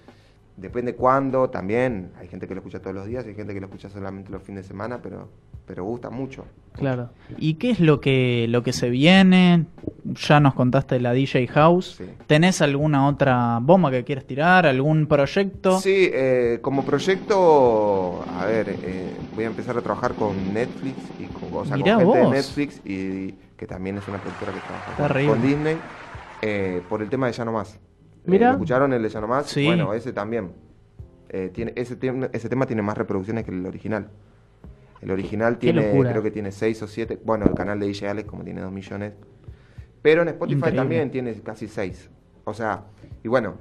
depende 0.59 0.95
cuándo, 0.95 1.49
también. 1.49 2.11
Hay 2.19 2.27
gente 2.27 2.47
que 2.47 2.53
lo 2.53 2.59
escucha 2.59 2.79
todos 2.79 2.95
los 2.95 3.05
días, 3.05 3.25
hay 3.25 3.35
gente 3.35 3.53
que 3.53 3.59
lo 3.59 3.67
escucha 3.67 3.89
solamente 3.89 4.31
los 4.31 4.43
fines 4.43 4.63
de 4.63 4.67
semana, 4.67 4.99
pero, 5.01 5.29
pero 5.65 5.83
gusta 5.83 6.09
mucho. 6.09 6.45
Claro. 6.73 7.09
¿Y 7.37 7.55
qué 7.55 7.71
es 7.71 7.79
lo 7.79 7.99
que, 7.99 8.45
lo 8.49 8.63
que 8.63 8.73
se 8.73 8.89
viene? 8.89 9.65
Ya 10.05 10.39
nos 10.39 10.53
contaste 10.53 10.99
la 10.99 11.13
DJ 11.13 11.47
House. 11.47 11.95
Sí. 11.97 12.05
¿Tenés 12.27 12.61
alguna 12.61 13.07
otra 13.07 13.59
bomba 13.61 13.91
que 13.91 14.03
quieras 14.03 14.25
tirar? 14.25 14.65
¿Algún 14.65 15.07
proyecto? 15.07 15.79
Sí, 15.79 16.09
eh, 16.13 16.59
como 16.61 16.83
proyecto, 16.83 18.23
a 18.37 18.45
ver, 18.45 18.69
eh, 18.69 19.13
voy 19.35 19.43
a 19.45 19.47
empezar 19.47 19.77
a 19.77 19.81
trabajar 19.81 20.13
con 20.13 20.53
Netflix 20.53 20.97
y 21.19 21.25
con, 21.25 21.53
o 21.53 21.65
sea, 21.65 21.77
con 21.77 21.85
gente 21.85 22.05
de. 22.05 22.29
Netflix 22.29 22.81
y, 22.85 23.33
que 23.57 23.67
también 23.67 23.97
es 23.97 24.07
una 24.07 24.19
productora 24.19 24.53
que 24.53 24.59
trabaja 24.59 24.91
Está 24.91 25.13
con, 25.13 25.27
con 25.27 25.41
Disney 25.41 25.77
eh, 26.41 26.81
por 26.87 27.01
el 27.01 27.09
tema 27.09 27.27
de 27.27 27.33
Ya 27.33 27.45
No 27.45 27.51
Más. 27.51 27.77
Eh, 28.25 28.31
Mirá. 28.31 28.47
¿lo 28.47 28.53
¿Escucharon 28.53 28.93
el 28.93 29.01
de 29.03 29.09
Ya 29.09 29.21
No 29.21 29.27
Más? 29.27 29.47
Sí. 29.47 29.65
Bueno, 29.65 29.93
ese 29.93 30.13
también. 30.13 30.51
Eh, 31.29 31.51
tiene, 31.53 31.73
ese, 31.75 31.97
ese 32.33 32.49
tema 32.49 32.65
tiene 32.65 32.81
más 32.81 32.97
reproducciones 32.97 33.45
que 33.45 33.51
el 33.51 33.65
original. 33.65 34.09
El 35.01 35.11
original 35.11 35.57
tiene, 35.57 35.91
creo 35.91 36.21
que 36.21 36.31
tiene 36.31 36.51
6 36.51 36.83
o 36.83 36.87
7. 36.87 37.19
Bueno, 37.23 37.45
el 37.45 37.53
canal 37.53 37.79
de 37.79 37.87
DJ 37.87 38.09
Alex 38.09 38.27
como 38.27 38.43
tiene 38.43 38.61
2 38.61 38.71
millones. 38.71 39.13
Pero 40.01 40.23
en 40.23 40.29
Spotify 40.29 40.57
Increíble. 40.57 40.79
también 40.79 41.11
tiene 41.11 41.33
casi 41.41 41.67
6. 41.67 42.09
O 42.43 42.53
sea, 42.53 42.83
y 43.23 43.27
bueno, 43.27 43.55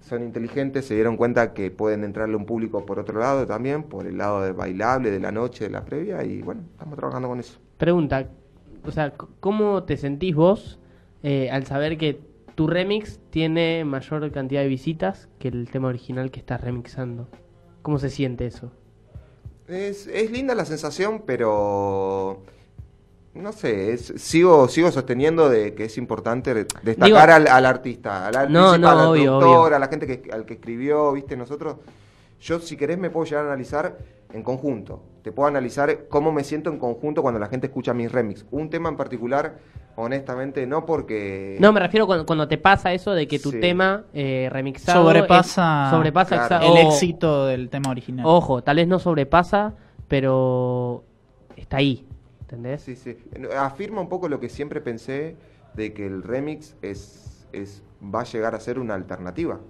son 0.00 0.22
inteligentes, 0.22 0.86
se 0.86 0.94
dieron 0.94 1.16
cuenta 1.16 1.52
que 1.52 1.70
pueden 1.70 2.04
entrarle 2.04 2.36
un 2.36 2.46
público 2.46 2.86
por 2.86 2.98
otro 2.98 3.20
lado 3.20 3.46
también, 3.46 3.82
por 3.82 4.06
el 4.06 4.18
lado 4.18 4.42
del 4.42 4.54
bailable, 4.54 5.10
de 5.10 5.20
la 5.20 5.30
noche, 5.30 5.64
de 5.64 5.70
la 5.70 5.84
previa, 5.84 6.24
y 6.24 6.42
bueno, 6.42 6.62
estamos 6.72 6.96
trabajando 6.96 7.28
con 7.28 7.40
eso. 7.40 7.58
Pregunta, 7.76 8.28
o 8.84 8.90
sea, 8.90 9.12
¿cómo 9.40 9.84
te 9.84 9.96
sentís 9.96 10.34
vos 10.34 10.78
eh, 11.22 11.50
al 11.50 11.66
saber 11.66 11.98
que 11.98 12.20
tu 12.54 12.66
remix 12.66 13.20
tiene 13.30 13.84
mayor 13.84 14.30
cantidad 14.32 14.60
de 14.62 14.68
visitas 14.68 15.28
que 15.38 15.48
el 15.48 15.70
tema 15.70 15.88
original 15.88 16.30
que 16.30 16.40
estás 16.40 16.60
remixando? 16.60 17.28
¿Cómo 17.82 17.98
se 17.98 18.10
siente 18.10 18.46
eso? 18.46 18.70
Es, 19.68 20.06
es 20.06 20.30
linda 20.30 20.54
la 20.54 20.64
sensación, 20.64 21.22
pero 21.26 22.42
no 23.34 23.52
sé, 23.52 23.92
es- 23.92 24.12
sigo, 24.16 24.68
sigo 24.68 24.90
sosteniendo 24.90 25.48
de 25.48 25.74
que 25.74 25.84
es 25.84 25.96
importante 25.98 26.52
destacar 26.54 27.06
Digo- 27.06 27.18
al, 27.18 27.46
al 27.48 27.66
artista, 27.66 28.26
al, 28.28 28.52
No, 28.52 28.76
no, 28.76 28.88
al 28.90 28.98
obvio, 29.08 29.22
productor, 29.38 29.66
obvio. 29.66 29.76
a 29.76 29.78
la 29.78 29.88
gente 29.88 30.06
que, 30.06 30.30
al 30.32 30.44
que 30.44 30.54
escribió, 30.54 31.12
viste, 31.12 31.36
nosotros, 31.36 31.76
yo 32.40 32.58
si 32.60 32.76
querés 32.76 32.98
me 32.98 33.08
puedo 33.10 33.24
llegar 33.24 33.44
a 33.44 33.48
analizar 33.48 33.96
en 34.32 34.42
conjunto, 34.42 35.02
te 35.22 35.32
puedo 35.32 35.48
analizar 35.48 36.06
cómo 36.08 36.32
me 36.32 36.44
siento 36.44 36.68
en 36.70 36.78
conjunto 36.78 37.22
cuando 37.22 37.38
la 37.40 37.46
gente 37.48 37.68
escucha 37.68 37.94
mis 37.94 38.10
remix. 38.12 38.44
Un 38.50 38.68
tema 38.68 38.88
en 38.88 38.96
particular, 38.96 39.58
honestamente, 39.96 40.66
no 40.66 40.86
porque... 40.86 41.56
No, 41.60 41.72
me 41.72 41.80
refiero 41.80 42.06
cuando, 42.06 42.24
cuando 42.26 42.48
te 42.48 42.58
pasa 42.58 42.92
eso 42.92 43.12
de 43.12 43.28
que 43.28 43.38
tu 43.38 43.50
Sí. 43.50 43.60
tema 43.60 44.04
eh, 44.14 44.48
remixado 44.50 45.02
Sobrepasa, 45.04 45.84
es- 45.86 45.90
sobrepasa 45.90 46.48
Claro. 46.48 46.66
el 46.76 46.86
éxito 46.86 47.46
del 47.46 47.68
tema 47.68 47.90
original. 47.90 48.24
Ojo, 48.26 48.62
tal 48.62 48.76
vez 48.76 48.88
no 48.88 48.98
sobrepasa, 48.98 49.74
pero 50.08 51.04
está 51.56 51.76
ahí, 51.78 52.06
¿entendés? 52.40 52.82
Sí, 52.82 52.96
sí. 52.96 53.16
Afirma 53.58 54.00
un 54.00 54.08
poco 54.08 54.28
lo 54.28 54.40
que 54.40 54.48
siempre 54.48 54.80
pensé 54.80 55.36
de 55.74 55.92
que 55.92 56.06
el 56.06 56.22
remix 56.22 56.74
es, 56.82 57.46
es 57.52 57.82
va 58.02 58.20
a 58.22 58.24
llegar 58.24 58.54
a 58.54 58.60
ser 58.60 58.78
una 58.78 58.94
alternativa. 58.94 59.60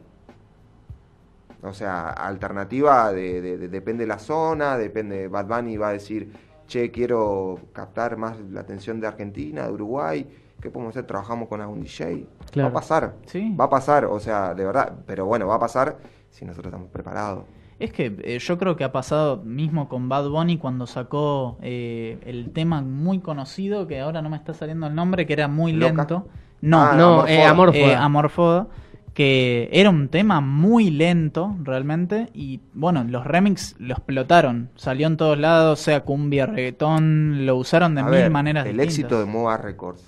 O 1.64 1.72
sea, 1.74 2.08
alternativa 2.11 3.12
de, 3.12 3.40
de- 3.40 3.56
de- 3.58 3.68
depende 3.68 4.02
de 4.02 4.08
la 4.08 4.18
zona, 4.18 4.76
depende, 4.76 5.28
Bad 5.28 5.46
Bunny 5.46 5.76
va 5.76 5.90
a 5.90 5.92
decir, 5.92 6.32
che, 6.72 6.90
quiero 6.90 7.58
captar 7.72 8.16
más 8.16 8.37
la 8.50 8.61
atención 8.61 9.00
de 9.00 9.06
Argentina, 9.06 9.66
de 9.66 9.72
Uruguay, 9.72 10.26
¿qué 10.61 10.70
podemos 10.70 10.90
hacer? 10.92 11.06
Trabajamos 11.06 11.48
con 11.48 11.61
algún 11.61 11.80
DJ. 11.82 12.26
Claro. 12.50 12.68
Va 12.68 12.70
a 12.70 12.80
pasar, 12.80 13.14
Sí. 13.26 13.54
va 13.58 13.64
a 13.66 13.70
pasar, 13.70 14.04
o 14.06 14.18
sea, 14.20 14.54
de 14.54 14.64
verdad, 14.64 14.92
pero 15.06 15.26
bueno, 15.26 15.46
va 15.46 15.56
a 15.56 15.58
pasar 15.58 15.96
si 16.30 16.44
nosotros 16.44 16.70
estamos 16.72 16.90
preparados. 16.90 17.44
Es 17.78 17.92
que 17.92 18.14
eh, 18.22 18.38
yo 18.38 18.58
creo 18.58 18.76
que 18.76 18.85
ha 18.85 18.92
pasado 18.92 19.38
mismo 19.38 19.88
con 19.88 20.08
Bad 20.08 20.28
Bunny 20.28 20.56
cuando 20.58 20.87
sacó 20.87 21.56
eh, 21.62 22.18
el 22.24 22.52
tema 22.52 22.80
muy 22.80 23.18
conocido, 23.18 23.87
que 23.88 23.98
ahora 24.00 24.22
no 24.22 24.30
me 24.30 24.37
está 24.37 24.54
saliendo 24.54 24.87
el 24.87 24.94
nombre, 24.94 25.26
que 25.26 25.32
era 25.32 25.48
muy 25.48 25.72
¿Loca? 25.72 25.92
lento. 25.92 26.28
No, 26.61 26.80
Ah, 26.80 26.94
no, 26.96 27.12
Amor 27.22 27.28
eh, 27.28 27.37
Foda. 27.38 27.50
Amorfoda. 27.50 27.78
eh, 27.92 27.94
Amorfoda, 27.96 28.66
que 29.14 29.68
era 29.72 29.90
un 29.90 30.09
tema 30.09 30.40
muy 30.40 30.90
lento 30.90 31.55
realmente 31.62 32.31
y 32.33 32.61
bueno, 32.72 33.05
los 33.05 33.27
remix 33.27 33.75
lo 33.79 33.92
explotaron, 33.94 34.70
salió 34.75 35.07
en 35.07 35.16
todos 35.18 35.38
lados, 35.38 35.81
sea 35.81 36.01
cumbia, 36.01 36.46
reggaetón, 36.46 37.44
lo 37.44 37.57
usaron 37.57 37.94
de 37.94 38.01
A 38.01 38.05
mil 38.05 38.12
ver, 38.12 38.31
maneras 38.31 38.64
El 38.66 38.72
distintas. 38.79 38.94
éxito 38.94 39.18
de 39.20 39.27
Moa 39.27 39.57
Records 39.59 40.03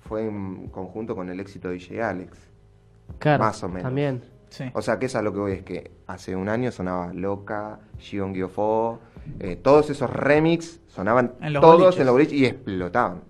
fue 0.00 0.26
en 0.26 0.68
conjunto 0.68 1.14
con 1.14 1.28
el 1.28 1.38
éxito 1.40 1.68
de 1.68 1.74
DJ 1.74 2.02
Alex. 2.02 2.38
Claro, 3.18 3.44
Más 3.44 3.62
o 3.62 3.68
menos. 3.68 3.82
También. 3.82 4.22
Sí. 4.48 4.64
O 4.72 4.80
sea, 4.80 4.98
que 4.98 5.06
es 5.06 5.14
a 5.14 5.20
lo 5.20 5.32
que 5.34 5.38
voy, 5.38 5.52
es 5.52 5.62
que 5.62 5.90
hace 6.06 6.34
un 6.34 6.48
año 6.48 6.72
sonaba 6.72 7.12
Loca, 7.12 7.80
Gion 7.98 8.34
Giofo, 8.34 9.00
eh, 9.40 9.56
todos 9.56 9.90
esos 9.90 10.08
remix 10.08 10.80
sonaban 10.88 11.32
En 11.42 11.52
los 11.52 11.60
todos 11.60 11.78
boliches. 11.80 12.00
en 12.00 12.06
los 12.06 12.14
boliches 12.14 12.38
y 12.38 12.46
explotaban. 12.46 13.20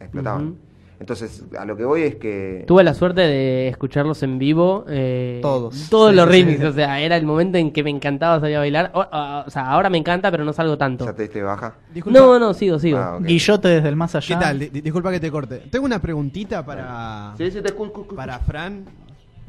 Explotaban. 0.00 0.46
Ujú. 0.48 0.56
Entonces, 0.98 1.44
a 1.58 1.64
lo 1.66 1.76
que 1.76 1.84
voy 1.84 2.02
es 2.02 2.14
que... 2.16 2.64
Tuve 2.66 2.82
la 2.82 2.94
suerte 2.94 3.20
de 3.20 3.68
escucharlos 3.68 4.22
en 4.22 4.38
vivo. 4.38 4.84
eh, 4.88 5.40
Todos. 5.42 5.88
Todos 5.90 6.10
Sí, 6.10 6.16
los 6.16 6.26
remixes. 6.28 6.60
sí. 6.60 6.66
O 6.66 6.72
sea, 6.72 7.00
era 7.00 7.16
el 7.16 7.26
momento 7.26 7.58
en 7.58 7.70
que 7.70 7.84
me 7.84 7.90
encantaba 7.90 8.40
salir 8.40 8.56
a 8.56 8.60
bailar. 8.60 8.90
O, 8.94 9.00
o 9.00 9.50
sea, 9.50 9.66
ahora 9.70 9.90
me 9.90 9.98
encanta, 9.98 10.30
pero 10.30 10.44
no 10.44 10.52
salgo 10.54 10.78
tanto. 10.78 11.04
¿Ya 11.04 11.12
te 11.12 11.24
diste 11.24 11.42
baja? 11.42 11.74
Disculpa, 11.92 12.18
No, 12.18 12.38
no, 12.38 12.54
sigo, 12.54 12.78
sigo. 12.78 12.96
Ah, 12.98 13.16
ok. 13.16 13.24
Guillote 13.24 13.68
desde 13.68 13.88
el 13.90 13.96
más 13.96 14.14
allá. 14.14 14.38
¿Qué 14.38 14.42
tal? 14.42 14.58
Di- 14.58 14.68
disculpa 14.80 15.10
que 15.10 15.20
te 15.20 15.30
corte. 15.30 15.58
Tengo 15.70 15.84
una 15.84 16.00
preguntita 16.00 16.64
para, 16.64 17.34
Sí, 17.36 17.50
sí, 17.50 17.60
te 17.60 17.72
para 18.14 18.38
Fran. 18.38 18.84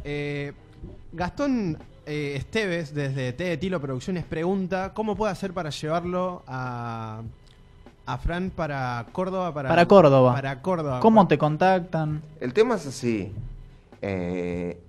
Eh, 0.04 0.52
Gastón 1.14 1.78
eh, 2.06 2.34
Esteves, 2.36 2.94
desde 2.94 3.34
T 3.34 3.44
de 3.46 3.58
Tilo 3.58 3.80
Producciones, 3.80 4.26
pregunta 4.26 4.92
cómo 4.94 5.16
puede 5.16 5.32
hacer 5.32 5.54
para 5.54 5.70
llevarlo 5.70 6.44
a, 6.48 7.22
a 8.08 8.18
Fran 8.18 8.52
para 8.52 9.06
Córdoba. 9.12 9.54
Para, 9.54 9.70
Para 9.70 9.88
Córdoba. 9.88 10.34
Para 10.34 10.62
Córdoba. 10.62 11.00
¿Cómo 11.00 11.28
te 11.28 11.38
contactan? 11.38 12.24
El 12.40 12.54
tema 12.54 12.76
es 12.76 12.88
así. 12.88 13.34
eh, 14.02 14.82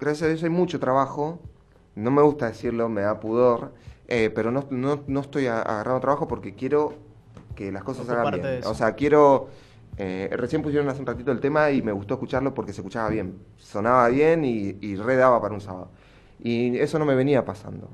gracias 0.00 0.22
a 0.24 0.28
Dios 0.28 0.42
hay 0.42 0.50
mucho 0.50 0.80
trabajo. 0.80 1.40
No 1.94 2.10
me 2.10 2.22
gusta 2.22 2.46
decirlo, 2.46 2.88
me 2.88 3.02
da 3.02 3.20
pudor. 3.20 3.74
eh, 4.08 4.30
pero 4.34 4.50
no, 4.52 4.66
no, 4.70 5.02
no 5.06 5.20
estoy 5.20 5.46
agarrando 5.48 6.00
trabajo 6.00 6.28
porque 6.28 6.54
quiero 6.54 6.94
que 7.54 7.72
las 7.72 7.84
cosas 7.84 8.06
tu 8.06 8.12
hagan 8.12 8.30
bien. 8.30 8.46
eso. 8.60 8.70
O 8.70 8.74
sea, 8.74 8.94
quiero... 8.94 9.48
eh, 9.98 10.28
recién 10.36 10.62
pusieron 10.62 10.88
hace 10.88 11.00
un 11.00 11.06
ratito 11.06 11.32
el 11.32 11.40
tema 11.40 11.70
y 11.70 11.82
me 11.82 11.92
gustó 11.92 12.14
escucharlo 12.14 12.54
porque 12.54 12.72
se 12.72 12.80
escuchaba 12.82 13.08
bien. 13.08 13.38
Sonaba 13.56 14.08
bien 14.08 14.44
y, 14.44 14.76
y 14.80 14.96
redaba 14.96 15.40
para 15.40 15.54
un 15.54 15.60
sábado. 15.60 15.90
Y 16.42 16.76
eso 16.78 16.98
no 16.98 17.06
me 17.06 17.14
venía 17.14 17.44
pasando. 17.44 17.88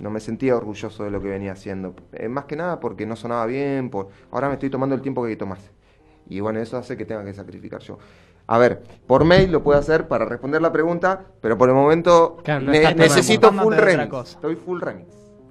No 0.00 0.10
me 0.10 0.18
sentía 0.18 0.56
orgulloso 0.56 1.04
de 1.04 1.10
lo 1.10 1.20
que 1.22 1.28
venía 1.28 1.52
haciendo. 1.52 1.94
Eh, 2.12 2.28
más 2.28 2.46
que 2.46 2.56
nada 2.56 2.80
porque 2.80 3.06
no 3.06 3.14
sonaba 3.16 3.46
bien. 3.46 3.90
Por... 3.90 4.08
Ahora 4.32 4.48
me 4.48 4.54
estoy 4.54 4.70
tomando 4.70 4.94
el 4.94 5.02
tiempo 5.02 5.22
que 5.22 5.28
hay 5.28 5.34
que 5.34 5.38
tomarse. 5.38 5.70
Y 6.28 6.40
bueno, 6.40 6.58
eso 6.60 6.76
hace 6.78 6.96
que 6.96 7.04
tenga 7.04 7.24
que 7.24 7.34
sacrificar 7.34 7.80
yo. 7.82 7.98
A 8.46 8.58
ver, 8.58 8.82
por 9.06 9.24
mail 9.24 9.52
lo 9.52 9.62
puedo 9.62 9.78
hacer 9.78 10.08
para 10.08 10.24
responder 10.24 10.60
la 10.62 10.72
pregunta, 10.72 11.20
pero 11.40 11.56
por 11.58 11.68
el 11.68 11.74
momento 11.74 12.38
Claro, 12.42 12.64
no 12.64 12.72
ne- 12.72 12.78
estás 12.78 12.96
necesito 12.96 13.52
full 13.52 13.74
remix. 13.74 14.30
Estoy 14.30 14.56
full 14.56 14.80
remix. 14.80 15.06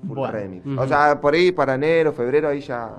Full 0.08 0.16
Bueno. 0.18 0.34
remix. 0.34 0.66
O 0.78 0.88
sea, 0.88 1.22
por 1.22 1.34
ahí 1.34 1.52
para 1.52 1.76
enero, 1.76 2.12
febrero, 2.12 2.50
ahí 2.50 2.62
ya. 2.62 2.90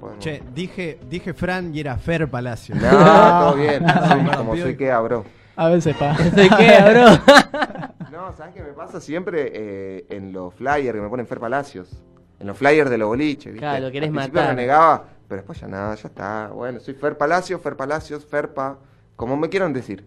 podemos- 0.00 0.22
Che, 0.22 0.42
dije, 0.54 0.98
dije 1.08 1.32
Fran 1.32 1.74
y 1.74 1.80
era 1.80 1.96
Fer 1.96 2.28
Palacio. 2.28 2.74
No, 2.76 2.82
todo 2.90 3.54
bien. 3.54 3.84
Soy- 4.08 4.36
como 4.36 4.56
soy 4.56 4.76
que 4.76 4.94
bro. 4.96 5.24
A 5.56 5.68
veces 5.70 5.96
pa. 5.96 6.16
¿Soy 6.16 6.48
qué, 6.50 6.78
bro? 6.88 7.06
No, 8.18 8.32
¿sabes 8.32 8.52
qué 8.52 8.62
me 8.64 8.72
pasa 8.72 9.00
siempre 9.00 9.52
eh, 9.54 10.06
en 10.10 10.32
los 10.32 10.52
flyers 10.52 10.92
que 10.92 11.00
me 11.00 11.08
ponen 11.08 11.24
Fer 11.24 11.38
Palacios? 11.38 12.02
En 12.40 12.48
los 12.48 12.58
flyers 12.58 12.90
de 12.90 12.98
los 12.98 13.06
boliches, 13.06 13.52
¿viste? 13.52 13.60
Claro, 13.60 13.86
lo 13.86 13.92
querés 13.92 14.08
Al 14.08 14.14
matar. 14.14 14.48
renegaba, 14.56 15.04
pero 15.28 15.36
después 15.40 15.60
ya 15.60 15.68
nada, 15.68 15.94
ya 15.94 16.08
está. 16.08 16.48
Bueno, 16.48 16.80
soy 16.80 16.94
Fer 16.94 17.16
Palacios, 17.16 17.60
Fer 17.60 17.76
Palacios, 17.76 18.26
Ferpa, 18.26 18.80
como 19.14 19.36
me 19.36 19.48
quieran 19.48 19.72
decir. 19.72 20.04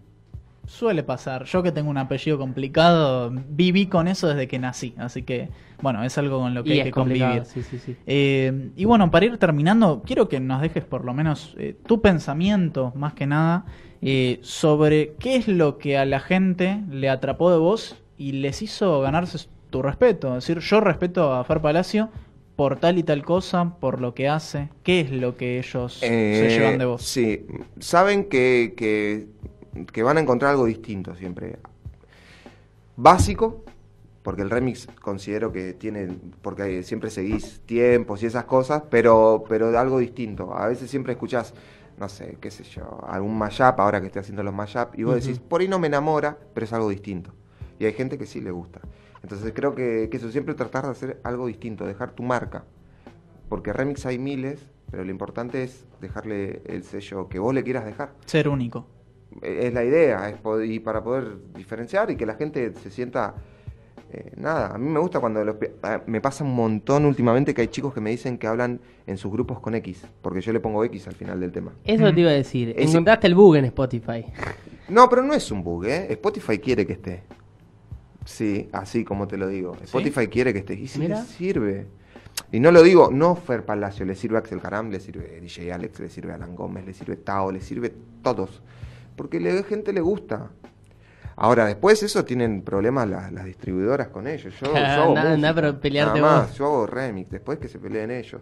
Suele 0.66 1.04
pasar. 1.04 1.46
Yo 1.46 1.64
que 1.64 1.72
tengo 1.72 1.90
un 1.90 1.98
apellido 1.98 2.38
complicado, 2.38 3.32
viví 3.50 3.88
con 3.88 4.08
eso 4.08 4.28
desde 4.28 4.48
que 4.48 4.60
nací. 4.60 4.94
Así 4.98 5.24
que, 5.24 5.50
bueno, 5.82 6.04
es 6.04 6.18
algo 6.18 6.40
con 6.40 6.54
lo 6.54 6.64
que 6.64 6.70
y 6.70 6.74
hay 6.74 6.80
es 6.80 6.86
que 6.86 6.92
complicado, 6.92 7.44
convivir. 7.44 7.46
Sí, 7.46 7.64
sí, 7.64 7.80
sí. 7.80 7.98
Eh, 8.06 8.72
y 8.76 8.86
bueno, 8.86 9.10
para 9.12 9.26
ir 9.26 9.38
terminando, 9.38 10.04
quiero 10.06 10.30
que 10.30 10.40
nos 10.40 10.62
dejes 10.62 10.86
por 10.86 11.04
lo 11.04 11.14
menos 11.14 11.56
eh, 11.58 11.76
tu 11.86 12.02
pensamiento, 12.02 12.94
más 12.96 13.14
que 13.14 13.26
nada, 13.28 13.66
eh, 14.02 14.40
sobre 14.44 15.16
qué 15.20 15.36
es 15.36 15.48
lo 15.48 15.78
que 15.78 15.98
a 15.98 16.06
la 16.06 16.20
gente 16.20 16.82
le 16.90 17.10
atrapó 17.10 17.52
de 17.52 17.58
vos 17.58 17.98
y 18.18 18.34
les 18.34 18.62
hizo 18.62 19.02
ganarse 19.02 19.48
tu 19.72 19.82
respeto. 19.82 20.38
Es 20.38 20.46
decir, 20.48 20.60
yo 20.60 20.80
respeto 20.82 21.34
a 21.34 21.44
Fer 21.44 21.62
Palacio 21.62 22.10
por 22.56 22.78
tal 22.80 22.98
y 23.00 23.04
tal 23.04 23.24
cosa, 23.24 23.76
por 23.80 24.00
lo 24.02 24.14
que 24.14 24.28
hace. 24.30 24.70
¿Qué 24.84 25.00
es 25.02 25.12
lo 25.12 25.36
que 25.38 25.58
ellos 25.60 25.94
se 25.96 26.46
Eh, 26.46 26.50
llevan 26.50 26.78
de 26.78 26.86
vos? 26.86 27.02
Sí, 27.02 27.46
saben 27.80 28.26
que, 28.26 28.74
que, 28.78 29.28
que 29.92 30.04
van 30.04 30.18
a 30.18 30.22
encontrar 30.22 30.52
algo 30.52 30.66
distinto 30.66 31.16
siempre. 31.16 31.58
Básico, 32.96 33.64
porque 34.24 34.42
el 34.42 34.50
remix 34.50 34.88
considero 35.02 35.52
que 35.52 35.74
tiene, 35.74 36.08
porque 36.42 36.84
siempre 36.84 37.10
seguís 37.10 37.62
tiempos 37.66 38.22
y 38.24 38.28
esas 38.28 38.46
cosas, 38.46 38.84
pero, 38.90 39.44
pero 39.48 39.72
de 39.72 39.78
algo 39.78 40.00
distinto. 40.00 40.54
A 40.56 40.68
veces 40.68 40.90
siempre 40.90 41.14
escuchás, 41.14 41.54
no 41.98 42.10
sé, 42.10 42.38
qué 42.40 42.52
sé 42.52 42.64
yo, 42.64 43.00
algún 43.08 43.38
mashup, 43.38 43.80
ahora 43.80 44.00
que 44.02 44.08
estoy 44.08 44.22
haciendo 44.22 44.44
los 44.44 44.54
mashup, 44.54 44.98
y 44.98 45.04
vos 45.04 45.16
decís, 45.16 45.40
por 45.40 45.62
ahí 45.62 45.68
no 45.68 45.80
me 45.80 45.88
enamora, 45.88 46.38
pero 46.54 46.66
es 46.66 46.74
algo 46.74 46.90
distinto. 46.90 47.32
Y 47.80 47.86
hay 47.86 47.94
gente 47.94 48.18
que 48.18 48.28
sí 48.28 48.42
le 48.42 48.52
gusta. 48.52 48.82
Entonces 49.24 49.52
creo 49.56 49.74
que, 49.74 50.10
que 50.12 50.18
eso, 50.18 50.32
siempre 50.32 50.54
tratar 50.54 50.86
de 50.86 50.92
hacer 50.92 51.20
algo 51.24 51.48
distinto, 51.48 51.86
dejar 51.86 52.12
tu 52.12 52.24
marca. 52.24 52.64
Porque 53.50 53.74
remix 53.74 54.06
hay 54.06 54.20
miles, 54.20 54.68
pero 54.92 55.04
lo 55.04 55.12
importante 55.12 55.64
es 55.64 55.86
dejarle 56.00 56.62
el 56.66 56.84
sello 56.84 57.28
que 57.28 57.40
vos 57.40 57.54
le 57.54 57.64
quieras 57.64 57.86
dejar. 57.86 58.14
Ser 58.26 58.50
único. 58.50 58.86
Es 59.42 59.74
la 59.74 59.84
idea, 59.84 60.30
es 60.30 60.42
pod- 60.42 60.66
y 60.68 60.80
para 60.80 61.04
poder 61.04 61.38
diferenciar 61.56 62.12
y 62.12 62.16
que 62.18 62.26
la 62.26 62.36
gente 62.36 62.74
se 62.84 62.90
sienta... 62.92 63.34
eh, 64.12 64.34
nada, 64.36 64.74
a 64.76 64.78
mí 64.78 64.90
me 64.90 65.00
gusta 65.00 65.20
cuando 65.22 65.44
los 65.46 65.56
ah, 65.84 66.02
me 66.06 66.20
pasa 66.20 66.44
un 66.44 66.54
montón 66.54 67.06
últimamente 67.06 67.54
que 67.54 67.62
hay 67.62 67.68
chicos 67.70 67.94
que 67.94 68.02
me 68.02 68.10
dicen 68.10 68.38
que 68.38 68.48
hablan 68.48 68.82
en 69.08 69.18
sus 69.18 69.32
grupos 69.32 69.60
con 69.62 69.74
X, 69.76 70.04
porque 70.22 70.42
yo 70.42 70.52
le 70.52 70.60
pongo 70.60 70.84
X 70.84 71.08
al 71.08 71.16
final 71.16 71.40
del 71.40 71.52
tema. 71.54 71.72
Eso 71.86 72.14
te 72.14 72.20
iba 72.20 72.30
a 72.30 72.34
decir. 72.34 72.74
Es- 72.78 72.90
Encontraste 72.90 73.28
el 73.28 73.36
bug 73.36 73.56
en 73.56 73.66
Spotify. 73.66 74.26
No, 74.90 75.08
pero 75.10 75.22
no 75.22 75.34
es 75.34 75.50
un 75.52 75.64
bug, 75.64 75.86
¿eh? 75.86 76.08
Spotify 76.10 76.60
quiere 76.60 76.86
que 76.86 76.92
esté. 76.94 77.24
Sí, 78.26 78.68
así 78.74 79.06
como 79.06 79.26
te 79.26 79.38
lo 79.38 79.48
digo. 79.48 79.78
Spotify 79.84 80.28
quiere 80.28 80.52
que 80.52 80.60
esté. 80.60 80.74
Y 80.74 80.90
Mira. 81.00 81.22
le 81.22 81.26
sirve. 81.26 81.88
Y 82.52 82.60
no 82.60 82.72
lo 82.72 82.84
digo, 82.84 83.10
no 83.10 83.36
Fer 83.38 83.64
Palacio, 83.64 84.06
le 84.06 84.16
sirve 84.16 84.36
a 84.36 84.40
Axel 84.40 84.60
Caram, 84.60 84.90
le 84.90 85.00
sirve 85.00 85.40
DJ 85.40 85.72
Alex, 85.72 86.00
le 86.02 86.10
sirve 86.10 86.34
a 86.34 86.36
Alan 86.36 86.56
Gómez, 86.58 86.86
le 86.86 86.94
sirve 86.94 87.16
Tao, 87.16 87.52
le 87.54 87.62
sirve 87.62 87.94
todos. 88.22 88.62
Porque 89.22 89.40
la 89.40 89.62
gente 89.62 89.94
le 89.94 90.02
gusta. 90.02 90.50
Ahora, 91.36 91.68
después 91.68 92.02
eso 92.02 92.26
tienen 92.26 92.64
problemas 92.64 93.08
las, 93.08 93.32
las 93.32 93.46
distribuidoras 93.46 94.08
con 94.08 94.26
ellos. 94.26 94.52
Yo, 94.60 94.76
hago 94.76 95.14
nada, 95.14 95.14
nada, 95.14 95.30
música, 95.36 95.54
pero 95.54 95.80
pelearte 95.80 96.20
nada 96.22 96.40
más. 96.40 96.50
vos. 96.50 96.58
Yo 96.58 96.66
hago 96.66 96.88
remix, 96.88 97.30
después 97.30 97.60
que 97.60 97.68
se 97.68 97.78
peleen 97.78 98.10
ellos. 98.10 98.42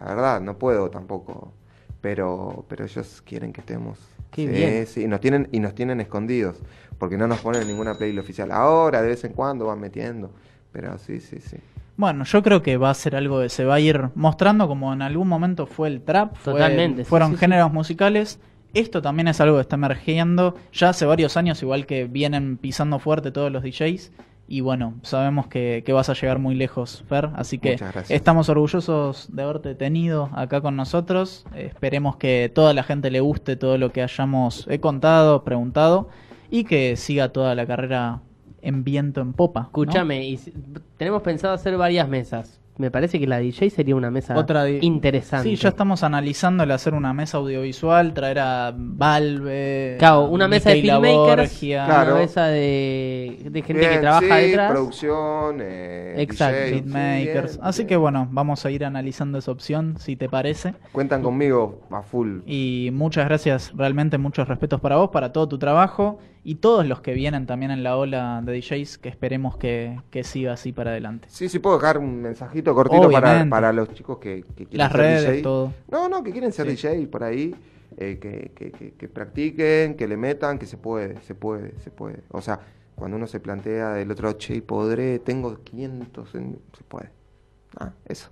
La 0.00 0.06
verdad, 0.06 0.40
no 0.40 0.56
puedo 0.58 0.88
tampoco. 0.88 1.52
Pero, 2.00 2.64
pero 2.66 2.84
ellos 2.86 3.22
quieren 3.26 3.52
que 3.52 3.60
estemos. 3.60 3.98
Qué 4.30 4.42
sí, 4.46 4.48
bien. 4.48 4.86
sí, 4.86 5.02
y 5.02 5.06
nos 5.06 5.20
tienen, 5.20 5.48
y 5.52 5.60
nos 5.60 5.74
tienen 5.74 6.00
escondidos. 6.00 6.56
Porque 6.98 7.18
no 7.18 7.26
nos 7.28 7.40
ponen 7.40 7.60
en 7.62 7.68
ninguna 7.68 7.94
playlist 7.94 8.24
oficial. 8.24 8.50
Ahora, 8.52 9.02
de 9.02 9.08
vez 9.08 9.22
en 9.24 9.34
cuando 9.34 9.66
van 9.66 9.80
metiendo. 9.80 10.30
Pero 10.72 10.96
sí, 10.98 11.20
sí, 11.20 11.40
sí. 11.40 11.58
Bueno, 11.98 12.24
yo 12.24 12.42
creo 12.42 12.62
que 12.62 12.76
va 12.78 12.88
a 12.90 12.94
ser 12.94 13.16
algo 13.16 13.40
que 13.40 13.50
se 13.50 13.64
va 13.66 13.74
a 13.74 13.80
ir 13.80 14.08
mostrando 14.14 14.66
como 14.68 14.92
en 14.94 15.00
algún 15.02 15.28
momento 15.28 15.66
fue 15.66 15.88
el 15.88 16.02
trap, 16.02 16.34
fue- 16.36 16.52
Totalmente, 16.54 17.04
sí, 17.04 17.08
fueron 17.08 17.30
sí, 17.30 17.36
sí. 17.36 17.40
géneros 17.40 17.72
musicales. 17.72 18.38
Esto 18.76 19.00
también 19.00 19.26
es 19.26 19.40
algo 19.40 19.56
que 19.56 19.62
está 19.62 19.76
emergiendo 19.76 20.54
ya 20.70 20.90
hace 20.90 21.06
varios 21.06 21.38
años, 21.38 21.62
igual 21.62 21.86
que 21.86 22.04
vienen 22.04 22.58
pisando 22.58 22.98
fuerte 22.98 23.30
todos 23.30 23.50
los 23.50 23.62
DJs. 23.62 24.12
Y 24.48 24.60
bueno, 24.60 24.94
sabemos 25.00 25.46
que, 25.46 25.82
que 25.86 25.94
vas 25.94 26.10
a 26.10 26.12
llegar 26.12 26.38
muy 26.38 26.54
lejos, 26.54 27.02
Fer. 27.08 27.30
Así 27.36 27.58
que 27.58 27.78
estamos 28.10 28.50
orgullosos 28.50 29.34
de 29.34 29.42
haberte 29.42 29.74
tenido 29.74 30.28
acá 30.34 30.60
con 30.60 30.76
nosotros. 30.76 31.46
Eh, 31.54 31.70
esperemos 31.72 32.16
que 32.16 32.52
toda 32.54 32.74
la 32.74 32.82
gente 32.82 33.10
le 33.10 33.20
guste 33.20 33.56
todo 33.56 33.78
lo 33.78 33.92
que 33.92 34.02
hayamos 34.02 34.66
he 34.68 34.78
contado, 34.78 35.42
preguntado. 35.42 36.10
Y 36.50 36.64
que 36.64 36.96
siga 36.96 37.30
toda 37.30 37.54
la 37.54 37.66
carrera 37.66 38.20
en 38.60 38.84
viento 38.84 39.22
en 39.22 39.32
popa. 39.32 39.60
¿no? 39.60 39.66
Escúchame, 39.68 40.28
y 40.28 40.38
tenemos 40.98 41.22
pensado 41.22 41.54
hacer 41.54 41.78
varias 41.78 42.06
mesas. 42.10 42.60
Me 42.78 42.90
parece 42.90 43.18
que 43.18 43.26
la 43.26 43.38
DJ 43.38 43.70
sería 43.70 43.96
una 43.96 44.10
mesa 44.10 44.36
Otra 44.36 44.64
di- 44.64 44.78
interesante. 44.82 45.48
Sí, 45.48 45.56
ya 45.56 45.70
estamos 45.70 46.02
analizando 46.02 46.62
el 46.64 46.70
hacer 46.70 46.92
una 46.94 47.12
mesa 47.14 47.38
audiovisual, 47.38 48.12
traer 48.12 48.38
a 48.40 48.74
Valve. 48.76 49.96
Claro, 49.98 50.26
una 50.26 50.46
mesa 50.48 50.70
de 50.70 50.82
filmmakers. 50.82 51.58
Claro. 51.58 52.12
una 52.12 52.20
mesa 52.22 52.46
de, 52.48 53.38
de 53.50 53.62
gente 53.62 53.88
que 53.88 53.98
trabaja 53.98 54.36
sí, 54.40 54.46
detrás. 54.46 54.70
producción, 54.72 55.58
eh, 55.62 56.14
Exacto. 56.18 56.56
DJ, 56.60 56.68
sí, 56.68 56.74
Beatmakers. 56.82 57.52
bien, 57.56 57.66
Así 57.66 57.78
bien. 57.82 57.88
que 57.88 57.96
bueno, 57.96 58.28
vamos 58.30 58.64
a 58.66 58.70
ir 58.70 58.84
analizando 58.84 59.38
esa 59.38 59.50
opción, 59.52 59.96
si 59.98 60.16
te 60.16 60.28
parece. 60.28 60.74
Cuentan 60.92 61.22
conmigo 61.22 61.80
a 61.90 62.02
full. 62.02 62.40
Y 62.46 62.90
muchas 62.92 63.26
gracias, 63.26 63.72
realmente 63.74 64.18
muchos 64.18 64.48
respetos 64.48 64.80
para 64.80 64.96
vos, 64.96 65.10
para 65.10 65.32
todo 65.32 65.48
tu 65.48 65.58
trabajo 65.58 66.18
y 66.48 66.54
todos 66.56 66.86
los 66.86 67.00
que 67.00 67.12
vienen 67.12 67.44
también 67.46 67.72
en 67.72 67.82
la 67.82 67.96
ola 67.96 68.40
de 68.44 68.56
DJs, 68.60 68.98
que 68.98 69.08
esperemos 69.08 69.56
que, 69.56 69.98
que 70.10 70.22
siga 70.22 70.52
así 70.52 70.70
para 70.72 70.90
adelante. 70.92 71.26
Sí, 71.28 71.48
sí, 71.48 71.58
puedo 71.58 71.76
dejar 71.76 71.98
un 71.98 72.22
mensajito 72.22 72.72
cortito 72.72 73.10
para, 73.10 73.44
para 73.50 73.72
los 73.72 73.92
chicos 73.94 74.18
que, 74.18 74.44
que 74.54 74.66
quieren 74.66 74.78
Las 74.78 74.92
ser 74.92 75.00
redes, 75.00 75.26
DJ. 75.30 75.42
todo. 75.42 75.72
No, 75.90 76.08
no, 76.08 76.22
que 76.22 76.30
quieren 76.30 76.52
ser 76.52 76.66
Sí. 76.66 76.72
DJ 76.88 77.08
por 77.08 77.24
ahí, 77.24 77.52
eh, 77.96 78.18
que, 78.20 78.52
que, 78.54 78.70
que, 78.70 78.92
que 78.92 79.08
practiquen, 79.08 79.96
que 79.96 80.06
le 80.06 80.16
metan, 80.16 80.58
que 80.60 80.66
se 80.66 80.76
puede, 80.76 81.20
se 81.22 81.34
puede, 81.34 81.74
se 81.80 81.90
puede. 81.90 82.20
O 82.30 82.40
sea, 82.40 82.60
cuando 82.94 83.16
uno 83.16 83.26
se 83.26 83.40
plantea 83.40 83.90
del 83.94 84.08
otro, 84.12 84.32
che, 84.34 84.62
podré, 84.62 85.18
tengo 85.18 85.62
500, 85.64 86.34
en- 86.36 86.58
se 86.78 86.84
puede. 86.84 87.10
Ah, 87.78 87.90
eso. 88.06 88.30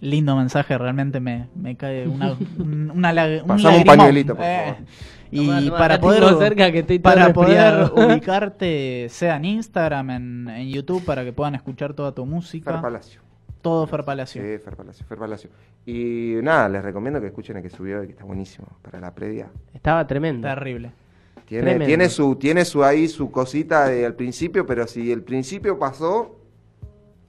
Lindo 0.00 0.36
mensaje, 0.36 0.78
realmente 0.78 1.18
me, 1.18 1.48
me 1.56 1.76
cae 1.76 2.06
una, 2.06 2.36
un- 2.58 2.92
una 2.94 3.12
lag- 3.12 3.42
un 3.42 3.48
Pasame 3.48 3.78
un 3.78 3.84
pañuelito, 3.84 4.36
por 4.36 4.44
Eh, 4.44 4.62
favor. 4.64 4.76
Y 5.30 5.70
para 5.70 6.00
poder, 6.00 6.24
cerca 6.38 6.72
que 6.72 6.80
estoy 6.80 6.98
para 6.98 7.32
poder 7.32 7.90
ubicarte, 7.96 9.08
sea 9.10 9.36
en 9.36 9.44
Instagram, 9.44 10.10
en, 10.10 10.48
en 10.48 10.68
YouTube, 10.68 11.04
para 11.04 11.24
que 11.24 11.32
puedan 11.32 11.54
escuchar 11.54 11.94
toda 11.94 12.12
tu 12.12 12.24
música. 12.24 12.72
Fer 12.72 12.80
Palacio. 12.80 13.20
Todo 13.62 13.86
Fer 13.86 14.04
Palacio. 14.04 14.42
Sí, 14.42 14.58
Fer 14.58 14.76
Palacio, 14.76 15.06
Fer 15.06 15.18
Palacio. 15.18 15.50
Y 15.84 16.34
nada, 16.42 16.68
les 16.68 16.82
recomiendo 16.82 17.20
que 17.20 17.28
escuchen 17.28 17.56
el 17.56 17.62
que 17.62 17.70
subió, 17.70 18.02
que 18.02 18.10
está 18.10 18.24
buenísimo 18.24 18.68
para 18.82 19.00
la 19.00 19.14
previa. 19.14 19.48
Estaba 19.74 20.06
tremendo. 20.06 20.46
Terrible. 20.46 20.92
Tiene, 21.46 21.62
Tremendo. 21.62 21.86
tiene 21.86 22.08
su, 22.10 22.36
tiene 22.36 22.64
su 22.66 22.84
ahí 22.84 23.08
su 23.08 23.30
cosita 23.30 23.86
de, 23.86 24.04
al 24.04 24.14
principio, 24.14 24.66
pero 24.66 24.86
si 24.86 25.10
el 25.10 25.22
principio 25.22 25.78
pasó, 25.78 26.37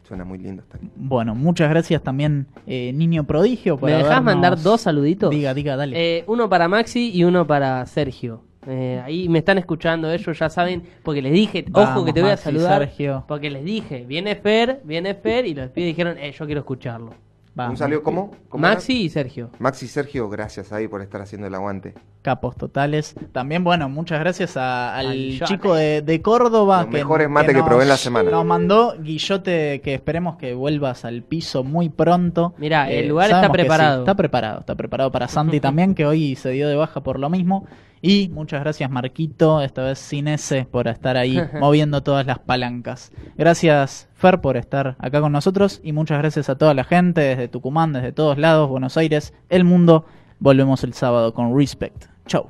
suena 0.09 0.25
muy 0.25 0.39
lindo. 0.39 0.63
Está. 0.63 0.77
Bueno, 0.97 1.35
muchas 1.35 1.69
gracias 1.69 2.01
también, 2.03 2.47
eh, 2.67 2.91
Niño 2.93 3.23
Prodigio. 3.23 3.77
por 3.77 3.89
¿Me 3.89 3.95
dejás 3.95 4.11
habernos- 4.17 4.25
mandar 4.25 4.61
dos 4.61 4.81
saluditos? 4.81 5.29
Diga, 5.29 5.53
diga, 5.53 5.77
dale. 5.77 5.95
Eh, 6.17 6.23
uno 6.27 6.49
para 6.49 6.67
Maxi 6.67 7.11
y 7.13 7.23
uno 7.23 7.47
para 7.47 7.85
Sergio. 7.85 8.41
Eh, 8.67 9.01
ahí 9.05 9.29
me 9.29 9.39
están 9.39 9.57
escuchando 9.57 10.11
ellos, 10.11 10.37
ya 10.37 10.49
saben, 10.49 10.83
porque 11.03 11.21
les 11.21 11.31
dije, 11.31 11.63
ojo 11.71 11.81
Vamos, 11.85 12.05
que 12.05 12.11
te 12.13 12.21
voy 12.21 12.29
a 12.31 12.33
Maxi, 12.33 12.43
saludar. 12.43 12.79
Sergio. 12.81 13.23
Porque 13.27 13.49
les 13.49 13.63
dije, 13.63 14.03
viene 14.05 14.35
Fer, 14.35 14.81
viene 14.83 15.13
Fer, 15.15 15.45
y 15.45 15.53
los 15.53 15.69
pibes 15.69 15.87
dijeron, 15.87 16.17
eh, 16.17 16.33
yo 16.37 16.45
quiero 16.45 16.59
escucharlo. 16.61 17.13
Vamos. 17.55 17.71
¿Un 17.71 17.77
salió 17.77 18.03
cómo? 18.03 18.31
¿Cómo 18.47 18.61
Maxi 18.61 19.03
y 19.03 19.09
Sergio. 19.09 19.49
Maxi 19.59 19.87
Sergio, 19.87 20.29
gracias 20.29 20.71
ahí 20.71 20.87
por 20.87 21.01
estar 21.01 21.19
haciendo 21.21 21.47
el 21.47 21.55
aguante. 21.55 21.93
Capos 22.21 22.55
totales. 22.55 23.15
También, 23.33 23.63
bueno, 23.63 23.89
muchas 23.89 24.19
gracias 24.19 24.55
a- 24.55 24.95
al 24.95 25.39
chico 25.45 25.73
de, 25.75 26.01
de 26.01 26.21
Córdoba. 26.21 26.83
Los 26.83 26.91
mejores 26.91 27.29
mates 27.29 27.55
que 27.55 27.63
probé 27.63 27.83
en 27.83 27.89
la 27.89 27.97
semana. 27.97 28.29
Nos 28.31 28.45
mandó 28.45 28.95
Guillote, 28.99 29.81
que 29.83 29.93
esperemos 29.93 30.37
que 30.37 30.53
vuelvas 30.53 31.03
al 31.05 31.23
piso 31.23 31.63
muy 31.63 31.89
pronto. 31.89 32.53
Eh, 32.57 32.61
Mirá, 32.61 32.89
el 32.91 33.07
lugar 33.09 33.27
está 33.29 33.41
que 33.41 33.47
sí, 33.47 33.51
preparado. 33.53 33.99
está 34.03 34.15
preparado, 34.15 34.59
está 34.61 34.75
preparado 34.75 35.11
para 35.11 35.27
Santi 35.27 35.59
también, 35.59 35.95
que 35.95 36.05
hoy 36.05 36.35
se 36.35 36.51
dio 36.51 36.67
de 36.69 36.75
baja 36.75 37.01
por 37.01 37.19
lo 37.19 37.29
mismo. 37.29 37.65
Y 38.01 38.29
muchas 38.29 38.61
gracias, 38.61 38.89
Marquito, 38.89 39.61
esta 39.61 39.83
vez 39.83 39.99
sin 39.99 40.27
ese, 40.27 40.65
por 40.65 40.87
estar 40.87 41.17
ahí 41.17 41.39
moviendo 41.59 42.01
todas 42.01 42.25
las 42.25 42.39
palancas. 42.39 43.11
Gracias, 43.37 44.09
Fer, 44.13 44.41
por 44.41 44.57
estar 44.57 44.95
acá 44.99 45.21
con 45.21 45.31
nosotros. 45.31 45.81
Y 45.83 45.91
muchas 45.91 46.19
gracias 46.19 46.49
a 46.49 46.57
toda 46.57 46.73
la 46.73 46.83
gente 46.83 47.21
desde 47.21 47.47
Tucumán, 47.47 47.93
desde 47.93 48.11
todos 48.11 48.37
lados, 48.37 48.69
Buenos 48.69 48.97
Aires, 48.97 49.33
el 49.49 49.63
mundo. 49.63 50.05
Volvemos 50.39 50.83
el 50.83 50.93
sábado 50.93 51.33
con 51.33 51.57
Respect. 51.57 52.05
Chau. 52.25 52.49